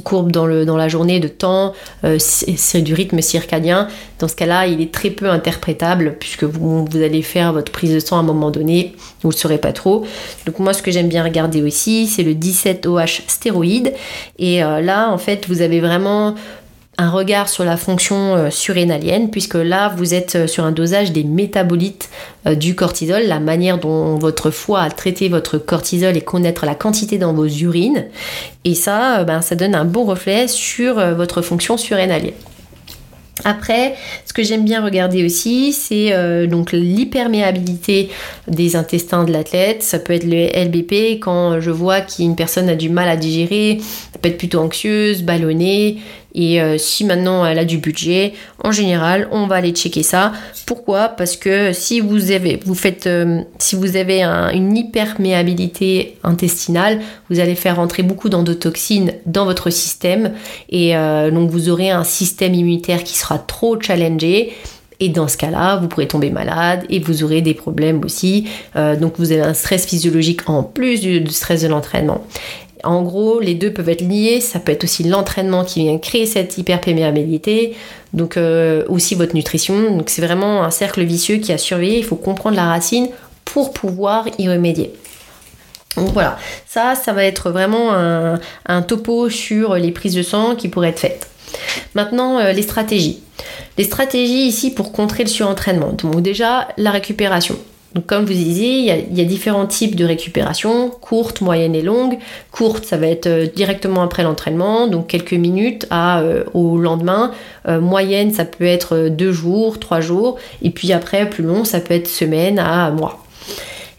courbe 0.05 0.31
dans, 0.31 0.46
la 0.46 0.88
journée 0.88 1.20
de 1.20 1.29
temps, 1.29 1.72
euh, 2.05 2.18
c'est 2.18 2.83
du 2.83 2.94
rythme 2.94 3.20
circadien. 3.20 3.88
Dans 4.18 4.29
ce 4.29 4.37
cas-là, 4.37 4.66
il 4.66 4.81
est 4.81 4.92
très 4.92 5.11
peu 5.11 5.31
interprétable 5.31 6.16
puisque 6.18 6.44
vous, 6.44 6.85
vous, 6.85 7.03
allez 7.03 7.22
faire 7.22 7.53
votre 7.53 7.72
prise 7.72 7.94
de 7.94 8.01
sang 8.01 8.16
à 8.16 8.20
un 8.20 8.24
moment 8.24 8.51
donné, 8.51 8.94
vous 9.22 9.29
ne 9.29 9.33
le 9.33 9.38
saurez 9.38 9.59
pas 9.59 9.72
trop. 9.72 10.05
Donc 10.46 10.59
moi, 10.59 10.72
ce 10.74 10.83
que 10.83 10.90
j'aime 10.90 11.09
bien 11.09 11.24
regarder 11.24 11.62
aussi, 11.62 12.07
c'est 12.07 12.22
le 12.22 12.35
17OH 12.35 13.22
stéroïde. 13.27 13.94
Et 14.38 14.62
euh, 14.62 14.81
là, 14.81 15.11
en 15.11 15.18
fait, 15.18 15.46
vous 15.48 15.62
avez 15.62 15.81
vraiment 15.81 16.35
un 17.00 17.11
regard 17.11 17.48
sur 17.48 17.64
la 17.64 17.76
fonction 17.76 18.34
euh, 18.34 18.50
surrénalienne, 18.50 19.30
puisque 19.30 19.54
là, 19.54 19.94
vous 19.96 20.14
êtes 20.14 20.34
euh, 20.34 20.46
sur 20.48 20.64
un 20.64 20.72
dosage 20.72 21.12
des 21.12 21.22
métabolites 21.22 22.11
euh, 22.46 22.56
du 22.56 22.74
cortisol, 22.74 23.22
la 23.22 23.38
manière 23.38 23.78
dont 23.78 24.16
votre 24.16 24.50
foie 24.50 24.80
a 24.82 24.90
traité 24.90 25.28
votre 25.28 25.58
cortisol 25.58 26.16
et 26.16 26.20
connaître 26.20 26.66
la 26.66 26.74
quantité 26.74 27.16
dans 27.16 27.32
vos 27.32 27.46
urines. 27.46 28.06
Et 28.64 28.74
ça, 28.74 29.22
ben, 29.22 29.42
ça 29.42 29.54
donne 29.54 29.76
un 29.76 29.84
bon 29.84 30.04
reflet 30.04 30.48
sur 30.48 30.94
votre 31.14 31.40
fonction 31.40 31.76
surrénalienne. 31.76 32.34
Après, 33.44 33.94
ce 34.26 34.32
que 34.32 34.42
j'aime 34.42 34.64
bien 34.64 34.84
regarder 34.84 35.24
aussi, 35.24 35.72
c'est 35.72 36.12
donc 36.48 36.72
l'hyperméabilité 36.72 38.11
des 38.48 38.74
intestins 38.74 39.22
de 39.22 39.32
l'athlète. 39.32 39.84
Ça 39.84 40.00
peut 40.00 40.12
être 40.12 40.26
le 40.26 40.48
LBP 40.48 41.20
quand 41.20 41.61
je 41.61 41.70
vois 41.70 42.00
qu'une 42.00 42.34
personne 42.34 42.68
a 42.68 42.74
du 42.74 42.90
mal 42.90 43.08
à 43.08 43.16
digérer, 43.16 43.78
elle 44.12 44.20
peut 44.20 44.28
être 44.28 44.38
plutôt 44.38 44.58
anxieuse, 44.58 45.22
ballonnée, 45.22 45.98
et 46.38 46.62
euh, 46.62 46.79
si 46.79 47.05
maintenant 47.05 47.44
elle 47.44 47.59
a 47.59 47.64
du 47.64 47.79
budget, 47.79 48.33
en 48.62 48.70
général, 48.70 49.29
on 49.33 49.48
va 49.48 49.57
aller 49.57 49.72
checker 49.72 50.05
ça. 50.05 50.33
Pourquoi? 50.66 51.09
Parce 51.09 51.37
que 51.37 51.72
si 51.72 51.98
vous 51.98 52.31
avez, 52.31 52.61
vous 52.64 52.77
faites, 52.77 53.09
euh, 53.09 53.40
si 53.59 53.74
vous 53.74 53.96
avez 53.96 54.22
une 54.22 54.77
hyperméabilité 54.77 56.16
intestinale, 56.22 57.01
vous 57.29 57.40
allez 57.40 57.57
faire 57.57 57.77
rentrer 57.77 58.05
beaucoup 58.05 58.29
d'endotoxines 58.29 59.14
dans 59.27 59.46
votre 59.46 59.70
système 59.70 60.33
et 60.70 60.96
euh, 60.96 61.33
donc 61.33 61.51
vous 61.51 61.70
aurez 61.70 61.90
un 61.90 62.05
système 62.05 62.55
immunitaire 62.55 63.03
qui 63.03 63.18
sera 63.18 63.38
trop 63.38 63.81
challengé. 63.81 64.53
Et 65.01 65.09
dans 65.09 65.29
ce 65.29 65.37
cas-là, 65.37 65.77
vous 65.77 65.87
pourrez 65.87 66.09
tomber 66.09 66.31
malade 66.31 66.85
et 66.88 66.98
vous 66.98 67.22
aurez 67.22 67.40
des 67.40 67.55
problèmes 67.55 68.05
aussi. 68.05 68.48
donc 68.74 69.14
vous 69.18 69.31
avez 69.31 69.42
un 69.42 69.55
stress 69.55 69.87
physiologique 69.87 70.48
en 70.51 70.64
plus 70.64 71.01
du 71.01 71.24
stress 71.29 71.62
de 71.62 71.68
l'entraînement. 71.68 72.24
En 72.85 73.03
gros, 73.03 73.41
les 73.41 73.55
deux 73.55 73.73
peuvent 73.73 73.88
être 73.88 74.03
liés. 74.03 74.41
Ça 74.41 74.59
peut 74.61 74.73
être 74.73 74.85
aussi 74.85 75.05
l'entraînement 75.05 75.64
qui 75.64 75.81
vient 75.81 75.99
créer 75.99 76.27
cette 76.27 76.59
hyperperméabilité, 76.59 77.75
donc 78.12 78.37
euh, 78.37 78.85
aussi 78.88 79.14
votre 79.14 79.35
nutrition. 79.35 79.97
Donc 79.97 80.11
c'est 80.11 80.23
vraiment 80.23 80.62
un 80.62 80.71
cercle 80.71 81.03
vicieux 81.03 81.37
qui 81.37 81.53
a 81.53 81.59
surveillé. 81.59 81.99
Il 81.99 82.05
faut 82.05 82.17
comprendre 82.17 82.57
la 82.57 82.67
racine 82.67 83.09
pour 83.45 83.73
pouvoir 83.73 84.27
y 84.38 84.49
remédier. 84.49 84.93
Donc 85.97 86.12
voilà, 86.12 86.38
ça, 86.67 86.95
ça 86.95 87.12
va 87.12 87.25
être 87.25 87.51
vraiment 87.51 87.93
un, 87.93 88.83
topo 88.83 89.31
sur 89.31 89.75
les 89.75 89.91
prises 89.91 90.14
de 90.14 90.23
sang 90.23 90.55
qui 90.55 90.69
pourraient 90.69 90.91
être 90.91 91.01
faites. 91.01 91.29
Maintenant, 91.95 92.38
euh, 92.38 92.53
les 92.53 92.62
stratégies. 92.62 93.23
Les 93.79 93.85
stratégies 93.85 94.47
ici 94.47 94.71
pour 94.71 94.93
contrer 94.93 95.25
le 95.25 95.29
surentraînement. 95.29 95.93
Donc 95.93 96.21
déjà, 96.21 96.69
la 96.77 96.91
récupération. 96.91 97.59
Donc 97.94 98.05
comme 98.07 98.24
vous 98.27 98.35
disiez, 98.35 98.79
il 98.79 99.18
y, 99.18 99.20
a, 99.20 99.24
différents 99.24 99.66
types 99.66 99.96
de 99.96 100.05
récupération, 100.05 100.90
courte, 100.90 101.40
moyenne 101.40 101.74
et 101.74 101.81
longue. 101.81 102.18
Courte, 102.51 102.85
ça 102.85 102.98
va 102.98 103.07
être 103.07 103.27
euh, 103.27 103.46
directement 103.46 104.03
après 104.03 104.22
l'entraînement, 104.22 104.88
donc 104.88 105.07
quelques 105.07 105.33
minutes 105.33 105.87
à, 105.88 106.20
euh, 106.20 106.44
au 106.53 106.77
lendemain. 106.77 107.33
Euh, 107.66 107.81
moyenne, 107.81 108.31
ça 108.31 108.44
peut 108.44 108.66
être 108.66 109.09
deux 109.09 109.33
jours, 109.33 109.81
trois 109.81 110.01
jours. 110.01 110.38
Et 110.61 110.70
puis 110.70 110.92
après, 110.92 111.31
plus 111.31 111.44
long, 111.44 111.64
ça 111.64 111.81
peut 111.81 111.94
être 111.94 112.09
semaine 112.09 112.59
à 112.59 112.90
mois. 112.90 113.24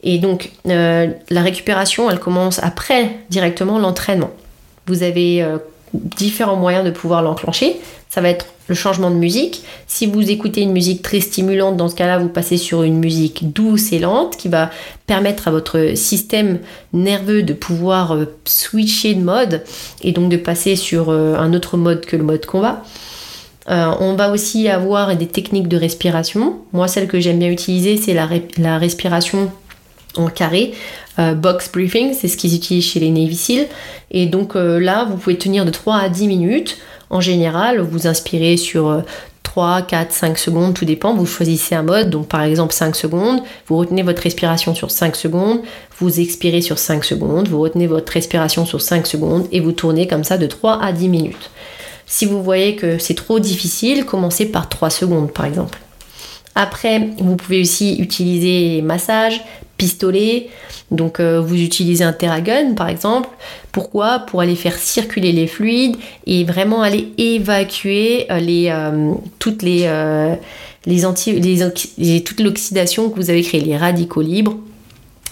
Et 0.03 0.17
donc 0.19 0.51
la 0.63 1.41
récupération, 1.41 2.09
elle 2.09 2.19
commence 2.19 2.63
après 2.63 3.17
directement 3.29 3.79
l'entraînement. 3.79 4.29
Vous 4.87 5.03
avez 5.03 5.45
différents 5.93 6.55
moyens 6.55 6.85
de 6.85 6.91
pouvoir 6.91 7.21
l'enclencher. 7.21 7.77
Ça 8.09 8.21
va 8.21 8.29
être 8.29 8.47
le 8.67 8.75
changement 8.75 9.09
de 9.09 9.15
musique. 9.15 9.63
Si 9.87 10.05
vous 10.05 10.29
écoutez 10.29 10.61
une 10.61 10.71
musique 10.71 11.01
très 11.01 11.19
stimulante, 11.19 11.75
dans 11.75 11.89
ce 11.89 11.95
cas-là, 11.95 12.19
vous 12.19 12.29
passez 12.29 12.57
sur 12.57 12.83
une 12.83 12.97
musique 12.97 13.51
douce 13.51 13.91
et 13.91 13.99
lente 13.99 14.37
qui 14.37 14.47
va 14.47 14.69
permettre 15.07 15.47
à 15.47 15.51
votre 15.51 15.95
système 15.95 16.59
nerveux 16.93 17.43
de 17.43 17.53
pouvoir 17.53 18.13
euh, 18.13 18.25
switcher 18.45 19.15
de 19.15 19.21
mode 19.21 19.63
et 20.03 20.11
donc 20.11 20.29
de 20.29 20.37
passer 20.37 20.75
sur 20.75 21.09
euh, 21.09 21.35
un 21.35 21.53
autre 21.53 21.77
mode 21.77 22.05
que 22.05 22.15
le 22.15 22.23
mode 22.23 22.45
combat. 22.45 22.83
Euh, 23.69 23.91
on 23.99 24.15
va 24.15 24.31
aussi 24.31 24.67
avoir 24.67 25.15
des 25.15 25.27
techniques 25.27 25.67
de 25.67 25.77
respiration. 25.77 26.57
Moi, 26.73 26.87
celle 26.87 27.07
que 27.07 27.19
j'aime 27.19 27.37
bien 27.37 27.49
utiliser, 27.49 27.97
c'est 27.97 28.13
la, 28.13 28.27
la, 28.57 28.79
respiration 28.79 29.51
carré. 30.27 30.73
box 31.17 31.71
briefing, 31.71 32.13
c'est 32.13 32.27
ce 32.27 32.35
qu'ils 32.35 32.55
utilisent 32.55 32.85
chez 32.85 32.99
les 32.99 33.11
Navy. 33.11 33.67
Et 34.11 34.25
donc 34.25 34.55
là, 34.55 35.05
vous 35.09 35.15
pouvez 35.15 35.37
tenir 35.37 35.65
de 35.65 35.71
3 35.71 35.95
à 35.95 36.09
10 36.09 36.27
minutes 36.27 36.77
en 37.09 37.21
général, 37.21 37.79
vous 37.79 38.05
inspirez 38.05 38.55
sur 38.57 39.03
3, 39.41 39.81
4, 39.81 40.11
5 40.11 40.37
secondes, 40.37 40.73
tout 40.75 40.85
dépend. 40.85 41.15
Vous 41.15 41.25
choisissez 41.25 41.73
un 41.73 41.81
mode, 41.81 42.11
donc 42.11 42.27
par 42.27 42.43
exemple 42.43 42.71
5 42.71 42.95
secondes, 42.95 43.41
vous 43.65 43.77
retenez 43.77 44.03
votre 44.03 44.21
respiration 44.21 44.75
sur 44.75 44.91
5 44.91 45.15
secondes, 45.15 45.61
vous 45.97 46.19
expirez 46.19 46.61
sur 46.61 46.77
5 46.77 47.03
secondes, 47.03 47.47
vous 47.47 47.59
retenez 47.59 47.87
votre 47.87 48.13
respiration 48.13 48.67
sur 48.67 48.79
5 48.79 49.07
secondes 49.07 49.47
et 49.51 49.59
vous 49.59 49.71
tournez 49.71 50.05
comme 50.05 50.23
ça 50.23 50.37
de 50.37 50.45
3 50.45 50.83
à 50.83 50.91
10 50.91 51.09
minutes. 51.09 51.49
Si 52.05 52.27
vous 52.27 52.43
voyez 52.43 52.75
que 52.75 52.99
c'est 52.99 53.15
trop 53.15 53.39
difficile, 53.39 54.05
commencez 54.05 54.45
par 54.45 54.69
3 54.69 54.91
secondes 54.91 55.33
par 55.33 55.45
exemple. 55.45 55.79
Après, 56.53 57.09
vous 57.17 57.35
pouvez 57.35 57.61
aussi 57.61 57.97
utiliser 57.97 58.75
les 58.75 58.81
massages, 58.83 59.41
pistolets. 59.79 60.49
Donc 60.91 61.19
euh, 61.19 61.41
vous 61.41 61.55
utilisez 61.55 62.03
un 62.03 62.13
Terragun 62.13 62.75
par 62.75 62.89
exemple. 62.89 63.29
Pourquoi? 63.71 64.19
Pour 64.19 64.41
aller 64.41 64.55
faire 64.55 64.75
circuler 64.75 65.31
les 65.31 65.47
fluides 65.47 65.95
et 66.27 66.43
vraiment 66.43 66.83
aller 66.83 67.07
évacuer 67.17 68.27
euh, 68.29 68.39
les, 68.39 68.69
euh, 68.69 69.13
toutes 69.39 69.63
les, 69.63 69.87
anti, 71.05 71.39
l'oxydation 72.39 73.09
que 73.09 73.15
vous 73.15 73.31
avez 73.31 73.41
créée, 73.41 73.61
les 73.61 73.77
radicaux 73.77 74.21
libres. 74.21 74.57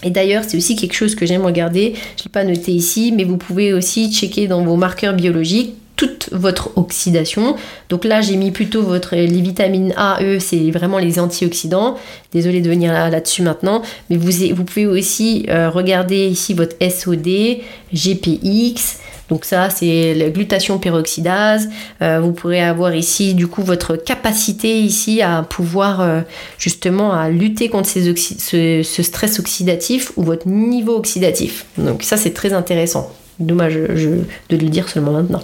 Et 0.04 0.10
d'ailleurs, 0.10 0.44
c'est 0.46 0.56
aussi 0.56 0.76
quelque 0.76 0.94
chose 0.94 1.16
que 1.16 1.26
j'aime 1.26 1.44
regarder. 1.44 1.94
Je 2.16 2.22
ne 2.22 2.24
l'ai 2.26 2.32
pas 2.32 2.44
noté 2.44 2.70
ici, 2.72 3.12
mais 3.14 3.24
vous 3.24 3.36
pouvez 3.36 3.72
aussi 3.72 4.12
checker 4.12 4.46
dans 4.46 4.64
vos 4.64 4.76
marqueurs 4.76 5.14
biologiques 5.14 5.74
toute 5.98 6.28
votre 6.30 6.70
oxydation. 6.76 7.56
Donc 7.88 8.04
là, 8.04 8.20
j'ai 8.22 8.36
mis 8.36 8.52
plutôt 8.52 8.82
votre, 8.82 9.16
les 9.16 9.26
vitamines 9.26 9.92
A, 9.96 10.22
E, 10.22 10.38
c'est 10.38 10.70
vraiment 10.70 10.98
les 10.98 11.18
antioxydants. 11.18 11.96
Désolée 12.32 12.60
de 12.60 12.70
venir 12.70 12.92
là-dessus 12.92 13.42
maintenant, 13.42 13.82
mais 14.08 14.16
vous, 14.16 14.64
pouvez 14.64 14.86
aussi 14.86 15.46
euh, 15.48 15.68
regarder 15.68 16.28
ici 16.28 16.54
votre 16.54 16.76
SOD, 16.80 17.58
GPX. 17.92 19.00
Donc 19.28 19.44
ça, 19.44 19.70
c'est 19.70 20.14
la 20.14 20.30
glutation 20.30 20.78
peroxydase. 20.78 21.68
Euh, 22.00 22.20
vous 22.20 22.32
pourrez 22.32 22.62
avoir 22.62 22.94
ici, 22.94 23.34
du 23.34 23.48
coup, 23.48 23.62
votre 23.62 23.96
capacité 23.96 24.78
ici 24.78 25.20
à 25.20 25.42
pouvoir 25.42 26.00
euh, 26.00 26.20
justement 26.58 27.12
à 27.12 27.28
lutter 27.28 27.68
contre 27.68 27.88
ces 27.88 28.14
ce, 28.14 28.82
ce, 28.84 29.02
stress 29.02 29.40
oxydatif 29.40 30.12
ou 30.16 30.22
votre 30.22 30.46
niveau 30.46 30.94
oxydatif. 30.96 31.66
Donc 31.76 32.04
ça, 32.04 32.16
c'est 32.16 32.34
très 32.34 32.52
intéressant. 32.52 33.12
Dommage 33.40 33.74
de 33.74 34.24
le 34.50 34.68
dire 34.68 34.88
seulement 34.88 35.12
maintenant. 35.12 35.42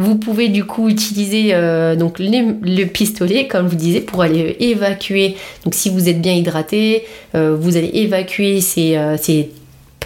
Vous 0.00 0.16
pouvez 0.16 0.48
du 0.48 0.64
coup 0.64 0.88
utiliser 0.88 1.50
euh, 1.52 1.94
donc 1.94 2.18
le 2.18 2.84
pistolet, 2.86 3.46
comme 3.46 3.68
vous 3.68 3.76
disiez, 3.76 4.00
pour 4.00 4.22
aller 4.22 4.56
évacuer. 4.58 5.36
Donc 5.64 5.74
si 5.74 5.90
vous 5.90 6.08
êtes 6.08 6.22
bien 6.22 6.32
hydraté, 6.32 7.04
euh, 7.34 7.54
vous 7.54 7.76
allez 7.76 7.90
évacuer 7.92 8.62
ces, 8.62 8.96
euh, 8.96 9.18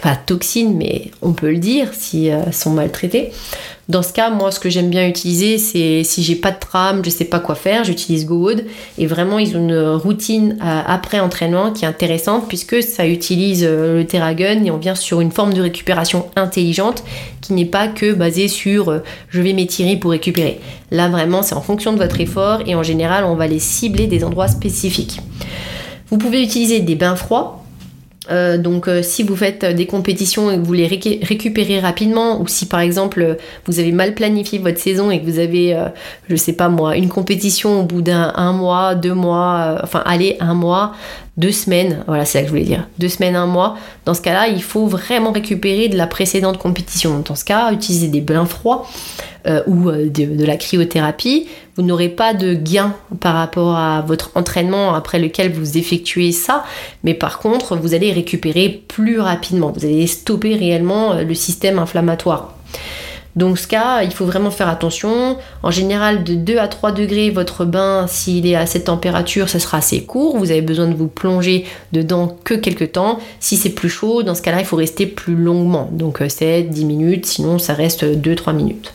pas 0.01 0.15
toxines, 0.15 0.75
mais 0.75 1.11
on 1.21 1.33
peut 1.33 1.51
le 1.51 1.57
dire 1.57 1.89
si 1.93 2.27
elles 2.27 2.53
sont 2.53 2.71
maltraitées. 2.71 3.31
Dans 3.87 4.01
ce 4.01 4.11
cas, 4.13 4.31
moi, 4.31 4.49
ce 4.49 4.59
que 4.59 4.67
j'aime 4.67 4.89
bien 4.89 5.07
utiliser, 5.07 5.59
c'est 5.59 6.03
si 6.03 6.23
j'ai 6.23 6.35
pas 6.35 6.49
de 6.49 6.59
trame, 6.59 7.05
je 7.05 7.11
sais 7.11 7.25
pas 7.25 7.39
quoi 7.39 7.53
faire, 7.53 7.83
j'utilise 7.83 8.25
GoWood. 8.25 8.65
Et 8.97 9.05
vraiment, 9.05 9.37
ils 9.37 9.55
ont 9.55 9.59
une 9.59 9.77
routine 9.77 10.57
euh, 10.59 10.81
après 10.87 11.19
entraînement 11.19 11.71
qui 11.71 11.85
est 11.85 11.87
intéressante 11.87 12.47
puisque 12.47 12.81
ça 12.81 13.05
utilise 13.05 13.63
euh, 13.63 13.99
le 13.99 14.07
Terragun 14.07 14.63
et 14.63 14.71
on 14.71 14.77
vient 14.77 14.95
sur 14.95 15.21
une 15.21 15.31
forme 15.31 15.53
de 15.53 15.61
récupération 15.61 16.25
intelligente 16.35 17.03
qui 17.41 17.53
n'est 17.53 17.65
pas 17.65 17.87
que 17.87 18.11
basée 18.13 18.47
sur 18.47 18.89
euh, 18.89 18.99
je 19.29 19.39
vais 19.39 19.53
m'étirer 19.53 19.97
pour 19.97 20.11
récupérer. 20.11 20.59
Là, 20.89 21.07
vraiment, 21.07 21.43
c'est 21.43 21.55
en 21.55 21.61
fonction 21.61 21.93
de 21.93 21.99
votre 21.99 22.19
effort 22.19 22.61
et 22.65 22.73
en 22.73 22.81
général, 22.81 23.23
on 23.23 23.35
va 23.35 23.45
les 23.45 23.59
cibler 23.59 24.07
des 24.07 24.23
endroits 24.23 24.47
spécifiques. 24.47 25.21
Vous 26.09 26.17
pouvez 26.17 26.41
utiliser 26.41 26.79
des 26.79 26.95
bains 26.95 27.15
froids 27.15 27.64
euh, 28.29 28.57
donc 28.57 28.87
euh, 28.87 29.01
si 29.03 29.23
vous 29.23 29.35
faites 29.35 29.65
des 29.65 29.85
compétitions 29.85 30.51
et 30.51 30.57
que 30.57 30.61
vous 30.61 30.73
les 30.73 30.87
récupérez 30.87 31.79
rapidement 31.79 32.41
ou 32.41 32.47
si 32.47 32.65
par 32.65 32.79
exemple 32.79 33.37
vous 33.65 33.79
avez 33.79 33.91
mal 33.91 34.13
planifié 34.13 34.59
votre 34.59 34.79
saison 34.79 35.11
et 35.11 35.21
que 35.21 35.25
vous 35.25 35.39
avez 35.39 35.77
je 36.29 36.35
sais 36.35 36.53
pas 36.53 36.69
moi 36.69 36.95
une 36.95 37.09
compétition 37.09 37.81
au 37.81 37.83
bout 37.83 38.01
d'un 38.01 38.53
mois 38.53 38.95
deux 38.95 39.13
mois 39.13 39.79
enfin 39.83 40.01
allez 40.05 40.37
un 40.39 40.53
mois 40.53 40.93
deux 41.37 41.51
semaines, 41.51 42.03
voilà, 42.07 42.23
c'est 42.23 42.37
ça 42.37 42.39
que 42.41 42.45
je 42.45 42.51
voulais 42.51 42.63
dire, 42.63 42.87
deux 42.97 43.09
semaines, 43.09 43.35
un 43.35 43.45
mois. 43.45 43.77
Dans 44.05 44.13
ce 44.13 44.21
cas-là, 44.21 44.47
il 44.47 44.63
faut 44.63 44.87
vraiment 44.87 45.31
récupérer 45.31 45.89
de 45.89 45.97
la 45.97 46.07
précédente 46.07 46.57
compétition. 46.57 47.21
Dans 47.25 47.35
ce 47.35 47.43
cas, 47.43 47.73
utiliser 47.73 48.07
des 48.07 48.21
bains 48.21 48.45
froids 48.45 48.87
euh, 49.45 49.61
ou 49.67 49.89
euh, 49.89 50.09
de, 50.09 50.45
la 50.45 50.55
cryothérapie. 50.55 51.47
Vous 51.75 51.83
n'aurez 51.83 52.07
pas 52.07 52.33
de 52.33 52.53
gain 52.53 52.95
par 53.19 53.35
rapport 53.35 53.75
à 53.75 54.01
votre 54.01 54.31
entraînement 54.35 54.95
après 54.95 55.19
lequel 55.19 55.51
vous 55.51 55.77
effectuez 55.77 56.31
ça, 56.31 56.63
mais 57.03 57.13
par 57.13 57.39
contre, 57.39 57.75
vous 57.75 57.93
allez 57.93 58.13
récupérer 58.13 58.83
plus 58.87 59.19
rapidement. 59.19 59.73
Vous 59.75 59.85
allez 59.85 60.07
stopper 60.07 60.55
réellement 60.55 61.13
euh, 61.13 61.23
le 61.23 61.33
système 61.33 61.79
inflammatoire. 61.79 62.57
Donc 63.35 63.59
ce 63.59 63.67
cas, 63.67 64.03
il 64.03 64.11
faut 64.11 64.25
vraiment 64.25 64.51
faire 64.51 64.69
attention. 64.69 65.37
En 65.61 65.71
général, 65.71 66.23
de 66.23 66.35
2 66.35 66.57
à 66.57 66.67
3 66.67 66.93
degrés, 66.93 67.29
votre 67.31 67.65
bain, 67.65 68.05
s'il 68.07 68.47
est 68.47 68.55
à 68.55 68.65
cette 68.65 68.85
température, 68.85 69.49
ça 69.49 69.59
sera 69.59 69.79
assez 69.79 70.03
court. 70.03 70.37
Vous 70.37 70.51
avez 70.51 70.61
besoin 70.61 70.87
de 70.87 70.95
vous 70.95 71.07
plonger 71.07 71.65
dedans 71.91 72.37
que 72.43 72.53
quelques 72.53 72.93
temps. 72.93 73.19
Si 73.41 73.57
c'est 73.57 73.71
plus 73.71 73.89
chaud, 73.89 74.23
dans 74.23 74.35
ce 74.35 74.41
cas-là, 74.41 74.59
il 74.59 74.65
faut 74.65 74.77
rester 74.77 75.05
plus 75.05 75.35
longuement. 75.35 75.89
Donc 75.91 76.23
7, 76.25 76.67
euh, 76.67 76.69
10 76.69 76.85
minutes, 76.85 77.25
sinon 77.25 77.59
ça 77.59 77.73
reste 77.73 78.05
2-3 78.05 78.53
minutes. 78.53 78.93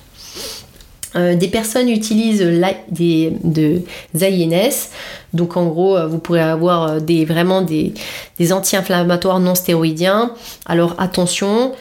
Euh, 1.17 1.35
des 1.35 1.49
personnes 1.49 1.89
utilisent 1.89 2.47
des, 2.89 3.33
de 3.43 3.83
INS, 4.15 4.91
donc 5.35 5.57
en 5.57 5.67
gros 5.67 5.97
euh, 5.97 6.07
vous 6.07 6.19
pourrez 6.19 6.41
avoir 6.41 7.01
vraiment 7.27 7.63
des 7.63 7.93
anti-inflammatoires 8.53 9.41
non 9.41 9.57
stéroïdiens. 9.57 10.33
Alors 10.67 10.95
attention, 10.99 11.73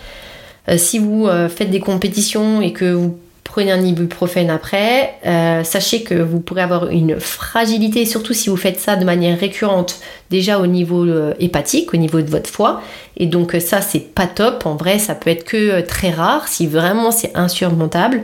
si 0.77 0.99
vous 0.99 1.27
euh, 1.27 1.49
faites 1.49 1.69
des 1.69 1.79
compétitions 1.79 2.61
et 2.61 2.73
que 2.73 2.91
vous 2.91 3.17
prenez 3.43 3.71
un 3.71 3.83
ibuprofène 3.83 4.49
après, 4.49 5.15
euh, 5.25 5.63
sachez 5.63 6.03
que 6.03 6.13
vous 6.13 6.39
pourrez 6.39 6.61
avoir 6.61 6.89
une 6.89 7.19
fragilité, 7.19 8.05
surtout 8.05 8.33
si 8.33 8.49
vous 8.49 8.57
faites 8.57 8.79
ça 8.79 8.95
de 8.95 9.03
manière 9.03 9.39
récurrente, 9.39 9.99
déjà 10.29 10.59
au 10.59 10.67
niveau 10.67 11.05
hépatique, 11.39 11.93
au 11.93 11.97
niveau 11.97 12.21
de 12.21 12.29
votre 12.29 12.49
foie. 12.49 12.81
Et 13.17 13.25
donc 13.25 13.55
ça, 13.59 13.81
c'est 13.81 14.13
pas 14.13 14.27
top. 14.27 14.67
En 14.67 14.75
vrai, 14.75 14.99
ça 14.99 15.15
peut 15.15 15.31
être 15.31 15.45
que 15.45 15.81
très 15.81 16.11
rare, 16.11 16.47
si 16.47 16.67
vraiment 16.67 17.09
c'est 17.09 17.35
insurmontable. 17.35 18.21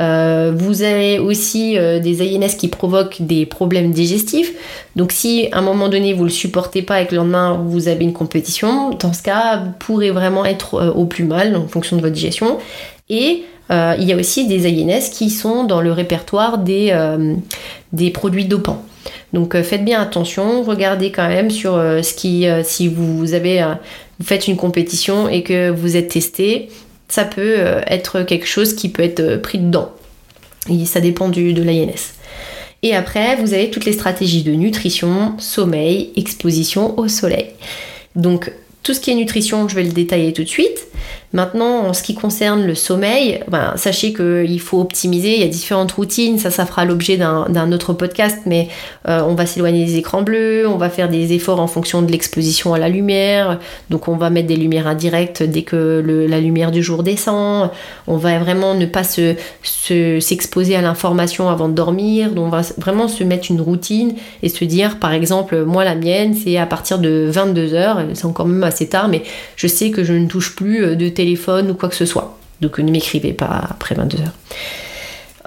Euh, 0.00 0.52
vous 0.54 0.82
avez 0.82 1.18
aussi 1.18 1.76
euh, 1.76 1.98
des 1.98 2.22
INS 2.22 2.56
qui 2.56 2.68
provoquent 2.68 3.20
des 3.20 3.46
problèmes 3.46 3.90
digestifs. 3.90 4.52
Donc 4.96 5.12
si 5.12 5.48
à 5.52 5.58
un 5.58 5.62
moment 5.62 5.88
donné 5.88 6.12
vous 6.12 6.24
ne 6.24 6.28
le 6.28 6.32
supportez 6.34 6.82
pas 6.82 7.02
et 7.02 7.06
que 7.06 7.12
le 7.12 7.18
lendemain 7.18 7.60
vous 7.66 7.88
avez 7.88 8.04
une 8.04 8.12
compétition, 8.12 8.90
dans 8.90 9.12
ce 9.12 9.22
cas 9.22 9.56
vous 9.56 9.72
pourrez 9.78 10.10
vraiment 10.10 10.44
être 10.44 10.74
euh, 10.74 10.92
au 10.92 11.06
plus 11.06 11.24
mal 11.24 11.56
en 11.56 11.66
fonction 11.66 11.96
de 11.96 12.02
votre 12.02 12.14
digestion. 12.14 12.58
Et 13.08 13.44
il 13.70 14.04
y 14.04 14.14
a 14.14 14.16
aussi 14.16 14.46
des 14.46 14.66
INS 14.66 15.10
qui 15.12 15.28
sont 15.28 15.64
dans 15.64 15.82
le 15.82 15.92
répertoire 15.92 16.56
des, 16.56 16.90
des 17.92 18.08
produits 18.10 18.46
dopants. 18.46 18.82
Donc 19.34 19.60
faites 19.60 19.84
bien 19.84 20.00
attention, 20.00 20.62
regardez 20.62 21.12
quand 21.12 21.28
même 21.28 21.50
sur 21.50 21.72
ce 21.74 22.14
qui, 22.14 22.46
si 22.64 22.88
vous 22.88 23.34
avez, 23.34 23.62
vous 24.18 24.24
faites 24.24 24.48
une 24.48 24.56
compétition 24.56 25.28
et 25.28 25.42
que 25.42 25.68
vous 25.68 25.98
êtes 25.98 26.08
testé, 26.08 26.70
ça 27.08 27.24
peut 27.24 27.56
euh, 27.58 27.80
être 27.86 28.22
quelque 28.22 28.46
chose 28.46 28.74
qui 28.74 28.88
peut 28.88 29.02
être 29.02 29.20
euh, 29.20 29.38
pris 29.38 29.58
dedans. 29.58 29.90
Et 30.70 30.84
ça 30.84 31.00
dépend 31.00 31.28
du, 31.28 31.54
de 31.54 31.62
l'INS. 31.62 32.14
Et 32.82 32.94
après, 32.94 33.36
vous 33.36 33.54
avez 33.54 33.70
toutes 33.70 33.86
les 33.86 33.92
stratégies 33.92 34.42
de 34.42 34.52
nutrition, 34.52 35.34
sommeil, 35.38 36.12
exposition 36.16 36.98
au 36.98 37.08
soleil. 37.08 37.46
Donc, 38.14 38.52
tout 38.82 38.94
ce 38.94 39.00
qui 39.00 39.10
est 39.10 39.14
nutrition, 39.14 39.68
je 39.68 39.74
vais 39.74 39.82
le 39.82 39.92
détailler 39.92 40.32
tout 40.32 40.44
de 40.44 40.48
suite. 40.48 40.88
Maintenant, 41.34 41.86
en 41.86 41.92
ce 41.92 42.02
qui 42.02 42.14
concerne 42.14 42.66
le 42.66 42.74
sommeil, 42.74 43.40
ben, 43.48 43.74
sachez 43.76 44.14
qu'il 44.14 44.60
faut 44.60 44.80
optimiser, 44.80 45.34
il 45.34 45.40
y 45.42 45.44
a 45.44 45.48
différentes 45.48 45.92
routines, 45.92 46.38
ça, 46.38 46.50
ça 46.50 46.64
fera 46.64 46.86
l'objet 46.86 47.18
d'un 47.18 47.72
autre 47.72 47.92
podcast, 47.92 48.38
mais 48.46 48.68
euh, 49.08 49.20
on 49.26 49.34
va 49.34 49.44
s'éloigner 49.44 49.84
des 49.84 49.96
écrans 49.96 50.22
bleus, 50.22 50.66
on 50.66 50.78
va 50.78 50.88
faire 50.88 51.10
des 51.10 51.34
efforts 51.34 51.60
en 51.60 51.66
fonction 51.66 52.00
de 52.00 52.10
l'exposition 52.10 52.72
à 52.72 52.78
la 52.78 52.88
lumière, 52.88 53.58
donc 53.90 54.08
on 54.08 54.16
va 54.16 54.30
mettre 54.30 54.48
des 54.48 54.56
lumières 54.56 54.86
indirectes 54.86 55.42
dès 55.42 55.62
que 55.62 56.26
la 56.28 56.40
lumière 56.40 56.70
du 56.70 56.82
jour 56.82 57.02
descend, 57.02 57.70
on 58.06 58.16
va 58.16 58.38
vraiment 58.38 58.74
ne 58.74 58.86
pas 58.86 59.04
s'exposer 59.04 60.76
à 60.76 60.80
l'information 60.80 61.50
avant 61.50 61.68
de 61.68 61.74
dormir, 61.74 62.30
donc 62.30 62.46
on 62.46 62.50
va 62.50 62.62
vraiment 62.78 63.06
se 63.06 63.22
mettre 63.22 63.50
une 63.50 63.60
routine 63.60 64.14
et 64.42 64.48
se 64.48 64.64
dire, 64.64 64.98
par 64.98 65.12
exemple, 65.12 65.62
moi 65.64 65.84
la 65.84 65.94
mienne, 65.94 66.34
c'est 66.34 66.56
à 66.56 66.64
partir 66.64 66.98
de 67.00 67.30
22h, 67.30 68.14
c'est 68.14 68.24
encore 68.24 68.46
même 68.46 68.64
assez 68.64 68.77
tard, 68.86 69.08
mais 69.08 69.22
je 69.56 69.66
sais 69.66 69.90
que 69.90 70.04
je 70.04 70.12
ne 70.12 70.26
touche 70.26 70.54
plus 70.54 70.84
euh, 70.84 70.94
de 70.94 71.08
téléphone 71.08 71.70
ou 71.70 71.74
quoi 71.74 71.88
que 71.88 71.96
ce 71.96 72.06
soit. 72.06 72.38
Donc 72.60 72.78
ne 72.78 72.90
m'écrivez 72.90 73.32
pas 73.32 73.62
après 73.70 73.94
22 73.94 74.20
heures. 74.20 74.34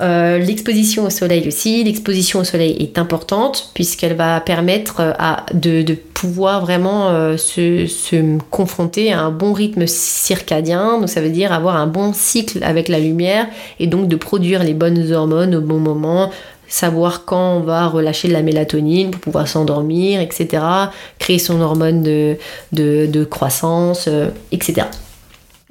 Euh, 0.01 0.39
l'exposition 0.39 1.05
au 1.05 1.09
soleil 1.09 1.47
aussi. 1.47 1.83
L'exposition 1.83 2.39
au 2.39 2.43
soleil 2.43 2.75
est 2.79 2.97
importante 2.97 3.69
puisqu'elle 3.75 4.15
va 4.15 4.39
permettre 4.39 5.01
euh, 5.01 5.13
de, 5.53 5.93
pouvoir 5.93 6.61
vraiment 6.61 7.09
euh, 7.09 7.37
se, 7.37 8.37
confronter 8.49 9.11
à 9.11 9.21
un 9.21 9.31
bon 9.31 9.53
rythme 9.53 9.85
circadien. 9.85 10.99
Donc 10.99 11.09
ça 11.09 11.21
veut 11.21 11.29
dire 11.29 11.51
avoir 11.51 11.75
un 11.75 11.87
bon 11.87 12.13
cycle 12.13 12.63
avec 12.63 12.87
la 12.87 12.99
lumière 12.99 13.47
et 13.79 13.87
donc 13.87 14.07
de 14.07 14.15
produire 14.15 14.63
les 14.63 14.73
bonnes 14.73 15.11
hormones 15.11 15.55
au 15.55 15.61
bon 15.61 15.77
moment. 15.77 16.31
Savoir 16.71 17.25
quand 17.25 17.57
on 17.57 17.59
va 17.59 17.87
relâcher 17.87 18.29
de 18.29 18.33
la 18.33 18.41
mélatonine 18.41 19.11
pour 19.11 19.19
pouvoir 19.19 19.47
s'endormir, 19.47 20.21
etc. 20.21 20.63
Créer 21.19 21.37
son 21.37 21.59
hormone 21.59 22.01
de, 22.01 22.37
de, 22.71 23.23
croissance, 23.25 24.07
etc. 24.53 24.87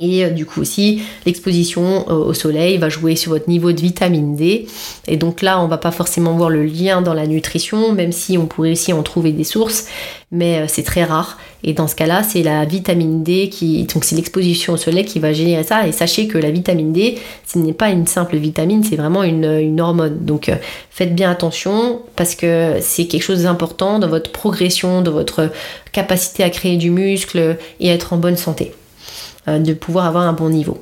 Et 0.00 0.24
euh, 0.24 0.30
du 0.30 0.46
coup 0.46 0.60
aussi, 0.60 1.02
l'exposition 1.26 2.06
euh, 2.08 2.14
au 2.14 2.34
soleil 2.34 2.78
va 2.78 2.88
jouer 2.88 3.16
sur 3.16 3.32
votre 3.32 3.48
niveau 3.48 3.72
de 3.72 3.80
vitamine 3.80 4.34
D. 4.34 4.66
Et 5.06 5.16
donc 5.16 5.42
là, 5.42 5.60
on 5.60 5.68
va 5.68 5.76
pas 5.76 5.90
forcément 5.90 6.32
voir 6.34 6.48
le 6.48 6.64
lien 6.64 7.02
dans 7.02 7.14
la 7.14 7.26
nutrition, 7.26 7.92
même 7.92 8.12
si 8.12 8.38
on 8.38 8.46
pourrait 8.46 8.72
aussi 8.72 8.92
en 8.94 9.02
trouver 9.02 9.32
des 9.32 9.44
sources, 9.44 9.86
mais 10.32 10.60
euh, 10.60 10.64
c'est 10.68 10.82
très 10.82 11.04
rare. 11.04 11.38
Et 11.62 11.74
dans 11.74 11.86
ce 11.86 11.94
cas-là, 11.94 12.22
c'est 12.22 12.42
la 12.42 12.64
vitamine 12.64 13.22
D 13.22 13.50
qui, 13.50 13.84
donc 13.84 14.04
c'est 14.04 14.16
l'exposition 14.16 14.72
au 14.72 14.76
soleil 14.78 15.04
qui 15.04 15.18
va 15.18 15.34
générer 15.34 15.64
ça. 15.64 15.86
Et 15.86 15.92
sachez 15.92 16.26
que 16.26 16.38
la 16.38 16.50
vitamine 16.50 16.92
D, 16.94 17.18
ce 17.46 17.58
n'est 17.58 17.74
pas 17.74 17.90
une 17.90 18.06
simple 18.06 18.38
vitamine, 18.38 18.82
c'est 18.82 18.96
vraiment 18.96 19.22
une, 19.22 19.44
une, 19.44 19.78
hormone. 19.82 20.24
Donc 20.24 20.50
faites 20.90 21.14
bien 21.14 21.30
attention 21.30 22.00
parce 22.16 22.34
que 22.34 22.76
c'est 22.80 23.06
quelque 23.06 23.22
chose 23.22 23.42
d'important 23.42 23.98
dans 23.98 24.08
votre 24.08 24.32
progression, 24.32 25.02
dans 25.02 25.12
votre 25.12 25.50
capacité 25.92 26.42
à 26.42 26.48
créer 26.48 26.78
du 26.78 26.90
muscle 26.90 27.58
et 27.80 27.88
être 27.88 28.14
en 28.14 28.16
bonne 28.16 28.38
santé. 28.38 28.72
Euh, 29.50 29.58
de 29.58 29.74
pouvoir 29.74 30.06
avoir 30.06 30.24
un 30.24 30.32
bon 30.32 30.48
niveau. 30.48 30.78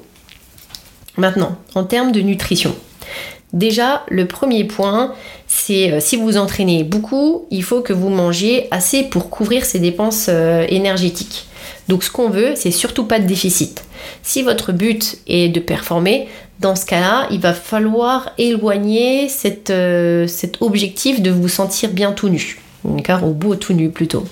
Maintenant, 1.17 1.57
en 1.75 1.85
termes 1.85 2.13
de 2.13 2.21
nutrition, 2.21 2.75
Déjà, 3.55 4.05
le 4.11 4.27
premier 4.27 4.65
point, 4.65 5.15
c'est 5.47 5.91
euh, 5.91 6.01
si 6.01 6.17
vous 6.17 6.37
entraînez 6.37 6.85
beaucoup, 6.85 7.47
il 7.51 7.63
faut 7.63 7.81
que 7.81 7.95
vous 7.95 8.11
mangiez 8.11 8.69
assez 8.71 9.05
pour 9.05 9.31
couvrir 9.31 9.65
ces 9.65 9.79
dépenses 9.79 10.27
euh, 10.29 10.67
énergétiques. 10.69 11.47
Donc 11.89 12.05
ce 12.05 12.11
qu'on 12.11 12.29
veut, 12.29 12.53
c'est 12.57 12.71
surtout 12.71 13.05
pas 13.05 13.19
de 13.19 13.27
déficit. 13.27 13.85
Si 14.23 14.43
votre 14.43 14.73
but 14.73 15.17
est 15.27 15.49
de 15.49 15.61
performer, 15.61 16.29
dans 16.61 16.77
ce 16.77 16.85
cas-là, 16.85 17.27
il 17.31 17.41
va 17.41 17.55
falloir 17.55 18.33
éloigner 18.37 19.31
cet 19.31 19.73
objectif 20.61 21.23
de 21.23 21.31
vous 21.31 21.49
sentir 21.49 21.89
bien 21.89 22.13
tout 22.13 22.29
nu 22.29 22.59
au 22.85 23.33
bout 23.33 23.57
tout 23.57 23.73
nu 23.73 23.91
plutôt. 23.91 24.25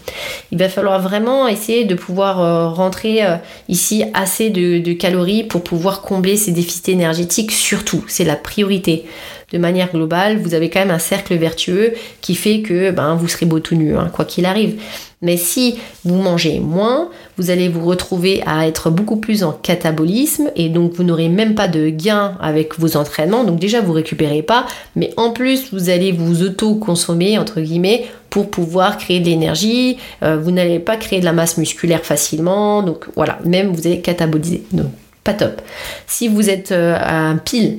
Il 0.53 0.59
va 0.59 0.69
falloir 0.69 1.01
vraiment 1.01 1.49
essayer 1.49 1.85
de 1.85 1.95
pouvoir 1.95 2.41
euh, 2.41 2.69
rentrer 2.69 3.25
euh, 3.25 3.37
ici 3.69 4.05
assez 4.15 4.51
de, 4.51 4.93
calories 4.93 5.45
pour 5.45 5.63
pouvoir 5.63 6.03
combler 6.03 6.37
ces 6.37 6.53
déficits 6.53 6.93
énergétiques, 6.93 7.53
surtout, 7.53 8.05
c'est 8.09 8.25
la 8.25 8.37
priorité. 8.37 9.05
De 9.53 9.59
manière 9.59 9.93
globale, 9.93 10.39
vous 10.39 10.55
avez 10.55 10.71
quand 10.71 10.81
même 10.81 10.91
un 10.91 10.99
cercle 10.99 11.37
vertueux 11.37 11.93
qui 12.21 12.35
fait 12.35 12.63
que 12.63 12.91
ben, 12.91 13.15
vous 13.15 13.29
serez 13.29 13.47
beau 13.47 13.61
tout 13.61 13.77
nu, 13.77 13.97
hein, 13.97 14.11
quoi 14.13 14.25
qu'il 14.25 14.45
arrive. 14.45 14.81
Mais 15.23 15.37
si 15.37 15.77
vous 16.05 16.17
mangez 16.17 16.59
moins, 16.59 17.11
vous 17.39 17.51
allez 17.51 17.69
vous 17.69 17.85
retrouver 17.85 18.43
à 18.45 18.67
être 18.67 18.91
beaucoup 18.91 19.17
plus 19.17 19.45
en 19.45 19.53
catabolisme 19.53 20.51
et 20.57 20.69
donc 20.69 20.95
vous 20.95 21.05
n'aurez 21.05 21.29
même 21.29 21.55
pas 21.55 21.69
de 21.69 21.89
gain 21.91 22.37
avec 22.41 22.77
vos 22.79 22.97
entraînements. 22.97 23.45
Donc 23.45 23.61
déjà 23.61 23.81
vous 23.81 23.93
récupérez 23.93 24.43
pas, 24.43 24.67
mais 24.97 25.15
en 25.17 25.31
plus 25.31 25.73
vous 25.73 25.91
allez 25.91 26.11
vous 26.11 26.43
auto-consommer 26.43 27.39
entre 27.39 27.61
guillemets 27.61 28.07
pour 28.31 28.51
pouvoir 28.51 28.99
créer 28.99 29.21
de 29.21 29.27
l'énergie. 29.27 29.97
vous 30.23 30.51
n'allez 30.51 30.81
pas 30.81 30.97
créer 30.97 31.21
de 31.21 31.25
la 31.25 31.33
masse 31.33 31.57
musculaire 31.57 32.05
facilement, 32.05 32.83
donc 32.83 33.07
voilà, 33.15 33.39
même 33.45 33.73
vous 33.73 33.87
allez 33.87 34.01
cataboliser. 34.01 34.65
Donc 34.73 34.89
pas 35.25 35.35
top. 35.35 35.63
Si 36.07 36.29
vous 36.29 36.51
êtes 36.51 36.73
à 36.73 37.29
un 37.29 37.37
pile 37.37 37.79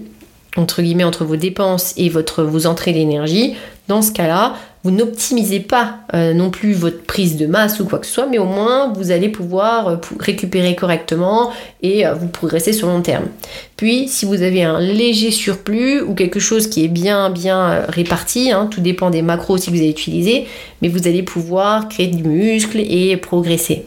entre 0.58 0.82
guillemets 0.82 1.04
entre 1.04 1.24
vos 1.24 1.36
dépenses 1.36 1.94
et 1.98 2.10
votre, 2.10 2.44
vos 2.44 2.66
entrées 2.66 2.94
d'énergie, 2.94 3.56
dans 3.88 4.02
ce 4.02 4.12
cas-là, 4.12 4.56
vous 4.84 4.92
n'optimisez 4.92 5.60
pas 5.60 6.00
euh, 6.14 6.34
non 6.34 6.50
plus 6.50 6.74
votre 6.74 7.04
prise 7.04 7.38
de 7.38 7.46
masse 7.46 7.80
ou 7.80 7.86
quoi 7.86 8.00
que 8.00 8.06
ce 8.06 8.14
soit, 8.14 8.26
mais 8.26 8.38
au 8.38 8.46
moins 8.46 8.92
vous 8.94 9.12
allez 9.12 9.30
pouvoir 9.30 9.88
euh, 9.88 9.96
récupérer 10.20 10.76
correctement 10.76 11.52
et 11.82 12.06
euh, 12.06 12.14
vous 12.14 12.28
progresser 12.28 12.74
sur 12.74 12.88
long 12.88 13.02
terme. 13.02 13.26
Puis, 13.76 14.08
si 14.08 14.26
vous 14.26 14.42
avez 14.42 14.64
un 14.64 14.80
léger 14.80 15.32
surplus 15.32 16.02
ou 16.02 16.14
quelque 16.16 16.40
chose 16.40 16.68
qui 16.68 16.84
est 16.84 16.90
bien 16.90 17.30
bien 17.30 17.86
réparti, 17.88 18.52
hein, 18.52 18.68
tout 18.70 18.82
dépend 18.82 19.10
des 19.10 19.22
macros 19.22 19.58
que 19.58 19.70
vous 19.70 19.78
allez 19.78 19.90
utiliser, 19.90 20.48
mais 20.82 20.90
vous 20.90 21.08
allez 21.08 21.24
pouvoir 21.24 21.88
créer 21.90 22.08
du 22.08 22.24
muscle 22.24 22.80
et 22.80 23.18
progresser. 23.18 23.86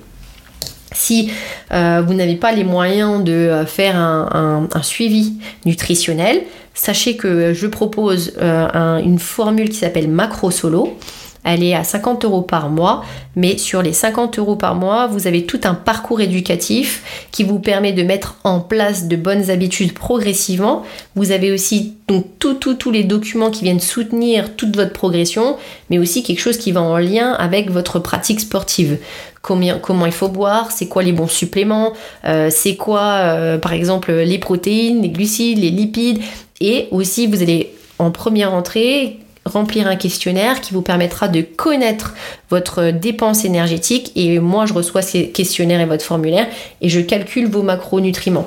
Si 0.92 1.30
vous 1.70 2.14
n'avez 2.14 2.36
pas 2.36 2.52
les 2.52 2.64
moyens 2.64 3.22
de 3.22 3.64
faire 3.66 3.96
un 3.96 4.82
suivi 4.82 5.34
nutritionnel, 5.64 6.42
Sachez 6.74 7.16
que 7.16 7.52
je 7.52 7.66
propose 7.66 8.32
euh, 8.40 8.98
une 8.98 9.18
formule 9.18 9.68
qui 9.68 9.76
s'appelle 9.76 10.08
Macro 10.08 10.50
Solo. 10.50 10.96
Elle 11.42 11.62
est 11.62 11.74
à 11.74 11.84
50 11.84 12.26
euros 12.26 12.42
par 12.42 12.68
mois, 12.68 13.02
mais 13.34 13.56
sur 13.56 13.80
les 13.80 13.94
50 13.94 14.38
euros 14.38 14.56
par 14.56 14.74
mois, 14.74 15.06
vous 15.06 15.26
avez 15.26 15.46
tout 15.46 15.60
un 15.64 15.72
parcours 15.72 16.20
éducatif 16.20 17.26
qui 17.32 17.44
vous 17.44 17.58
permet 17.58 17.92
de 17.92 18.02
mettre 18.02 18.36
en 18.44 18.60
place 18.60 19.08
de 19.08 19.16
bonnes 19.16 19.50
habitudes 19.50 19.94
progressivement. 19.94 20.82
Vous 21.16 21.32
avez 21.32 21.50
aussi 21.50 21.94
donc 22.08 22.26
tous 22.38 22.90
les 22.90 23.04
documents 23.04 23.50
qui 23.50 23.64
viennent 23.64 23.80
soutenir 23.80 24.54
toute 24.54 24.76
votre 24.76 24.92
progression, 24.92 25.56
mais 25.88 25.98
aussi 25.98 26.22
quelque 26.22 26.40
chose 26.40 26.58
qui 26.58 26.72
va 26.72 26.82
en 26.82 26.98
lien 26.98 27.32
avec 27.32 27.70
votre 27.70 28.00
pratique 28.00 28.40
sportive. 28.40 28.98
Comment 29.42 30.06
il 30.06 30.12
faut 30.12 30.28
boire, 30.28 30.70
c'est 30.70 30.86
quoi 30.86 31.02
les 31.02 31.12
bons 31.12 31.28
suppléments, 31.28 31.92
euh, 32.26 32.48
c'est 32.50 32.76
quoi 32.76 33.02
euh, 33.02 33.58
par 33.58 33.72
exemple 33.72 34.12
les 34.12 34.38
protéines, 34.38 35.02
les 35.02 35.08
glucides, 35.08 35.58
les 35.58 35.70
lipides, 35.70 36.20
et 36.60 36.88
aussi, 36.90 37.26
vous 37.26 37.42
allez 37.42 37.72
en 37.98 38.10
première 38.10 38.52
entrée 38.52 39.18
remplir 39.46 39.86
un 39.86 39.96
questionnaire 39.96 40.60
qui 40.60 40.74
vous 40.74 40.82
permettra 40.82 41.26
de 41.26 41.40
connaître 41.40 42.14
votre 42.50 42.90
dépense 42.90 43.46
énergétique 43.46 44.12
et 44.14 44.38
moi 44.38 44.66
je 44.66 44.74
reçois 44.74 45.00
ces 45.00 45.30
questionnaires 45.30 45.80
et 45.80 45.86
votre 45.86 46.04
formulaire 46.04 46.46
et 46.82 46.90
je 46.90 47.00
calcule 47.00 47.48
vos 47.48 47.62
macronutriments. 47.62 48.46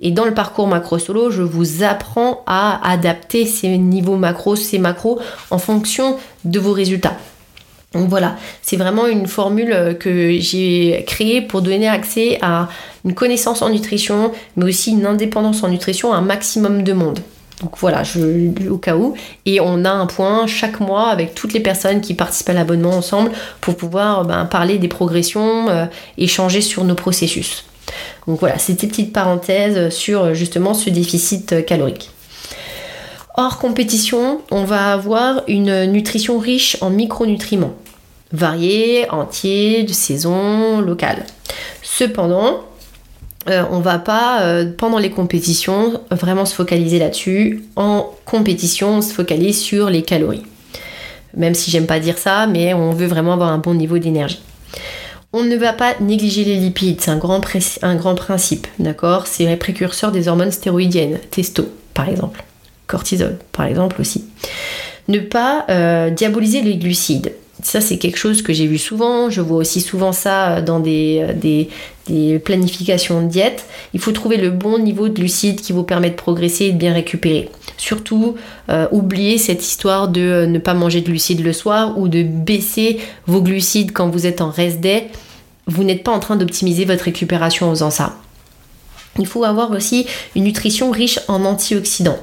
Et 0.00 0.10
dans 0.10 0.24
le 0.24 0.34
parcours 0.34 0.66
macro 0.66 0.98
solo, 0.98 1.30
je 1.30 1.42
vous 1.42 1.84
apprends 1.84 2.42
à 2.46 2.90
adapter 2.90 3.46
ces 3.46 3.78
niveaux 3.78 4.16
macros, 4.16 4.56
ces 4.56 4.78
macros 4.78 5.20
en 5.50 5.58
fonction 5.58 6.16
de 6.44 6.58
vos 6.58 6.72
résultats. 6.72 7.16
Donc 7.94 8.08
voilà, 8.08 8.36
c'est 8.62 8.76
vraiment 8.76 9.06
une 9.06 9.26
formule 9.26 9.96
que 10.00 10.38
j'ai 10.38 11.04
créée 11.06 11.42
pour 11.42 11.60
donner 11.60 11.88
accès 11.88 12.38
à 12.40 12.68
une 13.04 13.14
connaissance 13.14 13.60
en 13.60 13.68
nutrition, 13.68 14.32
mais 14.56 14.64
aussi 14.64 14.92
une 14.92 15.04
indépendance 15.04 15.62
en 15.62 15.68
nutrition 15.68 16.12
à 16.12 16.16
un 16.16 16.22
maximum 16.22 16.84
de 16.84 16.92
monde. 16.92 17.20
Donc 17.62 17.78
voilà, 17.78 18.02
je, 18.02 18.68
au 18.68 18.78
cas 18.78 18.96
où. 18.96 19.14
Et 19.46 19.60
on 19.60 19.84
a 19.84 19.90
un 19.90 20.06
point 20.06 20.46
chaque 20.46 20.80
mois 20.80 21.08
avec 21.08 21.34
toutes 21.34 21.52
les 21.52 21.60
personnes 21.60 22.00
qui 22.00 22.14
participent 22.14 22.50
à 22.50 22.54
l'abonnement 22.54 22.90
ensemble 22.90 23.30
pour 23.60 23.76
pouvoir 23.76 24.24
ben, 24.24 24.44
parler 24.46 24.78
des 24.78 24.88
progressions, 24.88 25.68
euh, 25.68 25.86
échanger 26.18 26.60
sur 26.60 26.84
nos 26.84 26.96
processus. 26.96 27.64
Donc 28.26 28.40
voilà, 28.40 28.58
c'était 28.58 28.86
petite 28.86 29.12
parenthèse 29.12 29.90
sur 29.94 30.34
justement 30.34 30.74
ce 30.74 30.90
déficit 30.90 31.64
calorique. 31.64 32.10
Hors 33.36 33.58
compétition, 33.58 34.40
on 34.50 34.64
va 34.64 34.92
avoir 34.92 35.42
une 35.48 35.86
nutrition 35.86 36.38
riche 36.38 36.76
en 36.80 36.90
micronutriments, 36.90 37.74
variés, 38.32 39.10
entiers, 39.10 39.84
de 39.84 39.92
saison, 39.92 40.80
locale. 40.80 41.24
Cependant, 41.82 42.62
euh, 43.48 43.64
on 43.70 43.80
va 43.80 43.98
pas, 43.98 44.42
euh, 44.42 44.70
pendant 44.76 44.98
les 44.98 45.10
compétitions, 45.10 46.00
vraiment 46.10 46.44
se 46.44 46.54
focaliser 46.54 46.98
là-dessus. 46.98 47.64
En 47.76 48.10
compétition, 48.24 48.96
on 48.96 49.02
se 49.02 49.12
focalise 49.12 49.60
sur 49.60 49.90
les 49.90 50.02
calories. 50.02 50.44
Même 51.36 51.54
si 51.54 51.70
j'aime 51.70 51.86
pas 51.86 51.98
dire 51.98 52.18
ça, 52.18 52.46
mais 52.46 52.74
on 52.74 52.92
veut 52.92 53.06
vraiment 53.06 53.32
avoir 53.32 53.50
un 53.50 53.58
bon 53.58 53.74
niveau 53.74 53.98
d'énergie. 53.98 54.42
On 55.32 55.42
ne 55.44 55.56
va 55.56 55.72
pas 55.72 55.94
négliger 56.00 56.44
les 56.44 56.56
lipides, 56.56 57.00
c'est 57.00 57.10
un 57.10 57.16
grand, 57.16 57.40
principe, 58.14 58.66
d'accord? 58.78 59.26
C'est 59.26 59.46
les 59.46 59.56
précurseurs 59.56 60.12
des 60.12 60.28
hormones 60.28 60.52
stéroïdiennes, 60.52 61.18
testo 61.30 61.68
par 61.94 62.08
exemple, 62.08 62.44
cortisol 62.86 63.38
par 63.50 63.64
exemple 63.64 63.98
aussi. 64.00 64.26
Ne 65.08 65.20
pas 65.20 65.64
euh, 65.70 66.10
diaboliser 66.10 66.60
les 66.60 66.76
glucides. 66.76 67.32
Ça, 67.62 67.80
c'est 67.80 67.96
quelque 67.96 68.16
chose 68.16 68.42
que 68.42 68.52
j'ai 68.52 68.66
vu 68.66 68.78
souvent. 68.78 69.30
Je 69.30 69.40
vois 69.40 69.58
aussi 69.58 69.80
souvent 69.80 70.12
ça 70.12 70.60
dans 70.60 70.80
des, 70.80 71.24
des, 72.06 72.38
planifications 72.40 73.22
de 73.22 73.28
diète. 73.28 73.64
Il 73.94 74.00
faut 74.00 74.12
trouver 74.12 74.36
le 74.36 74.50
bon 74.50 74.78
niveau 74.78 75.08
de 75.08 75.14
glucides 75.14 75.60
qui 75.60 75.72
vous 75.72 75.84
permet 75.84 76.10
de 76.10 76.16
progresser 76.16 76.66
et 76.66 76.72
de 76.72 76.78
bien 76.78 76.92
récupérer. 76.92 77.48
Surtout, 77.76 78.34
euh, 78.68 78.86
oubliez 78.90 79.38
cette 79.38 79.62
histoire 79.62 80.08
de 80.08 80.46
ne 80.46 80.58
pas 80.58 80.74
manger 80.74 81.00
de 81.00 81.06
glucides 81.06 81.44
le 81.44 81.52
soir 81.52 81.98
ou 81.98 82.08
de 82.08 82.22
baisser 82.22 82.98
vos 83.26 83.40
glucides 83.40 83.92
quand 83.92 84.08
vous 84.08 84.26
êtes 84.26 84.40
en 84.40 84.50
rest 84.50 84.80
day. 84.80 85.08
Vous 85.66 85.84
n'êtes 85.84 86.02
pas 86.02 86.12
en 86.12 86.18
train 86.18 86.36
d'optimiser 86.36 86.84
votre 86.84 87.04
récupération 87.04 87.68
en 87.68 87.70
faisant 87.70 87.90
ça. 87.90 88.16
Il 89.18 89.26
faut 89.26 89.44
avoir 89.44 89.70
aussi 89.70 90.06
une 90.34 90.44
nutrition 90.44 90.90
riche 90.90 91.20
en 91.28 91.44
antioxydants. 91.44 92.18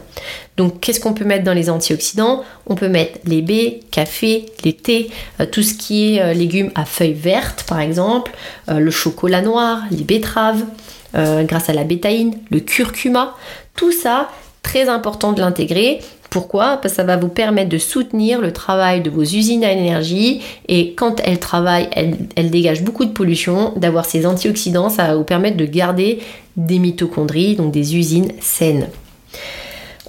Donc 0.60 0.82
qu'est-ce 0.82 1.00
qu'on 1.00 1.14
peut 1.14 1.24
mettre 1.24 1.46
dans 1.46 1.54
les 1.54 1.70
antioxydants? 1.70 2.44
On 2.68 2.76
peut 2.76 2.90
mettre 2.90 3.20
les 3.24 3.42
baies, 3.42 3.80
café, 3.92 4.48
les 4.66 4.74
thés, 4.74 5.10
euh, 5.40 5.46
tout 5.50 5.64
ce 5.64 5.74
qui 5.74 6.18
est 6.18 6.22
euh, 6.22 6.34
légumes 6.34 6.70
à 6.76 6.84
feuilles 6.84 7.14
vertes 7.14 7.64
par 7.64 7.80
exemple, 7.80 8.34
euh, 8.68 8.80
le 8.80 8.92
chocolat 8.92 9.42
noir, 9.42 9.84
les 9.90 10.04
betteraves, 10.04 10.66
grâce 11.14 11.70
à 11.70 11.74
la 11.74 11.86
bétaïne, 11.86 12.36
le 12.52 12.60
curcuma. 12.60 13.36
Tout 13.74 13.94
ça, 13.94 14.30
très 14.62 14.90
important 14.90 15.32
de 15.32 15.40
l'intégrer 15.40 16.02
pourquoi? 16.30 16.78
Parce 16.78 16.94
que 16.94 16.98
ça 16.98 17.04
va 17.04 17.18
vous 17.18 17.30
permettre 17.30 17.70
de 17.70 17.80
soutenir 17.80 18.40
le 18.40 18.54
travail 18.54 19.02
de 19.02 19.10
vos 19.10 19.24
usines 19.24 19.64
à 19.64 19.72
énergie 19.72 20.42
et 20.68 20.94
quand 20.94 21.20
elles 21.24 21.40
travaillent, 21.40 21.90
elles, 21.94 22.52
dégagent 22.52 22.84
beaucoup 22.84 23.06
de 23.06 23.12
pollution. 23.12 23.74
D'avoir 23.78 24.06
ces 24.06 24.28
antioxydants, 24.28 24.90
ça 24.90 25.08
va 25.08 25.16
vous 25.16 25.24
permettre 25.24 25.58
de 25.58 25.66
garder 25.66 26.20
des 26.56 26.78
mitochondries, 26.78 27.56
donc 27.56 27.72
des 27.72 27.96
usines 27.96 28.32
saines. 28.42 28.90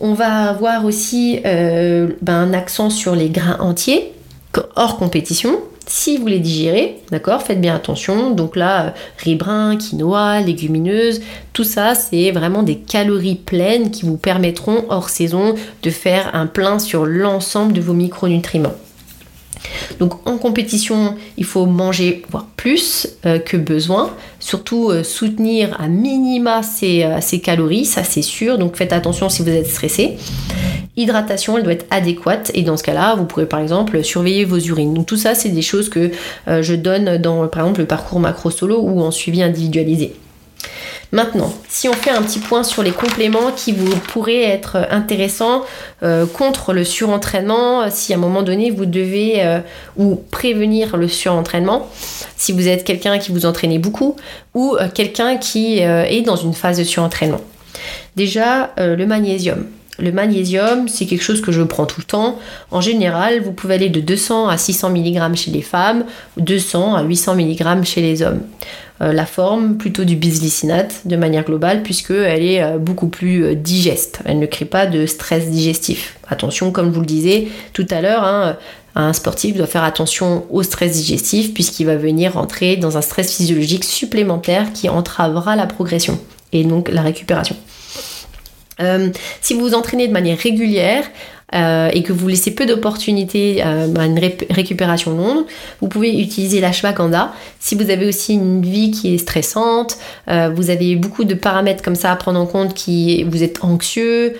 On 0.01 0.15
va 0.15 0.49
avoir 0.49 0.87
aussi 0.87 1.41
euh, 1.45 2.09
ben, 2.23 2.35
un 2.35 2.53
accent 2.55 2.89
sur 2.89 3.15
les 3.15 3.29
grains 3.29 3.59
entiers, 3.61 4.13
hors 4.75 4.97
compétition. 4.97 5.61
Si 5.87 6.17
vous 6.17 6.27
les 6.27 6.39
digérez, 6.39 6.99
d'accord, 7.11 7.43
faites 7.43 7.61
bien 7.61 7.75
attention. 7.75 8.31
Donc 8.31 8.57
là, 8.57 8.87
euh, 8.87 8.91
riz 9.19 9.35
brun, 9.35 9.77
quinoa, 9.77 10.41
légumineuses, 10.41 11.21
tout 11.53 11.65
ça, 11.65 11.95
c'est 11.95 12.31
vraiment 12.31 12.63
des 12.63 12.77
calories 12.77 13.35
pleines 13.35 13.91
qui 13.91 14.07
vous 14.07 14.17
permettront 14.17 14.85
hors 14.89 15.11
saison 15.11 15.55
de 15.83 15.91
faire 15.91 16.31
un 16.35 16.47
plein 16.47 16.79
sur 16.79 17.05
l'ensemble 17.05 17.75
de 17.75 17.83
vos 17.83 17.93
micronutriments. 17.93 18.77
Donc 19.99 20.27
en 20.27 20.39
compétition, 20.39 21.17
il 21.37 21.45
faut 21.45 21.67
manger 21.67 22.23
voire 22.31 22.47
plus 22.57 23.09
euh, 23.27 23.39
que 23.39 23.57
besoin, 23.57 24.11
surtout 24.41 24.91
euh, 24.91 25.05
soutenir 25.05 25.81
à 25.81 25.87
minima 25.87 26.63
ces, 26.63 27.07
ces 27.21 27.41
calories, 27.41 27.85
ça 27.85 28.03
c'est 28.03 28.23
sûr, 28.23 28.59
donc 28.59 28.77
faites 28.77 28.93
attention 28.93 29.29
si 29.29 29.43
vous 29.43 29.51
êtes 29.51 29.69
stressé. 29.69 30.17
Hydratation, 30.97 31.57
elle 31.57 31.63
doit 31.63 31.73
être 31.73 31.87
adéquate 31.91 32.51
et 32.53 32.63
dans 32.63 32.77
ce 32.77 32.83
cas-là, 32.83 33.15
vous 33.15 33.25
pourrez 33.25 33.47
par 33.47 33.61
exemple 33.61 34.03
surveiller 34.03 34.45
vos 34.45 34.59
urines. 34.59 34.93
Donc 34.93 35.07
tout 35.07 35.17
ça, 35.17 35.35
c'est 35.35 35.49
des 35.49 35.63
choses 35.63 35.89
que 35.89 36.11
euh, 36.49 36.63
je 36.63 36.75
donne 36.75 37.17
dans 37.19 37.47
par 37.47 37.63
exemple 37.63 37.81
le 37.81 37.87
parcours 37.87 38.19
macro 38.19 38.51
solo 38.51 38.81
ou 38.81 39.01
en 39.01 39.11
suivi 39.11 39.43
individualisé. 39.43 40.15
Maintenant, 41.13 41.53
si 41.69 41.89
on 41.89 41.93
fait 41.93 42.11
un 42.11 42.23
petit 42.23 42.39
point 42.39 42.63
sur 42.63 42.83
les 42.83 42.93
compléments 42.93 43.51
qui 43.55 43.73
vous 43.73 43.91
pourraient 43.97 44.45
être 44.45 44.87
intéressants 44.91 45.63
euh, 46.03 46.25
contre 46.25 46.73
le 46.73 46.85
surentraînement, 46.85 47.91
si 47.91 48.13
à 48.13 48.17
un 48.17 48.21
moment 48.21 48.43
donné 48.43 48.71
vous 48.71 48.87
devez 48.87 49.43
euh, 49.43 49.59
ou 49.97 50.15
prévenir 50.31 50.97
le 50.97 51.09
surentraînement, 51.09 51.89
si 52.37 52.53
vous 52.53 52.69
êtes 52.69 52.85
quelqu'un 52.85 53.19
qui 53.19 53.33
vous 53.33 53.45
entraînez 53.45 53.79
beaucoup 53.79 54.17
ou 54.55 54.77
quelqu'un 54.95 55.37
qui 55.37 55.79
est 55.79 56.23
dans 56.23 56.37
une 56.37 56.55
phase 56.55 56.79
de 56.79 56.85
surentraînement. 56.85 57.41
Déjà, 58.17 58.71
le 58.79 59.05
magnésium. 59.05 59.67
Le 60.01 60.13
magnésium, 60.13 60.89
c'est 60.89 61.05
quelque 61.05 61.23
chose 61.23 61.43
que 61.43 61.53
je 61.53 61.63
prends 61.63 61.85
tout 61.85 62.01
le 62.01 62.07
temps. 62.07 62.39
En 62.71 62.81
général, 62.81 63.41
vous 63.43 63.53
pouvez 63.53 63.75
aller 63.75 63.91
de 63.91 64.01
200 64.01 64.49
à 64.49 64.57
600 64.57 64.91
mg 64.91 65.35
chez 65.35 65.51
les 65.51 65.61
femmes, 65.61 66.05
200 66.39 66.95
à 66.95 67.03
800 67.03 67.35
mg 67.35 67.85
chez 67.85 68.01
les 68.01 68.23
hommes. 68.23 68.41
Euh, 69.03 69.15
la 69.15 69.25
forme 69.25 69.79
plutôt 69.79 70.05
du 70.05 70.15
bisglycinate 70.15 71.07
de 71.07 71.17
manière 71.17 71.45
globale 71.45 71.83
puisqu'elle 71.83 72.45
est 72.45 72.63
euh, 72.63 72.77
beaucoup 72.77 73.09
plus 73.09 73.45
euh, 73.45 73.55
digeste. 73.55 74.21
Elle 74.27 74.39
ne 74.39 74.45
crée 74.45 74.67
pas 74.67 74.85
de 74.85 75.07
stress 75.07 75.49
digestif. 75.49 76.19
Attention, 76.29 76.71
comme 76.71 76.91
je 76.91 76.95
vous 76.95 77.01
le 77.01 77.07
disais 77.07 77.49
tout 77.73 77.87
à 77.91 78.03
l'heure, 78.03 78.25
hein, 78.25 78.59
un 78.95 79.15
sportif 79.15 79.57
doit 79.57 79.67
faire 79.67 79.85
attention 79.85 80.45
au 80.51 80.63
stress 80.63 80.93
digestif 80.93 81.55
puisqu'il 81.55 81.87
va 81.87 81.97
venir 81.97 82.37
entrer 82.37 82.77
dans 82.77 82.99
un 82.99 83.01
stress 83.01 83.35
physiologique 83.35 83.85
supplémentaire 83.85 84.71
qui 84.75 84.91
entravera 84.91 85.57
la 85.57 85.67
progression 85.67 86.21
et 86.53 86.65
donc 86.65 86.91
la 86.91 87.01
récupération. 87.01 87.57
Si 89.43 89.53
vous 89.53 89.61
vous 89.61 89.75
entraînez 89.75 90.09
de 90.09 90.13
manière 90.13 90.39
régulière, 90.39 91.05
et 91.53 92.03
que 92.03 92.13
vous 92.13 92.29
laissez 92.29 92.55
peu 92.55 92.67
d'opportunités 92.67 93.63
à 93.63 93.85
une 93.85 94.19
récupération 94.51 95.17
longue, 95.17 95.45
vous 95.81 95.89
pouvez 95.89 96.21
utiliser 96.21 96.61
l'ashwagandha. 96.61 97.33
Si 97.59 97.75
vous 97.75 97.91
avez 97.91 98.07
aussi 98.07 98.35
une 98.35 98.63
vie 98.63 98.91
qui 98.91 99.15
est 99.15 99.19
stressante, 99.19 99.99
vous 100.29 100.71
avez 100.71 100.95
beaucoup 100.97 101.25
de 101.25 101.35
paramètres 101.35 101.83
comme 101.83 101.97
ça 101.97 102.13
à 102.13 102.17
prendre 102.17 102.39
en 102.39 102.47
compte, 102.47 102.75
qui 102.75 103.25
vous 103.25 103.43
êtes 103.43 103.65
anxieux, 103.65 104.35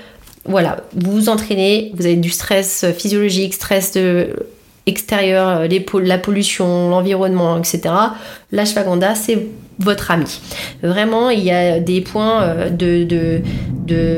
voilà, 0.45 0.85
vous 0.95 1.13
vous 1.13 1.29
entraînez, 1.29 1.93
vous 1.95 2.07
avez 2.07 2.17
du 2.17 2.31
stress 2.31 2.87
physiologique, 2.97 3.55
stress 3.55 3.93
de 3.93 4.35
extérieur, 4.87 5.63
la 5.95 6.19
pollution, 6.19 6.89
l'environnement, 6.89 7.59
etc. 7.59 7.95
L'ashwagandha, 8.51 9.15
c'est 9.15 9.47
votre 9.79 10.11
ami. 10.11 10.41
Vraiment, 10.83 11.31
il 11.31 11.41
y 11.41 11.51
a 11.51 11.81
des 11.81 12.01
points 12.01 12.43
euh, 12.43 12.71
de, 12.71 13.41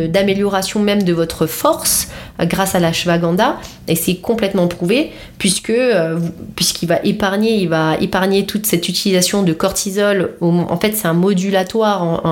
d'amélioration 0.08 0.80
même 0.80 1.02
de 1.02 1.12
votre 1.12 1.46
force 1.46 2.08
euh, 2.40 2.44
grâce 2.44 2.74
à 2.74 2.80
l'ashwagandha 2.80 3.58
et 3.88 3.96
c'est 3.96 4.16
complètement 4.16 4.68
prouvé 4.68 5.10
puisque 5.38 5.70
euh, 5.70 6.18
puisqu'il 6.56 6.86
va 6.86 7.00
épargner 7.04 7.56
il 7.56 7.68
va 7.68 7.96
épargner 8.00 8.46
toute 8.46 8.66
cette 8.66 8.88
utilisation 8.88 9.42
de 9.42 9.52
cortisol 9.52 10.34
en 10.40 10.76
fait 10.76 10.94
c'est 10.94 11.08
un 11.08 11.14
modulatoire 11.14 12.22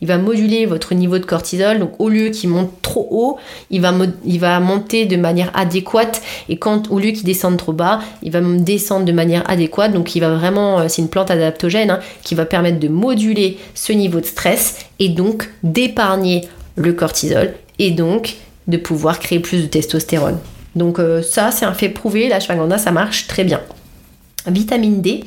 il 0.00 0.08
va 0.08 0.18
moduler 0.18 0.66
votre 0.66 0.94
niveau 0.94 1.18
de 1.18 1.24
cortisol. 1.24 1.78
Donc 1.78 1.92
au 1.98 2.08
lieu 2.08 2.30
qu'il 2.30 2.50
monte 2.50 2.70
trop 2.82 3.06
haut 3.10 3.38
il 3.70 3.80
va 3.80 3.92
il 4.24 4.40
va 4.40 4.60
monter 4.60 5.06
de 5.06 5.16
manière 5.16 5.50
adéquate. 5.54 6.22
Et 6.48 6.56
quand 6.56 6.90
au 6.90 6.98
lieu 6.98 7.10
qu'il 7.10 7.24
descende 7.24 7.56
trop 7.56 7.72
bas 7.72 8.00
il 8.22 8.32
va 8.32 8.40
descendre 8.40 9.04
de 9.04 9.12
manière 9.12 9.48
adéquate. 9.50 9.92
Donc 9.92 10.14
il 10.14 10.20
va 10.20 10.34
vraiment 10.34 10.88
c'est 10.88 11.02
une 11.02 11.08
plante 11.08 11.30
adaptogène 11.30 11.90
hein, 11.90 12.00
qui 12.22 12.34
va 12.34 12.44
permettre 12.44 12.78
de 12.78 12.88
moduler 12.88 13.58
ce 13.74 13.92
niveau 13.92 14.20
de 14.20 14.26
stress 14.26 14.86
et 14.98 15.08
donc 15.08 15.50
d'épargner 15.62 16.42
le 16.76 16.92
cortisol 16.92 17.54
et 17.78 17.90
donc 17.90 18.36
de 18.68 18.76
pouvoir 18.76 19.18
créer 19.18 19.40
plus 19.40 19.62
de 19.62 19.66
testostérone. 19.66 20.38
Donc 20.74 20.98
euh, 20.98 21.22
ça, 21.22 21.50
c'est 21.50 21.64
un 21.64 21.74
fait 21.74 21.88
prouvé, 21.88 22.28
la 22.28 22.36
l'ashwagandha, 22.36 22.78
ça 22.78 22.92
marche 22.92 23.26
très 23.26 23.44
bien. 23.44 23.60
Vitamine 24.46 25.00
D. 25.00 25.24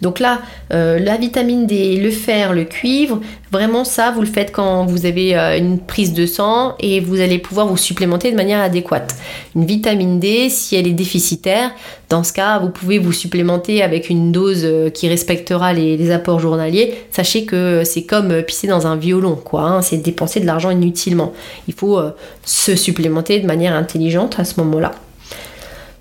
Donc 0.00 0.20
là, 0.20 0.40
euh, 0.72 0.98
la 0.98 1.16
vitamine 1.16 1.66
D, 1.66 1.96
le 1.96 2.10
fer, 2.10 2.52
le 2.52 2.64
cuivre, 2.64 3.20
vraiment 3.52 3.84
ça, 3.84 4.10
vous 4.10 4.20
le 4.20 4.26
faites 4.26 4.52
quand 4.52 4.86
vous 4.86 5.04
avez 5.06 5.36
euh, 5.36 5.58
une 5.58 5.78
prise 5.78 6.14
de 6.14 6.24
sang 6.24 6.74
et 6.80 7.00
vous 7.00 7.20
allez 7.20 7.38
pouvoir 7.38 7.66
vous 7.66 7.76
supplémenter 7.76 8.30
de 8.30 8.36
manière 8.36 8.60
adéquate. 8.60 9.16
Une 9.54 9.66
vitamine 9.66 10.18
D, 10.18 10.48
si 10.48 10.76
elle 10.76 10.86
est 10.86 10.92
déficitaire, 10.92 11.70
dans 12.08 12.24
ce 12.24 12.32
cas, 12.32 12.58
vous 12.58 12.70
pouvez 12.70 12.98
vous 12.98 13.12
supplémenter 13.12 13.82
avec 13.82 14.08
une 14.08 14.32
dose 14.32 14.62
euh, 14.64 14.88
qui 14.88 15.08
respectera 15.08 15.72
les, 15.72 16.10
apports 16.10 16.40
journaliers. 16.40 16.94
Sachez 17.10 17.44
que 17.44 17.82
c'est 17.84 18.04
comme 18.04 18.42
pisser 18.42 18.66
dans 18.66 18.86
un 18.86 18.96
violon, 18.96 19.36
quoi. 19.36 19.62
Hein. 19.62 19.82
c'est 19.82 19.96
dépenser 19.96 20.40
de 20.40 20.46
l'argent 20.46 20.70
inutilement. 20.70 21.32
Il 21.66 21.74
faut 21.74 21.98
se 22.44 22.76
supplémenter 22.76 23.40
de 23.40 23.46
manière 23.46 23.74
intelligente 23.74 24.36
à 24.38 24.44
ce 24.44 24.60
moment-là. 24.60 24.92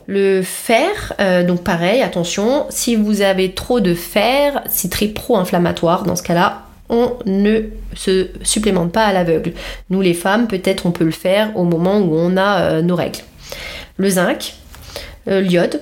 Le 0.07 0.41
fer, 0.41 1.13
euh, 1.19 1.43
donc 1.43 1.63
pareil, 1.63 2.01
attention, 2.01 2.65
si 2.69 2.95
vous 2.95 3.21
avez 3.21 3.53
trop 3.53 3.79
de 3.79 3.93
fer, 3.93 4.61
c'est 4.69 4.91
très 4.91 5.07
pro-inflammatoire. 5.07 6.03
Dans 6.03 6.15
ce 6.15 6.23
cas-là, 6.23 6.63
on 6.89 7.13
ne 7.25 7.61
se 7.95 8.27
supplémente 8.43 8.91
pas 8.91 9.05
à 9.05 9.13
l'aveugle. 9.13 9.53
Nous 9.89 10.01
les 10.01 10.13
femmes, 10.13 10.47
peut-être 10.47 10.85
on 10.85 10.91
peut 10.91 11.05
le 11.05 11.11
faire 11.11 11.55
au 11.55 11.63
moment 11.63 11.99
où 11.99 12.15
on 12.15 12.35
a 12.35 12.61
euh, 12.61 12.81
nos 12.81 12.95
règles. 12.95 13.19
Le 13.97 14.09
zinc, 14.09 14.55
euh, 15.29 15.39
l'iode, 15.39 15.81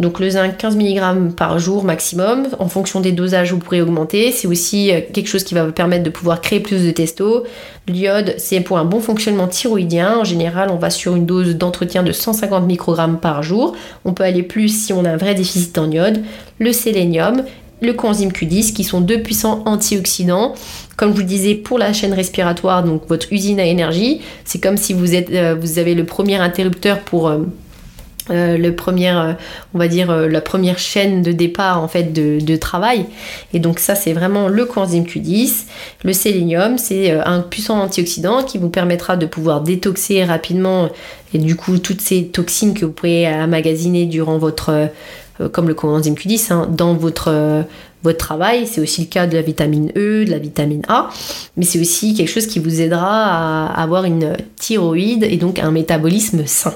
donc 0.00 0.18
le 0.18 0.30
zinc 0.30 0.56
15 0.56 0.76
mg 0.76 1.34
par 1.36 1.58
jour 1.58 1.84
maximum. 1.84 2.48
En 2.58 2.68
fonction 2.68 3.00
des 3.00 3.12
dosages, 3.12 3.52
vous 3.52 3.58
pourrez 3.58 3.82
augmenter. 3.82 4.32
C'est 4.32 4.48
aussi 4.48 4.90
euh, 4.90 5.00
quelque 5.12 5.28
chose 5.28 5.44
qui 5.44 5.54
va 5.54 5.64
vous 5.64 5.72
permettre 5.72 6.02
de 6.02 6.10
pouvoir 6.10 6.40
créer 6.40 6.60
plus 6.60 6.86
de 6.86 6.90
testo. 6.90 7.44
L'iode, 7.86 8.34
c'est 8.38 8.60
pour 8.60 8.78
un 8.78 8.86
bon 8.86 9.00
fonctionnement 9.00 9.46
thyroïdien. 9.46 10.18
En 10.20 10.24
général, 10.24 10.70
on 10.70 10.76
va 10.76 10.88
sur 10.88 11.16
une 11.16 11.26
dose 11.26 11.54
d'entretien 11.54 12.02
de 12.02 12.12
150 12.12 12.66
microgrammes 12.66 13.20
par 13.20 13.42
jour. 13.42 13.76
On 14.06 14.14
peut 14.14 14.24
aller 14.24 14.42
plus 14.42 14.68
si 14.68 14.94
on 14.94 15.04
a 15.04 15.10
un 15.10 15.16
vrai 15.18 15.34
déficit 15.34 15.76
en 15.76 15.90
iode. 15.90 16.22
Le 16.58 16.72
sélénium, 16.72 17.42
le 17.82 17.92
coenzyme 17.92 18.30
Q10 18.30 18.72
qui 18.72 18.84
sont 18.84 19.02
deux 19.02 19.20
puissants 19.20 19.62
antioxydants. 19.66 20.54
Comme 20.96 21.10
je 21.10 21.14
vous 21.16 21.20
le 21.20 21.26
disais, 21.26 21.54
pour 21.54 21.78
la 21.78 21.92
chaîne 21.92 22.14
respiratoire, 22.14 22.84
donc 22.84 23.02
votre 23.06 23.30
usine 23.34 23.60
à 23.60 23.64
énergie, 23.64 24.22
c'est 24.46 24.60
comme 24.60 24.78
si 24.78 24.94
vous, 24.94 25.14
euh, 25.14 25.56
avez 25.76 25.94
le 25.94 26.04
premier 26.04 26.36
interrupteur 26.36 27.00
pour... 27.00 27.28
Euh, 27.28 27.40
euh, 28.28 28.56
le 28.56 28.74
premier, 28.74 29.10
euh, 29.10 29.32
on 29.74 29.78
va 29.78 29.88
dire 29.88 30.10
euh, 30.10 30.28
la 30.28 30.40
première 30.40 30.78
chaîne 30.78 31.22
de 31.22 31.32
départ 31.32 31.82
en 31.82 31.88
fait 31.88 32.12
de, 32.12 32.56
travail. 32.56 33.06
Et 33.54 33.58
donc 33.58 33.78
ça 33.78 33.94
c'est 33.94 34.12
vraiment 34.12 34.48
le 34.48 34.64
coenzyme 34.66 35.04
Q10. 35.04 35.64
Le 36.04 36.12
sélénium 36.12 36.78
c'est 36.78 37.12
un 37.12 37.40
puissant 37.40 37.80
antioxydant 37.80 38.42
qui 38.42 38.58
vous 38.58 38.68
permettra 38.68 39.16
de 39.16 39.24
pouvoir 39.24 39.62
détoxer 39.62 40.24
rapidement 40.24 40.90
et 41.32 41.38
du 41.38 41.56
coup 41.56 41.78
toutes 41.78 42.00
ces 42.00 42.26
toxines 42.26 42.74
que 42.74 42.84
vous 42.84 42.92
pouvez 42.92 43.26
emmagasiner 43.28 44.06
durant 44.06 44.36
votre 44.36 44.88
comme 45.52 45.68
le 45.68 45.74
coenzyme 45.74 46.14
Q10 46.14 46.52
hein, 46.52 46.68
dans 46.70 46.94
votre 46.94 47.64
votre 48.02 48.18
travail. 48.18 48.66
C'est 48.66 48.80
aussi 48.80 49.02
le 49.02 49.06
cas 49.06 49.26
de 49.26 49.36
la 49.36 49.42
vitamine 49.42 49.90
E, 49.96 50.24
de 50.24 50.30
la 50.30 50.38
vitamine 50.38 50.82
A, 50.88 51.08
mais 51.56 51.64
c'est 51.64 51.80
aussi 51.80 52.14
quelque 52.14 52.30
chose 52.30 52.46
qui 52.46 52.58
vous 52.58 52.80
aidera 52.82 53.68
à 53.68 53.82
avoir 53.82 54.04
une 54.04 54.36
thyroïde 54.56 55.22
et 55.22 55.36
donc 55.36 55.58
un 55.58 55.70
métabolisme 55.70 56.44
sain. 56.46 56.74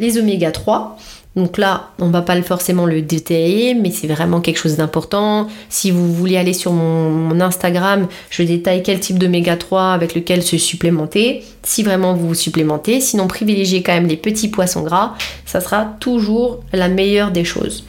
Les 0.00 0.18
oméga 0.18 0.50
3, 0.50 0.96
donc 1.36 1.58
là, 1.58 1.90
on 1.98 2.10
va 2.10 2.22
pas 2.22 2.40
forcément 2.42 2.86
le 2.86 3.02
détailler, 3.02 3.74
mais 3.74 3.90
c'est 3.90 4.06
vraiment 4.06 4.40
quelque 4.40 4.58
chose 4.58 4.76
d'important. 4.76 5.48
Si 5.68 5.90
vous 5.90 6.12
voulez 6.12 6.36
aller 6.36 6.52
sur 6.52 6.72
mon, 6.72 7.40
Instagram, 7.40 8.06
je 8.30 8.44
détaille 8.44 8.82
quel 8.82 9.00
type 9.00 9.18
d'oméga 9.18 9.56
3 9.56 9.92
avec 9.92 10.14
lequel 10.14 10.42
se 10.42 10.58
supplémenter. 10.58 11.42
Si 11.64 11.82
vraiment 11.82 12.14
vous 12.14 12.28
vous 12.28 12.34
supplémentez, 12.34 13.00
sinon 13.00 13.26
privilégiez 13.26 13.82
quand 13.82 13.92
même 13.92 14.06
les 14.06 14.16
petits 14.16 14.48
poissons 14.48 14.82
gras, 14.82 15.14
ça 15.44 15.60
sera 15.60 15.96
toujours 15.98 16.60
la 16.72 16.88
meilleure 16.88 17.32
des 17.32 17.44
choses. 17.44 17.84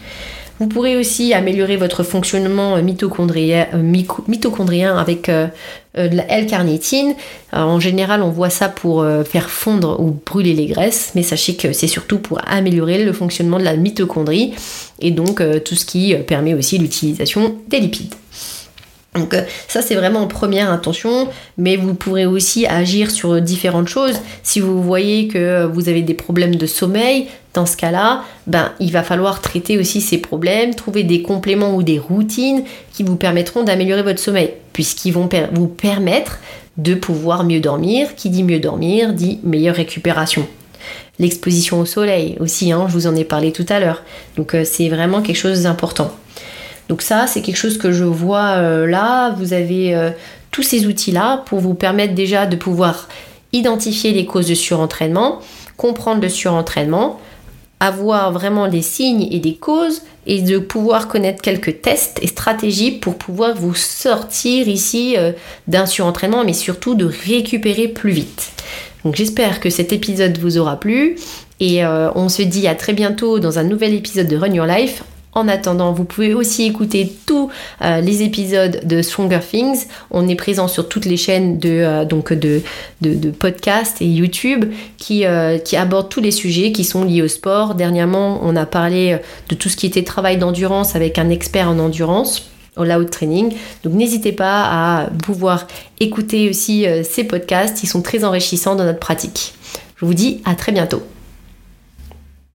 Vous 0.60 0.68
pourrez 0.68 0.96
aussi 0.96 1.34
améliorer 1.34 1.76
votre 1.76 2.04
fonctionnement 2.04 2.82
mitochondrien, 2.82 3.68
euh, 3.74 4.98
avec 4.98 5.28
euh, 5.28 5.48
euh, 5.98 6.08
de 6.08 6.16
la 6.16 6.32
L-carnitine. 6.32 7.14
en 7.52 7.80
général, 7.82 8.22
on 8.22 8.30
voit 8.30 8.50
ça 8.50 8.70
pour 8.70 9.06
faire 9.26 9.50
fondre 9.50 10.00
ou 10.00 10.18
brûler 10.26 10.54
les 10.54 10.68
graisses, 10.68 11.12
mais 11.16 11.24
sachez 11.24 11.56
que 11.56 11.74
c'est 11.74 11.88
surtout 11.88 12.20
pour 12.20 12.40
améliorer 12.48 13.04
le 13.04 13.14
fonctionnement 13.14 13.60
de 13.60 13.64
la 13.64 13.76
mitochondrie 13.76 14.54
et 15.00 15.12
donc 15.12 15.42
tout 15.64 15.76
ce 15.76 15.86
qui 15.86 16.14
permet 16.28 16.54
aussi 16.54 16.78
l'utilisation 16.78 17.56
des 17.68 17.80
lipides. 17.80 18.14
Donc 19.16 19.34
euh, 19.34 19.44
ça 19.68 19.82
c'est 19.82 19.96
vraiment 19.96 20.20
en 20.20 20.28
première 20.28 20.70
intention, 20.70 21.30
mais 21.58 21.78
vous 21.78 21.94
pourrez 21.94 22.26
aussi 22.26 22.66
agir 22.66 23.12
sur 23.12 23.42
différentes 23.42 23.88
choses. 23.88 24.20
Si 24.44 24.60
vous 24.60 24.82
voyez 24.82 25.28
que 25.28 25.66
vous 25.66 25.90
avez 25.90 26.02
des 26.02 26.14
problèmes 26.14 26.56
de 26.56 26.66
sommeil, 26.66 27.28
dans 27.56 27.66
ce 27.66 27.78
cas-là, 27.78 28.24
ben, 28.48 28.74
il 28.80 28.92
va 28.92 29.02
falloir 29.02 29.42
traiter 29.42 29.80
aussi 29.80 30.02
ces 30.02 30.18
problèmes, 30.18 30.76
trouver 30.76 31.04
des 31.04 31.22
compléments 31.22 31.74
ou 31.74 31.84
des 31.84 31.98
routines 31.98 32.64
qui 32.94 33.04
vous 33.04 33.16
permettront 33.16 33.64
d'améliorer 33.64 34.04
votre 34.04 34.20
sommeil, 34.20 34.52
puisqu'ils 34.74 35.14
vont 35.14 35.28
vous 35.54 35.68
permettre 35.68 36.40
de 36.78 36.94
pouvoir 36.94 37.46
mieux 37.46 37.62
dormir. 37.62 38.16
Qui 38.16 38.30
dit 38.30 38.44
mieux 38.44 38.60
dormir 38.60 39.14
dit 39.14 39.40
meilleure 39.44 39.76
récupération. 39.76 40.46
L'exposition 41.18 41.80
au 41.80 41.86
soleil 41.86 42.36
aussi, 42.42 42.74
hein, 42.74 42.86
je 42.90 42.94
vous 42.94 43.08
en 43.08 43.16
ai 43.16 43.24
parlé 43.24 43.54
tout 43.54 43.66
à 43.70 43.80
l'heure. 43.80 44.04
Donc 44.36 44.54
euh, 44.54 44.64
c'est 44.66 44.90
vraiment 44.90 45.22
quelque 45.22 45.38
chose 45.38 45.64
d'important. 45.64 46.12
Donc 46.90 47.02
ça, 47.02 47.28
c'est 47.28 47.42
quelque 47.42 47.58
chose 47.58 47.78
que 47.78 47.92
je 47.92 48.04
vois 48.04 48.58
euh, 48.58 48.86
là. 48.86 49.32
Vous 49.32 49.54
avez 49.54 49.96
euh, 49.96 50.12
tous 50.52 50.64
ces 50.64 50.86
outils-là 50.86 51.44
pour 51.46 51.60
vous 51.60 51.74
permettre 51.74 52.14
déjà 52.14 52.46
de 52.46 52.56
pouvoir 52.56 53.08
identifier 53.54 54.12
les 54.12 54.26
causes 54.26 54.48
de 54.48 54.54
surentraînement, 54.54 55.40
comprendre 55.78 56.22
le 56.22 56.30
surentraînement, 56.30 57.20
avoir 57.80 58.32
vraiment 58.32 58.68
des 58.68 58.82
signes 58.82 59.28
et 59.32 59.40
des 59.40 59.56
causes 59.56 60.04
et 60.28 60.42
de 60.42 60.60
pouvoir 60.60 61.08
connaître 61.08 61.42
quelques 61.42 61.82
tests 61.82 62.20
et 62.22 62.28
stratégies 62.28 62.92
pour 62.92 63.16
pouvoir 63.16 63.56
vous 63.56 63.76
sortir 63.76 64.68
ici 64.68 65.16
euh, 65.18 65.32
d'un 65.68 65.86
surentraînement 65.86 66.44
mais 66.44 66.54
surtout 66.54 66.96
de 66.96 67.06
récupérer 67.06 67.88
plus 67.88 68.12
vite. 68.12 68.52
Donc 69.04 69.16
j'espère 69.16 69.60
que 69.60 69.70
cet 69.70 69.94
épisode 69.94 70.38
vous 70.38 70.58
aura 70.58 70.80
plu 70.80 71.18
et 71.60 71.86
on 71.86 72.28
se 72.28 72.42
dit 72.42 72.68
à 72.68 72.76
très 72.76 72.92
bientôt 72.92 73.40
dans 73.40 73.60
un 73.60 73.64
nouvel 73.64 73.94
épisode 73.94 74.28
de 74.28 74.36
Run 74.36 74.54
Your 74.54 74.66
Life. 74.66 75.04
En 75.36 75.50
attendant, 75.50 75.92
vous 75.92 76.06
pouvez 76.06 76.34
aussi 76.34 76.64
écouter 76.64 77.12
tous 77.26 77.50
euh, 77.82 78.00
les 78.00 78.24
épisodes 78.24 78.80
de 78.86 79.02
Stronger 79.02 79.42
Things. 79.42 79.86
On 80.10 80.30
est 80.30 80.36
présent 80.36 80.70
sur 80.70 80.88
toutes 80.88 81.04
les 81.04 81.18
chaînes 81.18 81.60
de, 81.60 81.84
euh, 81.84 83.32
podcasts 83.38 84.02
et 84.02 84.06
YouTube 84.06 84.72
qui, 84.98 85.26
euh, 85.26 85.58
qui 85.58 85.76
abordent 85.76 86.08
tous 86.08 86.22
les 86.22 86.32
sujets 86.32 86.72
qui 86.72 86.86
sont 86.86 87.04
liés 87.04 87.22
au 87.22 87.28
sport. 87.28 87.76
Dernièrement, 87.76 88.40
on 88.44 88.56
a 88.56 88.66
parlé 88.66 89.20
de 89.50 89.56
tout 89.56 89.68
ce 89.68 89.76
qui 89.76 89.86
était 89.86 90.04
travail 90.04 90.38
d'endurance 90.38 90.96
avec 90.96 91.20
un 91.20 91.30
expert 91.30 91.70
en 91.70 91.80
endurance 91.80 92.50
au 92.78 92.86
Loud 92.86 93.10
Training. 93.10 93.54
Donc 93.84 93.94
n'hésitez 93.94 94.32
pas 94.32 94.64
à 94.64 95.10
pouvoir 95.22 95.68
écouter 96.00 96.50
aussi 96.50 96.86
ces 97.04 97.26
podcasts, 97.26 97.84
ils 97.84 97.88
sont 97.88 98.02
très 98.02 98.24
enrichissants 98.24 98.76
dans 98.76 98.86
notre 98.86 99.00
pratique. 99.00 99.54
Je 99.98 100.06
vous 100.06 100.14
dis 100.14 100.42
à 100.46 100.56
très 100.56 100.72
bientôt. 100.72 101.02